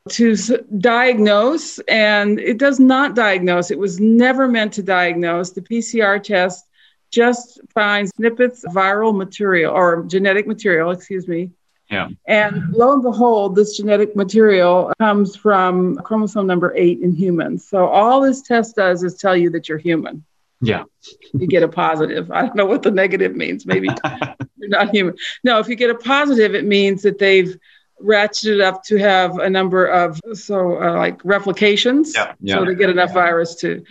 to 0.09 0.37
diagnose, 0.79 1.79
and 1.81 2.41
it 2.41 2.59
does 2.59 2.81
not 2.81 3.15
diagnose. 3.15 3.71
It 3.71 3.79
was 3.79 4.01
never 4.01 4.49
meant 4.49 4.73
to 4.75 4.83
diagnose. 4.83 5.51
The 5.51 5.61
PCR 5.61 6.23
test 6.23 6.67
just 7.11 7.61
finds 7.75 8.13
snippets 8.17 8.65
of 8.65 8.73
viral 8.73 9.15
material 9.15 9.75
or 9.75 10.05
genetic 10.05 10.47
material, 10.47 10.91
excuse 10.91 11.29
me. 11.29 11.51
Yeah. 11.91 12.09
And 12.27 12.73
lo 12.73 12.93
and 12.93 13.03
behold, 13.03 13.57
this 13.57 13.77
genetic 13.77 14.15
material 14.15 14.93
comes 14.99 15.35
from 15.35 15.97
chromosome 15.97 16.47
number 16.47 16.73
eight 16.77 17.01
in 17.01 17.13
humans. 17.13 17.67
So 17.67 17.87
all 17.87 18.21
this 18.21 18.43
test 18.43 18.77
does 18.77 19.03
is 19.03 19.17
tell 19.17 19.37
you 19.37 19.51
that 19.51 19.69
you're 19.69 19.79
human. 19.79 20.25
Yeah. 20.61 20.85
You 21.33 21.49
get 21.49 21.65
a 21.65 21.69
positive. 21.69 22.31
I 22.31 22.43
don't 22.43 22.55
know 22.55 22.67
what 22.67 22.83
the 22.83 22.93
negative 22.93 23.35
means. 23.35 23.67
Maybe 23.67 23.89
you're 24.57 24.69
not 24.69 24.91
human. 24.91 25.17
No, 25.43 25.59
if 25.59 25.69
you 25.69 25.75
get 25.75 25.91
a 25.91 25.97
positive, 25.97 26.55
it 26.55 26.65
means 26.65 27.03
that 27.03 27.19
they've 27.19 27.59
ratcheted 28.05 28.63
up 28.63 28.83
to 28.85 28.97
have 28.97 29.39
a 29.39 29.49
number 29.49 29.87
of 29.87 30.21
so 30.33 30.83
uh, 30.83 30.95
like 30.95 31.21
replications. 31.25 32.15
Yeah, 32.15 32.35
yeah. 32.41 32.57
So 32.57 32.65
they 32.65 32.75
get 32.75 32.91
enough 32.91 33.13
virus 33.13 33.55
to. 33.57 33.85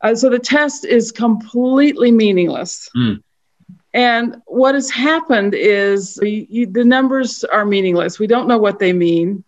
Uh, 0.00 0.14
so 0.14 0.28
the 0.28 0.38
test 0.38 0.84
is 0.84 1.12
completely 1.12 2.10
meaningless. 2.10 2.88
Mm. 2.96 3.22
And 3.94 4.42
what 4.46 4.74
has 4.74 4.90
happened 4.90 5.54
is 5.54 6.18
you, 6.22 6.46
you, 6.48 6.66
the 6.66 6.84
numbers 6.84 7.44
are 7.44 7.64
meaningless. 7.64 8.18
We 8.18 8.26
don't 8.26 8.48
know 8.48 8.58
what 8.58 8.78
they 8.78 8.92
mean. 8.92 9.44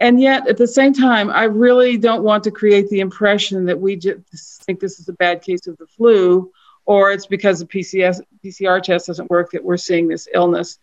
And 0.00 0.20
yet, 0.20 0.48
at 0.48 0.56
the 0.56 0.66
same 0.66 0.92
time, 0.92 1.30
I 1.30 1.44
really 1.44 1.96
don't 1.96 2.24
want 2.24 2.44
to 2.44 2.50
create 2.50 2.88
the 2.88 3.00
impression 3.00 3.66
that 3.66 3.80
we 3.80 3.96
just 3.96 4.64
think 4.64 4.80
this 4.80 4.98
is 4.98 5.08
a 5.08 5.12
bad 5.12 5.42
case 5.42 5.66
of 5.66 5.76
the 5.78 5.86
flu, 5.86 6.50
or 6.84 7.12
it's 7.12 7.26
because 7.26 7.60
the 7.60 7.66
PCS, 7.66 8.20
PCR 8.44 8.82
test 8.82 9.06
doesn't 9.06 9.30
work 9.30 9.52
that 9.52 9.64
we're 9.64 9.76
seeing 9.76 10.08
this 10.08 10.28
illness. 10.34 10.78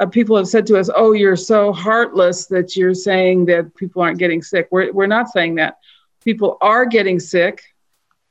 Uh, 0.00 0.06
people 0.06 0.36
have 0.36 0.48
said 0.48 0.66
to 0.66 0.76
us, 0.76 0.90
Oh, 0.94 1.12
you're 1.12 1.36
so 1.36 1.72
heartless 1.72 2.46
that 2.46 2.76
you're 2.76 2.94
saying 2.94 3.46
that 3.46 3.74
people 3.76 4.02
aren't 4.02 4.18
getting 4.18 4.42
sick. 4.42 4.68
We're, 4.70 4.92
we're 4.92 5.06
not 5.06 5.28
saying 5.28 5.56
that. 5.56 5.78
People 6.24 6.58
are 6.60 6.86
getting 6.86 7.20
sick. 7.20 7.62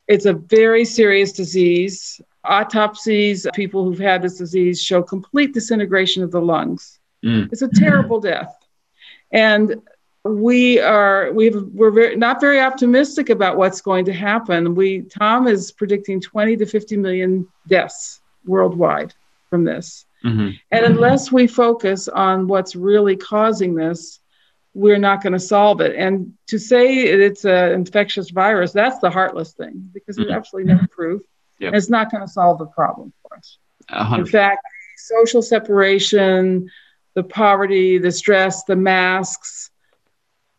It's 0.07 0.26
a 0.26 0.34
very 0.34 0.84
serious 0.84 1.32
disease. 1.32 2.20
Autopsies, 2.43 3.47
people 3.53 3.86
who've 3.86 3.99
had 3.99 4.22
this 4.22 4.38
disease 4.38 4.82
show 4.82 5.01
complete 5.01 5.53
disintegration 5.53 6.24
of 6.24 6.32
the 6.32 6.41
lungs. 6.41 6.99
Mm. 7.24 7.49
It's 7.51 7.61
a 7.61 7.70
terrible 7.70 8.20
death. 8.20 8.53
And 9.32 9.82
we 10.26 10.80
are 10.80 11.32
we've 11.34 11.61
we're 11.74 11.91
very, 11.91 12.16
not 12.16 12.39
very 12.39 12.59
optimistic 12.59 13.30
about 13.30 13.57
what's 13.57 13.82
going 13.82 14.05
to 14.05 14.14
happen. 14.14 14.76
We 14.76 15.01
Tom 15.01 15.47
is 15.47 15.72
predicting 15.72 16.22
20 16.22 16.57
to 16.57 16.66
50 16.66 16.97
million 16.97 17.47
deaths 17.68 18.22
worldwide 18.45 19.14
from 19.49 19.64
this. 19.64 20.05
Hmm 20.24 20.49
And 20.71 20.86
unless 20.86 21.32
we 21.32 21.47
focus 21.47 22.07
on 22.07 22.47
what's 22.47 22.76
really 22.76 23.15
causing 23.15 23.76
this, 23.76 24.19
we're 24.74 24.97
not 24.97 25.21
going 25.21 25.34
to 25.34 25.39
solve 25.39 25.82
it. 25.82 25.95
And 25.95 26.34
to 26.47 26.57
say 26.57 27.03
it's 27.03 27.45
an 27.45 27.74
infectious 27.74 28.30
virus, 28.32 28.71
that's 28.71 28.99
the 28.99 29.09
heartless 29.09 29.51
thing 29.53 29.89
because 29.93 30.15
there's 30.15 30.30
Mhm. 30.30 30.36
absolutely 30.36 30.74
no 30.74 30.80
proof. 30.89 31.21
Yep. 31.59 31.67
And 31.67 31.76
it's 31.76 31.89
not 31.89 32.09
going 32.11 32.26
to 32.26 32.28
solve 32.32 32.57
the 32.57 32.65
problem 32.65 33.13
for 33.21 33.38
us. 33.38 33.57
A 33.89 34.15
In 34.17 34.26
fact, 34.26 34.65
social 34.97 35.41
separation, 35.41 36.69
the 37.13 37.24
poverty, 37.24 37.99
the 37.99 38.11
stress, 38.11 38.63
the 38.63 38.76
masks 38.76 39.69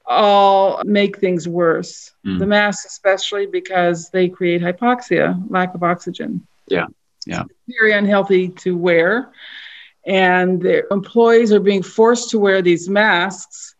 all 0.07 0.83
make 0.85 1.19
things 1.19 1.49
worse. 1.49 2.13
Mm. 2.27 2.39
The 2.39 2.47
masks, 2.47 2.85
especially 2.87 3.47
because 3.47 4.11
they 4.11 4.29
create 4.29 4.61
hypoxia, 4.63 5.43
lack 5.49 5.75
of 5.75 5.83
oxygen. 5.83 6.47
Yeah, 6.69 6.87
yeah. 7.27 7.45
Very 7.69 7.93
unhealthy 7.93 8.49
to 8.49 8.77
wear. 8.77 9.33
And 10.07 10.61
their 10.61 10.87
employees 10.91 11.53
are 11.53 11.61
being 11.61 11.83
forced 11.83 12.31
to 12.31 12.39
wear 12.39 12.63
these 12.63 12.89
masks. 12.89 13.75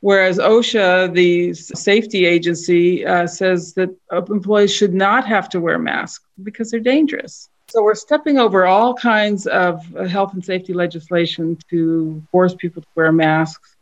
Whereas 0.00 0.38
OSHA, 0.38 1.12
the 1.12 1.52
safety 1.52 2.24
agency, 2.24 3.04
uh, 3.04 3.26
says 3.26 3.74
that 3.74 3.90
employees 4.10 4.74
should 4.74 4.94
not 4.94 5.26
have 5.26 5.48
to 5.50 5.60
wear 5.60 5.78
masks 5.78 6.24
because 6.42 6.70
they're 6.70 6.80
dangerous. 6.80 7.50
So 7.68 7.82
we're 7.82 7.94
stepping 7.94 8.38
over 8.38 8.66
all 8.66 8.94
kinds 8.94 9.46
of 9.46 9.80
uh, 9.94 10.04
health 10.04 10.32
and 10.34 10.44
safety 10.44 10.72
legislation 10.72 11.56
to 11.70 12.22
force 12.32 12.54
people 12.54 12.82
to 12.82 12.88
wear 12.96 13.12
masks. 13.12 13.76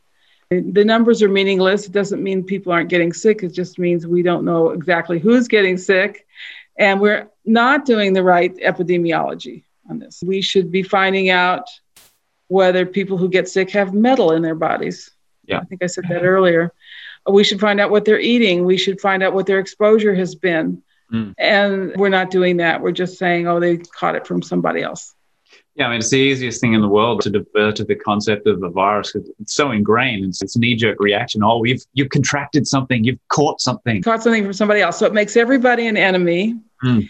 The 0.51 0.85
numbers 0.85 1.23
are 1.23 1.29
meaningless. 1.29 1.87
It 1.87 1.93
doesn't 1.93 2.23
mean 2.23 2.43
people 2.43 2.73
aren't 2.73 2.89
getting 2.89 3.13
sick. 3.13 3.43
It 3.43 3.53
just 3.53 3.79
means 3.79 4.07
we 4.07 4.23
don't 4.23 4.45
know 4.45 4.71
exactly 4.71 5.19
who's 5.19 5.47
getting 5.47 5.77
sick. 5.77 6.27
And 6.79 7.01
we're 7.01 7.29
not 7.49 7.85
doing 7.85 8.13
the 8.13 8.23
right 8.23 8.55
epidemiology 8.59 9.65
on 9.89 9.99
this. 9.99 10.23
We 10.25 10.43
should 10.43 10.71
be 10.71 10.83
finding 10.83 11.31
out 11.31 11.65
whether 12.49 12.87
people 12.87 13.19
who 13.19 13.29
get 13.29 13.49
sick 13.49 13.71
have 13.71 13.93
metal 13.93 14.33
in 14.33 14.43
their 14.43 14.55
bodies. 14.55 15.11
Yeah. 15.47 15.59
I 15.59 15.65
think 15.65 15.83
I 15.83 15.87
said 15.87 16.05
that 16.09 16.23
earlier. 16.23 16.73
We 17.29 17.45
should 17.45 17.61
find 17.61 17.81
out 17.81 17.91
what 17.91 18.05
they're 18.05 18.21
eating. 18.21 18.65
We 18.65 18.79
should 18.79 19.01
find 19.01 19.23
out 19.23 19.35
what 19.35 19.47
their 19.47 19.59
exposure 19.59 20.15
has 20.15 20.35
been. 20.35 20.83
Mm. 21.13 21.35
And 21.39 21.97
we're 21.97 22.09
not 22.09 22.31
doing 22.31 22.59
that. 22.59 22.81
We're 22.81 22.93
just 22.93 23.19
saying, 23.19 23.47
oh, 23.47 23.61
they 23.61 23.79
caught 23.79 24.15
it 24.15 24.27
from 24.27 24.43
somebody 24.43 24.83
else. 24.83 25.15
Yeah, 25.75 25.87
I 25.87 25.91
mean, 25.91 25.99
it's 26.01 26.11
the 26.11 26.17
easiest 26.17 26.61
thing 26.61 26.75
in 26.75 26.81
the 26.81 26.89
world 26.89 27.21
to 27.23 27.31
defer 27.31 27.71
to 27.73 27.85
the 27.85 27.95
concept 27.95 28.47
of 28.47 28.63
a 28.63 28.69
virus 28.69 29.13
because 29.13 29.31
it's 29.39 29.55
so 29.55 29.71
ingrained. 29.71 30.25
It's, 30.25 30.43
it's 30.43 30.57
a 30.57 30.59
knee-jerk 30.59 30.99
reaction. 30.99 31.43
Oh, 31.45 31.63
you've 31.65 31.83
you've 31.93 32.11
contracted 32.11 32.67
something. 32.67 33.05
You've 33.05 33.21
caught 33.29 33.61
something. 33.61 34.03
Caught 34.03 34.25
something 34.25 34.43
from 34.43 34.53
somebody 34.53 34.81
else. 34.81 34.99
So 34.99 35.07
it 35.07 35.15
makes 35.15 35.37
everybody 35.37 35.87
an 35.87 35.97
enemy. 35.97 36.57
Mm. 36.85 37.09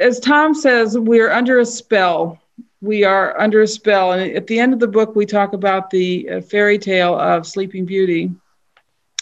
As 0.00 0.18
Tom 0.18 0.54
says, 0.54 0.98
we're 0.98 1.30
under 1.30 1.60
a 1.60 1.66
spell. 1.66 2.40
We 2.80 3.04
are 3.04 3.38
under 3.38 3.62
a 3.62 3.68
spell. 3.68 4.12
And 4.12 4.34
at 4.34 4.48
the 4.48 4.58
end 4.58 4.72
of 4.72 4.80
the 4.80 4.88
book, 4.88 5.14
we 5.14 5.24
talk 5.24 5.52
about 5.52 5.90
the 5.90 6.28
uh, 6.28 6.40
fairy 6.40 6.78
tale 6.78 7.16
of 7.16 7.46
Sleeping 7.46 7.84
Beauty, 7.84 8.32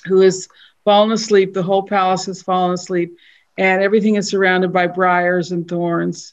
who 0.07 0.21
has 0.21 0.49
fallen 0.85 1.13
asleep. 1.13 1.53
The 1.53 1.63
whole 1.63 1.83
palace 1.83 2.25
has 2.25 2.43
fallen 2.43 2.73
asleep, 2.73 3.19
and 3.59 3.83
everything 3.83 4.15
is 4.15 4.31
surrounded 4.31 4.73
by 4.73 4.87
briars 4.87 5.53
and 5.53 5.69
thorns. 5.69 6.33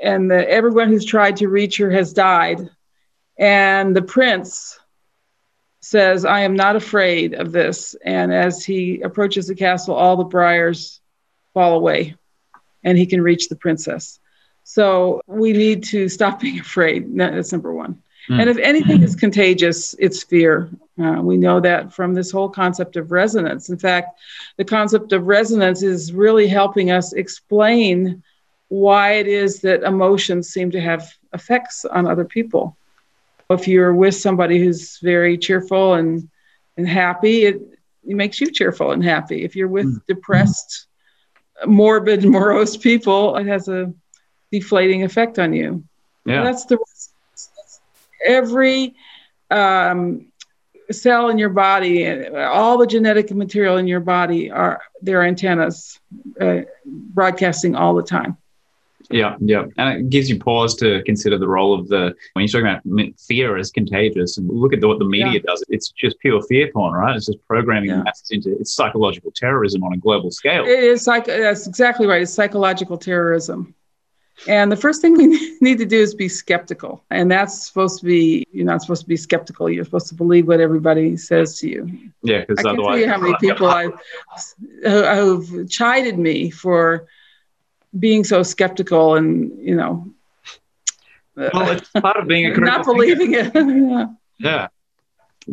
And 0.00 0.30
the, 0.30 0.48
everyone 0.48 0.88
who's 0.88 1.04
tried 1.04 1.38
to 1.38 1.48
reach 1.48 1.76
her 1.78 1.90
has 1.90 2.12
died. 2.12 2.70
And 3.38 3.94
the 3.94 4.02
prince 4.02 4.78
says, 5.80 6.24
I 6.24 6.40
am 6.40 6.54
not 6.54 6.76
afraid 6.76 7.34
of 7.34 7.50
this. 7.50 7.96
And 8.04 8.32
as 8.32 8.64
he 8.64 9.00
approaches 9.00 9.48
the 9.48 9.56
castle, 9.56 9.96
all 9.96 10.16
the 10.16 10.24
briars 10.24 11.00
fall 11.54 11.74
away 11.74 12.14
and 12.84 12.96
he 12.98 13.06
can 13.06 13.22
reach 13.22 13.48
the 13.48 13.56
princess. 13.56 14.18
So 14.64 15.20
we 15.26 15.52
need 15.52 15.84
to 15.84 16.08
stop 16.08 16.40
being 16.40 16.60
afraid. 16.60 17.16
That's 17.16 17.52
number 17.52 17.72
one. 17.72 18.02
Mm. 18.28 18.40
And 18.40 18.50
if 18.50 18.58
anything 18.58 19.02
is 19.02 19.16
contagious, 19.16 19.94
it's 19.98 20.22
fear. 20.22 20.68
Uh, 21.02 21.20
we 21.22 21.36
know 21.36 21.60
that 21.60 21.92
from 21.92 22.14
this 22.14 22.30
whole 22.30 22.48
concept 22.48 22.96
of 22.96 23.10
resonance. 23.10 23.70
In 23.70 23.78
fact, 23.78 24.18
the 24.58 24.64
concept 24.64 25.12
of 25.12 25.26
resonance 25.26 25.82
is 25.82 26.12
really 26.12 26.46
helping 26.46 26.90
us 26.90 27.12
explain 27.14 28.22
why 28.68 29.12
it 29.14 29.26
is 29.26 29.60
that 29.62 29.82
emotions 29.82 30.48
seem 30.50 30.70
to 30.70 30.80
have 30.80 31.10
effects 31.32 31.84
on 31.84 32.06
other 32.06 32.24
people. 32.24 32.76
If 33.48 33.66
you're 33.66 33.94
with 33.94 34.14
somebody 34.14 34.60
who's 34.60 34.98
very 34.98 35.36
cheerful 35.36 35.94
and, 35.94 36.28
and 36.76 36.86
happy, 36.86 37.46
it, 37.46 37.60
it 38.06 38.14
makes 38.14 38.40
you 38.40 38.52
cheerful 38.52 38.92
and 38.92 39.02
happy. 39.02 39.42
If 39.44 39.56
you're 39.56 39.66
with 39.68 39.86
Mm. 39.86 40.06
depressed, 40.06 40.86
morbid, 41.66 42.24
morose 42.36 42.76
people, 42.76 43.36
it 43.36 43.46
has 43.46 43.68
a 43.68 43.92
deflating 44.50 45.04
effect 45.04 45.38
on 45.38 45.52
you. 45.52 45.84
Yeah. 46.24 46.44
That's 46.44 46.64
the 46.64 46.78
every 48.24 48.94
um, 49.50 50.26
cell 50.90 51.28
in 51.28 51.38
your 51.38 51.48
body, 51.50 52.28
all 52.36 52.78
the 52.78 52.86
genetic 52.86 53.30
material 53.30 53.76
in 53.78 53.86
your 53.86 54.00
body 54.00 54.50
are 54.50 54.80
their 55.02 55.22
antennas 55.22 55.98
uh, 56.40 56.60
broadcasting 56.84 57.74
all 57.74 57.94
the 57.94 58.02
time. 58.02 58.36
Yeah, 59.10 59.36
yeah, 59.40 59.64
and 59.76 59.98
it 59.98 60.08
gives 60.10 60.30
you 60.30 60.38
pause 60.38 60.74
to 60.76 61.02
consider 61.04 61.36
the 61.36 61.48
role 61.48 61.74
of 61.78 61.88
the 61.88 62.14
when 62.34 62.44
you're 62.44 62.48
talking 62.48 62.66
about 62.94 63.18
fear 63.20 63.56
as 63.56 63.70
contagious, 63.72 64.38
and 64.38 64.48
look 64.48 64.72
at 64.72 64.80
the, 64.80 64.86
what 64.88 64.98
the 65.00 65.04
media 65.04 65.32
Yeah. 65.34 65.38
does. 65.46 65.64
It's 65.68 65.88
just 65.90 66.18
pure 66.20 66.40
fear 66.42 66.70
porn, 66.72 66.94
right? 66.94 67.16
It's 67.16 67.26
just 67.26 67.38
programming 67.48 67.90
Yeah. 67.90 68.02
masses 68.02 68.30
into 68.30 68.52
it's 68.60 68.72
psychological 68.72 69.32
terrorism 69.34 69.82
on 69.82 69.92
a 69.94 69.96
global 69.96 70.30
scale. 70.30 70.64
It 70.64 70.84
is 70.84 71.02
psych- 71.02 71.26
that's 71.26 71.66
exactly 71.66 72.06
right. 72.06 72.22
It's 72.22 72.32
psychological 72.32 72.96
terrorism. 72.98 73.74
And 74.48 74.72
the 74.72 74.76
first 74.76 75.02
thing 75.02 75.18
we 75.18 75.26
need 75.60 75.78
to 75.78 75.84
do 75.86 75.98
is 76.00 76.14
be 76.14 76.28
skeptical. 76.28 77.04
And 77.10 77.30
that's 77.30 77.66
supposed 77.66 77.98
to 78.00 78.06
be, 78.06 78.46
you're 78.52 78.64
not 78.64 78.80
supposed 78.80 79.02
to 79.02 79.08
be 79.08 79.16
skeptical. 79.16 79.68
You're 79.68 79.84
supposed 79.84 80.08
to 80.08 80.14
believe 80.14 80.46
what 80.48 80.60
everybody 80.60 81.16
says 81.18 81.58
to 81.60 81.68
you. 81.68 81.90
Yeah, 82.22 82.44
because 82.46 82.64
I 82.64 82.70
can't 82.74 82.82
tell 82.82 82.96
you 82.98 83.08
how 83.08 83.18
many 83.18 83.34
people 83.40 83.66
I've, 83.66 83.92
who- 84.82 85.04
who've 85.04 85.68
chided 85.68 86.18
me 86.18 86.48
for 86.50 87.06
being 87.98 88.24
so 88.24 88.42
skeptical 88.42 89.16
and, 89.16 89.50
you 89.58 89.74
know, 89.74 90.06
well, 91.36 91.70
it's 91.70 91.88
part 91.90 92.16
of 92.16 92.28
being 92.28 92.46
a 92.46 92.54
critical 92.54 92.66
not 92.66 92.86
thinker. 92.86 93.16
believing 93.16 93.34
it. 93.34 93.54
yeah. 93.90 94.06
Yeah. 94.38 94.68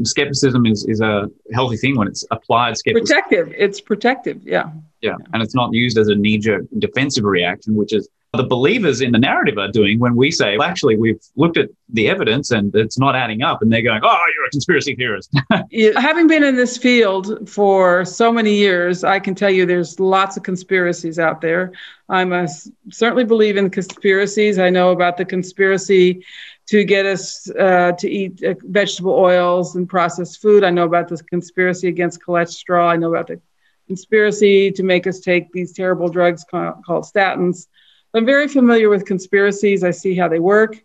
Skepticism 0.03 0.65
is, 0.65 0.85
is 0.85 1.01
a 1.01 1.29
healthy 1.53 1.77
thing 1.77 1.97
when 1.97 2.07
it's 2.07 2.25
applied 2.31 2.77
skepticism. 2.77 3.15
Protective. 3.15 3.53
It's 3.57 3.79
protective. 3.79 4.43
Yeah. 4.43 4.71
Yeah. 5.01 5.15
And 5.33 5.41
it's 5.41 5.55
not 5.55 5.73
used 5.73 5.97
as 5.97 6.09
a 6.09 6.15
knee 6.15 6.38
jerk 6.38 6.65
defensive 6.77 7.23
reaction, 7.23 7.75
which 7.75 7.93
is 7.93 8.09
the 8.38 8.43
believers 8.43 9.01
in 9.01 9.11
the 9.11 9.19
narrative 9.19 9.57
are 9.57 9.71
doing 9.71 9.99
when 9.99 10.15
we 10.15 10.31
say, 10.31 10.57
well, 10.57 10.67
actually, 10.67 10.95
we've 10.95 11.19
looked 11.35 11.57
at 11.57 11.69
the 11.89 12.07
evidence 12.07 12.51
and 12.51 12.73
it's 12.75 12.97
not 12.97 13.15
adding 13.15 13.41
up. 13.41 13.61
And 13.61 13.71
they're 13.71 13.81
going, 13.81 14.01
oh, 14.03 14.21
you're 14.35 14.45
a 14.45 14.49
conspiracy 14.49 14.95
theorist. 14.95 15.33
Yeah, 15.69 15.99
having 15.99 16.27
been 16.27 16.43
in 16.43 16.55
this 16.55 16.77
field 16.77 17.49
for 17.49 18.05
so 18.05 18.31
many 18.31 18.55
years, 18.55 19.03
I 19.03 19.19
can 19.19 19.35
tell 19.35 19.49
you 19.49 19.65
there's 19.65 19.99
lots 19.99 20.38
of 20.38 20.43
conspiracies 20.43 21.19
out 21.19 21.41
there. 21.41 21.73
I 22.09 22.23
must 22.23 22.71
certainly 22.89 23.25
believe 23.25 23.57
in 23.57 23.69
conspiracies. 23.69 24.59
I 24.59 24.69
know 24.69 24.91
about 24.91 25.17
the 25.17 25.25
conspiracy 25.25 26.23
to 26.67 26.83
get 26.83 27.05
us 27.05 27.49
uh, 27.49 27.93
to 27.93 28.09
eat 28.09 28.43
uh, 28.43 28.55
vegetable 28.63 29.13
oils 29.13 29.75
and 29.75 29.89
processed 29.89 30.41
food. 30.41 30.63
I 30.63 30.69
know 30.69 30.83
about 30.83 31.07
the 31.07 31.17
conspiracy 31.17 31.88
against 31.88 32.21
cholesterol. 32.21 32.88
I 32.88 32.97
know 32.97 33.13
about 33.13 33.27
the 33.27 33.41
conspiracy 33.88 34.71
to 34.71 34.83
make 34.83 35.07
us 35.07 35.19
take 35.19 35.51
these 35.51 35.71
terrible 35.71 36.09
drugs 36.09 36.45
ca- 36.49 36.75
called 36.85 37.05
statins. 37.05 37.67
I'm 38.14 38.26
very 38.26 38.47
familiar 38.47 38.89
with 38.89 39.05
conspiracies. 39.05 39.84
I 39.84 39.91
see 39.91 40.16
how 40.16 40.28
they 40.28 40.39
work. 40.39 40.84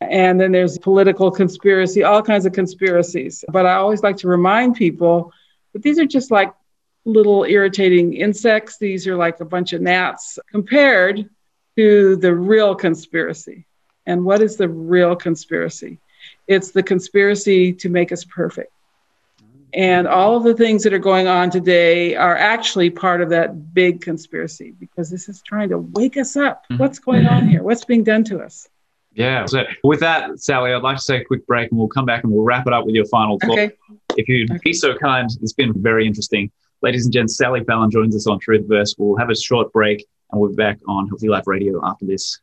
And 0.00 0.40
then 0.40 0.52
there's 0.52 0.78
political 0.78 1.30
conspiracy, 1.30 2.04
all 2.04 2.22
kinds 2.22 2.46
of 2.46 2.52
conspiracies. 2.52 3.44
But 3.48 3.66
I 3.66 3.74
always 3.74 4.02
like 4.02 4.16
to 4.18 4.28
remind 4.28 4.76
people 4.76 5.32
that 5.72 5.82
these 5.82 5.98
are 5.98 6.06
just 6.06 6.30
like 6.30 6.54
little 7.04 7.44
irritating 7.44 8.14
insects. 8.14 8.78
These 8.78 9.06
are 9.08 9.16
like 9.16 9.40
a 9.40 9.44
bunch 9.44 9.72
of 9.72 9.82
gnats 9.82 10.38
compared 10.50 11.28
to 11.76 12.16
the 12.16 12.34
real 12.34 12.74
conspiracy. 12.74 13.66
And 14.06 14.24
what 14.24 14.40
is 14.40 14.56
the 14.56 14.68
real 14.68 15.16
conspiracy? 15.16 15.98
It's 16.46 16.70
the 16.70 16.82
conspiracy 16.82 17.72
to 17.74 17.88
make 17.88 18.12
us 18.12 18.24
perfect. 18.24 18.72
And 19.74 20.08
all 20.08 20.36
of 20.36 20.44
the 20.44 20.54
things 20.54 20.82
that 20.84 20.92
are 20.92 20.98
going 20.98 21.26
on 21.26 21.50
today 21.50 22.16
are 22.16 22.36
actually 22.36 22.90
part 22.90 23.20
of 23.20 23.28
that 23.30 23.74
big 23.74 24.00
conspiracy 24.00 24.72
because 24.78 25.10
this 25.10 25.28
is 25.28 25.42
trying 25.42 25.68
to 25.70 25.78
wake 25.78 26.16
us 26.16 26.36
up. 26.36 26.64
Mm-hmm. 26.64 26.78
What's 26.78 26.98
going 26.98 27.26
on 27.26 27.48
here? 27.48 27.62
What's 27.62 27.84
being 27.84 28.04
done 28.04 28.24
to 28.24 28.40
us? 28.40 28.68
yeah. 29.18 29.44
So, 29.46 29.64
with 29.82 30.00
that, 30.00 30.38
Sally, 30.40 30.72
I'd 30.72 30.82
like 30.82 30.96
to 30.96 31.04
take 31.04 31.22
a 31.22 31.24
quick 31.24 31.46
break 31.46 31.70
and 31.70 31.78
we'll 31.78 31.88
come 31.88 32.06
back 32.06 32.22
and 32.22 32.32
we'll 32.32 32.44
wrap 32.44 32.66
it 32.66 32.72
up 32.72 32.86
with 32.86 32.94
your 32.94 33.06
final 33.06 33.38
thought. 33.40 33.50
Okay. 33.50 33.72
If 34.16 34.28
you'd 34.28 34.60
be 34.62 34.72
so 34.72 34.94
kind, 34.94 35.28
it's 35.42 35.52
been 35.52 35.72
very 35.74 36.06
interesting. 36.06 36.50
Ladies 36.82 37.04
and 37.04 37.12
gents, 37.12 37.36
Sally 37.36 37.64
Fallon 37.64 37.90
joins 37.90 38.14
us 38.14 38.28
on 38.28 38.38
Truthverse. 38.38 38.94
We'll 38.96 39.16
have 39.16 39.30
a 39.30 39.36
short 39.36 39.72
break 39.72 40.06
and 40.30 40.40
we'll 40.40 40.50
be 40.50 40.56
back 40.56 40.78
on 40.86 41.08
Healthy 41.08 41.28
Life 41.28 41.48
Radio 41.48 41.80
after 41.84 42.06
this. 42.06 42.40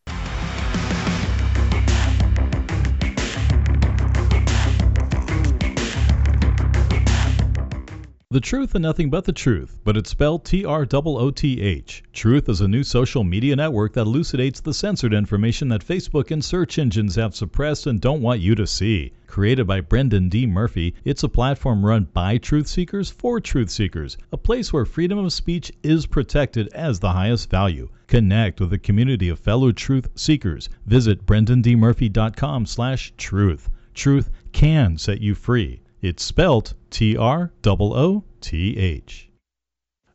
The 8.36 8.42
truth 8.42 8.76
and 8.76 8.84
nothing 8.84 9.10
but 9.10 9.24
the 9.24 9.32
truth, 9.32 9.80
but 9.86 9.96
it's 9.96 10.10
spelled 10.10 10.44
T 10.44 10.66
R 10.66 10.86
O 10.94 11.02
O 11.06 11.32
T 11.32 11.62
H. 11.62 12.04
Trooth 12.12 12.50
is 12.50 12.60
a 12.60 12.68
new 12.68 12.84
social 12.84 13.24
media 13.24 13.56
network 13.56 13.94
that 13.94 14.02
elucidates 14.02 14.60
the 14.60 14.74
censored 14.74 15.14
information 15.14 15.70
that 15.70 15.88
Facebook 15.88 16.32
and 16.32 16.44
search 16.44 16.78
engines 16.78 17.16
have 17.16 17.34
suppressed 17.34 17.88
and 17.88 18.02
don't 18.02 18.22
want 18.22 18.42
you 18.42 18.54
to 18.56 18.68
see. 18.68 19.14
Created 19.26 19.68
by 19.68 19.80
Brendan 19.80 20.28
D. 20.28 20.46
Murphy, 20.46 20.96
it's 21.06 21.24
a 21.24 21.30
platform 21.30 21.86
run 21.86 22.10
by 22.12 22.38
truth 22.38 22.68
seekers 22.68 23.10
for 23.10 23.40
truth 23.40 23.70
seekers, 23.70 24.18
a 24.34 24.38
place 24.38 24.74
where 24.74 24.84
freedom 24.84 25.18
of 25.18 25.32
speech 25.32 25.72
is 25.82 26.06
protected 26.06 26.68
as 26.74 27.00
the 27.00 27.14
highest 27.14 27.50
value. 27.50 27.88
Connect 28.08 28.60
with 28.60 28.74
a 28.74 28.78
community 28.78 29.30
of 29.30 29.40
fellow 29.40 29.72
truth 29.72 30.10
seekers. 30.16 30.68
Visit 30.86 31.26
brendandmurphy.com 31.26 32.66
slash 32.66 33.14
truth. 33.16 33.70
Truth 33.94 34.30
can 34.52 34.98
set 34.98 35.22
you 35.22 35.36
free. 35.36 35.80
It's 36.02 36.22
spelt 36.22 36.74
T 36.96 37.18
R 37.18 37.52
O 37.68 37.78
O 37.78 38.24
T 38.40 38.78
H. 38.78 39.30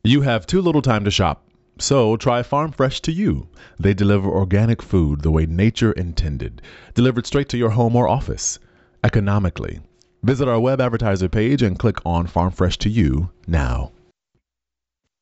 You 0.02 0.22
have 0.22 0.46
too 0.46 0.62
little 0.62 0.80
time 0.80 1.04
to 1.04 1.10
shop. 1.10 1.46
So 1.78 2.16
try 2.16 2.42
Farm 2.42 2.72
Fresh 2.72 3.02
to 3.02 3.12
you. 3.12 3.48
They 3.78 3.92
deliver 3.92 4.30
organic 4.30 4.80
food 4.80 5.20
the 5.20 5.30
way 5.30 5.44
nature 5.44 5.92
intended, 5.92 6.62
delivered 6.94 7.26
straight 7.26 7.50
to 7.50 7.58
your 7.58 7.68
home 7.68 7.96
or 7.96 8.08
office, 8.08 8.58
economically. 9.04 9.80
Visit 10.22 10.48
our 10.48 10.58
web 10.58 10.80
advertiser 10.80 11.28
page 11.28 11.60
and 11.60 11.78
click 11.78 11.98
on 12.06 12.26
Farm 12.26 12.50
Fresh 12.50 12.78
to 12.78 12.88
you 12.88 13.28
now. 13.46 13.92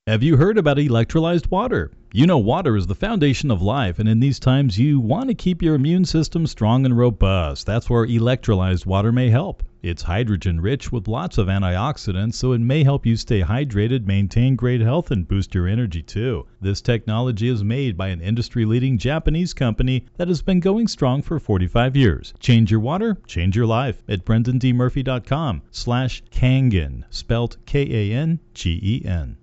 Have 0.06 0.22
you 0.22 0.36
heard 0.36 0.58
about 0.58 0.76
electrolyzed 0.76 1.50
water? 1.50 1.90
You 2.12 2.28
know, 2.28 2.38
water 2.38 2.76
is 2.76 2.86
the 2.86 2.94
foundation 2.94 3.50
of 3.50 3.60
life, 3.60 3.98
and 3.98 4.08
in 4.08 4.20
these 4.20 4.38
times, 4.38 4.78
you 4.78 5.00
want 5.00 5.28
to 5.28 5.34
keep 5.34 5.60
your 5.60 5.74
immune 5.74 6.04
system 6.04 6.46
strong 6.46 6.86
and 6.86 6.96
robust. 6.96 7.66
That's 7.66 7.90
where 7.90 8.06
electrolyzed 8.06 8.86
water 8.86 9.10
may 9.10 9.30
help. 9.30 9.64
It's 9.80 10.02
hydrogen 10.02 10.60
rich 10.60 10.90
with 10.90 11.06
lots 11.06 11.38
of 11.38 11.46
antioxidants, 11.46 12.34
so 12.34 12.52
it 12.52 12.60
may 12.60 12.82
help 12.82 13.06
you 13.06 13.14
stay 13.16 13.42
hydrated, 13.42 14.06
maintain 14.06 14.56
great 14.56 14.80
health, 14.80 15.10
and 15.12 15.28
boost 15.28 15.54
your 15.54 15.68
energy 15.68 16.02
too. 16.02 16.46
This 16.60 16.80
technology 16.80 17.48
is 17.48 17.62
made 17.62 17.96
by 17.96 18.08
an 18.08 18.20
industry 18.20 18.64
leading 18.64 18.98
Japanese 18.98 19.54
company 19.54 20.04
that 20.16 20.26
has 20.28 20.42
been 20.42 20.58
going 20.58 20.88
strong 20.88 21.22
for 21.22 21.38
45 21.38 21.96
years. 21.96 22.34
Change 22.40 22.70
your 22.72 22.80
water, 22.80 23.18
change 23.26 23.56
your 23.56 23.66
life 23.66 24.02
at 24.08 24.24
brendandmurphy.com 24.24 25.62
slash 25.70 26.24
Kangen, 26.32 27.04
spelled 27.10 27.56
K-A-N-G-E-N. 27.66 29.36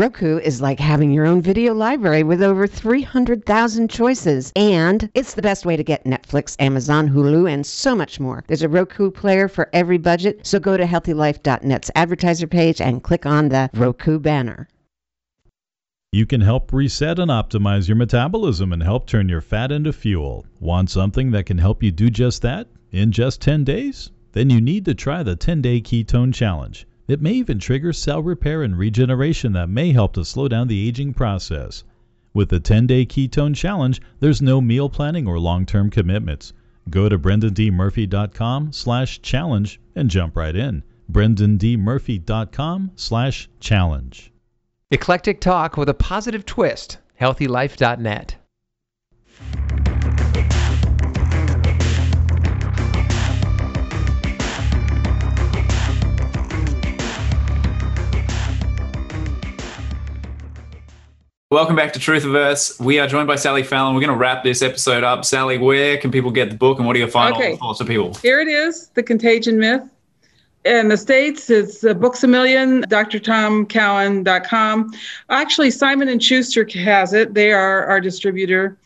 Roku 0.00 0.38
is 0.38 0.62
like 0.62 0.80
having 0.80 1.10
your 1.10 1.26
own 1.26 1.42
video 1.42 1.74
library 1.74 2.22
with 2.22 2.42
over 2.42 2.66
300,000 2.66 3.90
choices. 3.90 4.50
And 4.56 5.10
it's 5.12 5.34
the 5.34 5.42
best 5.42 5.66
way 5.66 5.76
to 5.76 5.84
get 5.84 6.04
Netflix, 6.04 6.56
Amazon, 6.58 7.06
Hulu, 7.10 7.52
and 7.52 7.66
so 7.66 7.94
much 7.94 8.18
more. 8.18 8.42
There's 8.46 8.62
a 8.62 8.68
Roku 8.70 9.10
player 9.10 9.46
for 9.46 9.68
every 9.74 9.98
budget, 9.98 10.46
so 10.46 10.58
go 10.58 10.78
to 10.78 10.84
healthylife.net's 10.84 11.90
advertiser 11.94 12.46
page 12.46 12.80
and 12.80 13.02
click 13.02 13.26
on 13.26 13.50
the 13.50 13.68
Roku 13.74 14.18
banner. 14.18 14.70
You 16.12 16.24
can 16.24 16.40
help 16.40 16.72
reset 16.72 17.18
and 17.18 17.30
optimize 17.30 17.86
your 17.86 17.96
metabolism 17.96 18.72
and 18.72 18.82
help 18.82 19.06
turn 19.06 19.28
your 19.28 19.42
fat 19.42 19.70
into 19.70 19.92
fuel. 19.92 20.46
Want 20.60 20.88
something 20.88 21.30
that 21.32 21.44
can 21.44 21.58
help 21.58 21.82
you 21.82 21.90
do 21.90 22.08
just 22.08 22.40
that 22.40 22.68
in 22.90 23.12
just 23.12 23.42
10 23.42 23.64
days? 23.64 24.10
Then 24.32 24.48
you 24.48 24.62
need 24.62 24.86
to 24.86 24.94
try 24.94 25.22
the 25.22 25.36
10 25.36 25.60
Day 25.60 25.82
Ketone 25.82 26.32
Challenge. 26.32 26.86
It 27.10 27.20
may 27.20 27.32
even 27.32 27.58
trigger 27.58 27.92
cell 27.92 28.22
repair 28.22 28.62
and 28.62 28.78
regeneration 28.78 29.52
that 29.54 29.68
may 29.68 29.90
help 29.90 30.12
to 30.12 30.24
slow 30.24 30.46
down 30.46 30.68
the 30.68 30.86
aging 30.86 31.12
process. 31.12 31.82
With 32.32 32.50
the 32.50 32.60
10 32.60 32.86
Day 32.86 33.04
Ketone 33.04 33.56
Challenge, 33.56 34.00
there's 34.20 34.40
no 34.40 34.60
meal 34.60 34.88
planning 34.88 35.26
or 35.26 35.40
long 35.40 35.66
term 35.66 35.90
commitments. 35.90 36.52
Go 36.88 37.08
to 37.08 37.18
brendandmurphy.com 37.18 38.72
slash 38.72 39.20
challenge 39.22 39.80
and 39.96 40.08
jump 40.08 40.36
right 40.36 40.54
in. 40.54 40.84
brendandmurphy.com 41.10 42.92
slash 42.94 43.48
challenge. 43.58 44.32
Eclectic 44.92 45.40
talk 45.40 45.76
with 45.76 45.88
a 45.88 45.94
positive 45.94 46.46
twist. 46.46 46.98
HealthyLife.net. 47.20 48.36
Welcome 61.52 61.74
back 61.74 61.92
to 61.94 61.98
Truthiverse. 61.98 62.78
We 62.78 63.00
are 63.00 63.08
joined 63.08 63.26
by 63.26 63.34
Sally 63.34 63.64
Fallon. 63.64 63.96
We're 63.96 64.02
going 64.02 64.12
to 64.12 64.16
wrap 64.16 64.44
this 64.44 64.62
episode 64.62 65.02
up. 65.02 65.24
Sally, 65.24 65.58
where 65.58 65.98
can 65.98 66.12
people 66.12 66.30
get 66.30 66.48
the 66.48 66.56
book 66.56 66.78
and 66.78 66.86
what 66.86 66.94
are 66.94 67.00
your 67.00 67.08
final 67.08 67.36
Okay. 67.36 67.56
thoughts 67.56 67.80
to 67.80 67.84
people? 67.84 68.14
Here 68.22 68.40
it 68.40 68.46
is, 68.46 68.86
The 68.94 69.02
Contagion 69.02 69.58
Myth. 69.58 69.82
In 70.64 70.86
the 70.86 70.96
States, 70.96 71.50
it's 71.50 71.82
uh, 71.82 71.94
Books 71.94 72.22
a 72.22 72.28
Million, 72.28 72.82
drtomcowan.com. 72.84 74.92
Actually, 75.30 75.72
Simon 75.72 76.08
and 76.08 76.22
Schuster 76.22 76.64
has 76.78 77.12
it. 77.14 77.34
They 77.34 77.50
are 77.50 77.84
our 77.86 78.00
distributor. 78.00 78.76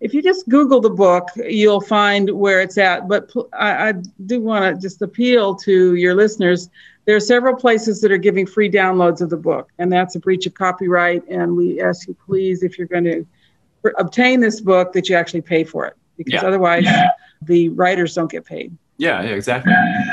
If 0.00 0.14
you 0.14 0.22
just 0.22 0.48
Google 0.48 0.80
the 0.80 0.88
book, 0.88 1.28
you'll 1.36 1.82
find 1.82 2.30
where 2.30 2.62
it's 2.62 2.78
at. 2.78 3.06
But 3.06 3.30
I, 3.52 3.88
I 3.88 3.92
do 4.24 4.40
want 4.40 4.74
to 4.74 4.80
just 4.80 5.02
appeal 5.02 5.56
to 5.56 5.94
your 5.96 6.14
listeners. 6.14 6.70
There 7.06 7.14
are 7.16 7.20
several 7.20 7.54
places 7.54 8.00
that 8.00 8.10
are 8.10 8.18
giving 8.18 8.46
free 8.46 8.70
downloads 8.70 9.20
of 9.20 9.30
the 9.30 9.36
book, 9.36 9.70
and 9.78 9.92
that's 9.92 10.14
a 10.16 10.20
breach 10.20 10.46
of 10.46 10.54
copyright. 10.54 11.22
And 11.28 11.56
we 11.56 11.80
ask 11.80 12.08
you, 12.08 12.16
please, 12.26 12.62
if 12.62 12.78
you're 12.78 12.86
going 12.86 13.04
to 13.04 13.26
obtain 13.98 14.40
this 14.40 14.60
book, 14.60 14.92
that 14.94 15.08
you 15.08 15.16
actually 15.16 15.42
pay 15.42 15.64
for 15.64 15.84
it, 15.86 15.94
because 16.16 16.32
Yeah. 16.32 16.46
otherwise, 16.46 16.86
the 17.42 17.68
writers 17.70 18.14
don't 18.14 18.30
get 18.30 18.46
paid. 18.46 18.76
Yeah, 18.96 19.22
yeah, 19.22 19.30
exactly. 19.30 19.72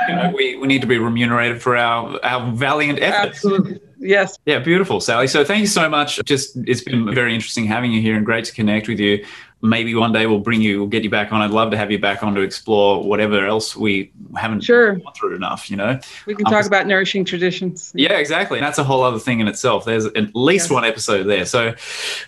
You 0.09 0.15
know, 0.15 0.33
we, 0.35 0.55
we 0.57 0.67
need 0.67 0.81
to 0.81 0.87
be 0.87 0.97
remunerated 0.97 1.61
for 1.61 1.77
our, 1.77 2.19
our 2.25 2.51
valiant 2.51 2.99
efforts. 2.99 3.37
Absolutely. 3.37 3.79
Yes. 3.99 4.39
Yeah, 4.47 4.57
beautiful, 4.57 4.99
Sally. 4.99 5.27
So 5.27 5.45
thank 5.45 5.61
you 5.61 5.67
so 5.67 5.87
much. 5.87 6.19
Just 6.25 6.57
it's 6.65 6.81
been 6.81 7.13
very 7.13 7.35
interesting 7.35 7.65
having 7.65 7.91
you 7.91 8.01
here 8.01 8.15
and 8.15 8.25
great 8.25 8.45
to 8.45 8.53
connect 8.53 8.87
with 8.87 8.99
you. 8.99 9.23
Maybe 9.63 9.93
one 9.95 10.11
day 10.11 10.25
we'll 10.25 10.39
bring 10.39 10.61
you, 10.61 10.79
we'll 10.79 10.87
get 10.87 11.03
you 11.03 11.09
back 11.09 11.31
on. 11.31 11.41
I'd 11.41 11.51
love 11.51 11.69
to 11.71 11.77
have 11.77 11.91
you 11.91 11.99
back 11.99 12.23
on 12.23 12.33
to 12.35 12.41
explore 12.41 13.03
whatever 13.03 13.45
else 13.45 13.75
we 13.75 14.11
haven't 14.35 14.61
Sure. 14.61 14.95
gone 14.95 15.13
through 15.13 15.35
enough, 15.35 15.69
you 15.69 15.77
know? 15.77 15.99
We 16.25 16.33
can 16.35 16.47
Um, 16.47 16.53
talk 16.53 16.65
about 16.65 16.87
nourishing 16.87 17.25
traditions. 17.25 17.91
Yeah, 17.95 18.13
exactly. 18.13 18.57
And 18.57 18.65
that's 18.65 18.79
a 18.79 18.83
whole 18.83 19.03
other 19.03 19.19
thing 19.19 19.39
in 19.39 19.47
itself. 19.47 19.85
There's 19.85 20.05
at 20.07 20.35
least 20.35 20.65
Yes. 20.65 20.71
one 20.71 20.83
episode 20.85 21.23
there. 21.27 21.45
So, 21.45 21.73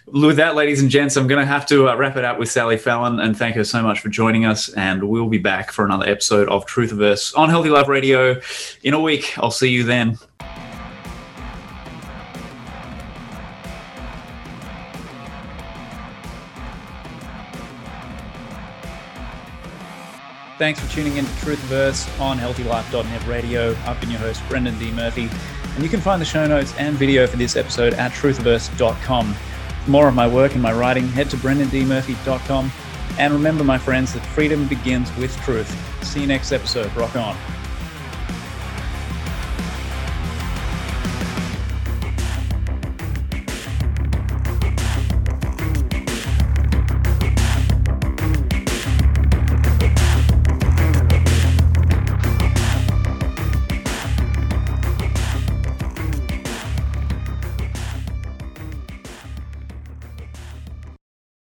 with 0.08 0.36
that, 0.38 0.56
ladies 0.56 0.82
and 0.82 0.92
gents, 0.92 1.18
I'm 1.18 1.28
going 1.28 1.42
to 1.42 1.46
have 1.52 1.66
to 1.68 1.90
uh, 1.90 1.96
wrap 1.96 2.18
it 2.18 2.24
up 2.24 2.38
with 2.38 2.52
Sally 2.52 2.78
Fallon 2.78 3.20
and 3.20 3.36
thank 3.36 3.56
her 3.56 3.64
so 3.64 3.82
much 3.82 4.00
for 4.00 4.10
joining 4.10 4.46
us. 4.46 4.70
And 4.70 5.04
we'll 5.04 5.28
be 5.28 5.40
back 5.40 5.72
for 5.72 5.86
another 5.86 6.08
episode 6.08 6.48
of 6.50 6.66
Truthiverse 6.68 7.36
on 7.38 7.50
Healthy 7.50 7.70
Life 7.70 7.88
Radio 7.88 8.40
in 8.84 8.94
a 8.94 9.00
week. 9.00 9.34
I'll 9.40 9.50
see 9.52 9.70
you 9.70 9.84
then. 9.84 10.18
Thanks 20.64 20.80
for 20.80 20.89
tuning 20.89 21.18
in 21.18 21.26
to 21.26 21.32
Truthverse 21.32 22.22
on 22.22 22.38
HealthyLife.net 22.38 23.28
radio. 23.28 23.76
I've 23.86 23.99
been 23.99 24.09
your 24.09 24.22
host, 24.22 24.41
Brendan 24.47 24.80
D. 24.80 24.93
Murphy, 24.93 25.30
and 25.76 25.84
you 25.84 25.89
can 25.89 25.99
find 25.99 26.22
the 26.22 26.26
show 26.26 26.47
notes 26.47 26.74
and 26.78 26.95
video 26.95 27.28
for 27.28 27.36
this 27.36 27.57
episode 27.57 27.93
at 27.95 28.14
truthverse.com. 28.14 29.34
For 29.34 29.91
more 29.91 30.07
of 30.07 30.16
my 30.16 30.26
work 30.26 30.53
and 30.53 30.61
my 30.61 30.72
writing, 30.72 31.09
head 31.09 31.30
to 31.32 31.36
brendandmurphy.com. 31.36 32.72
And 33.20 33.34
remember, 33.34 33.66
my 33.66 33.78
friends, 33.78 34.14
that 34.14 34.26
freedom 34.28 34.66
begins 34.70 35.14
with 35.18 35.36
truth. 35.41 35.70
See 36.01 36.22
you 36.22 36.28
next 36.28 36.53
episode. 36.53 36.95
Rock 36.95 37.18
on. 37.18 37.36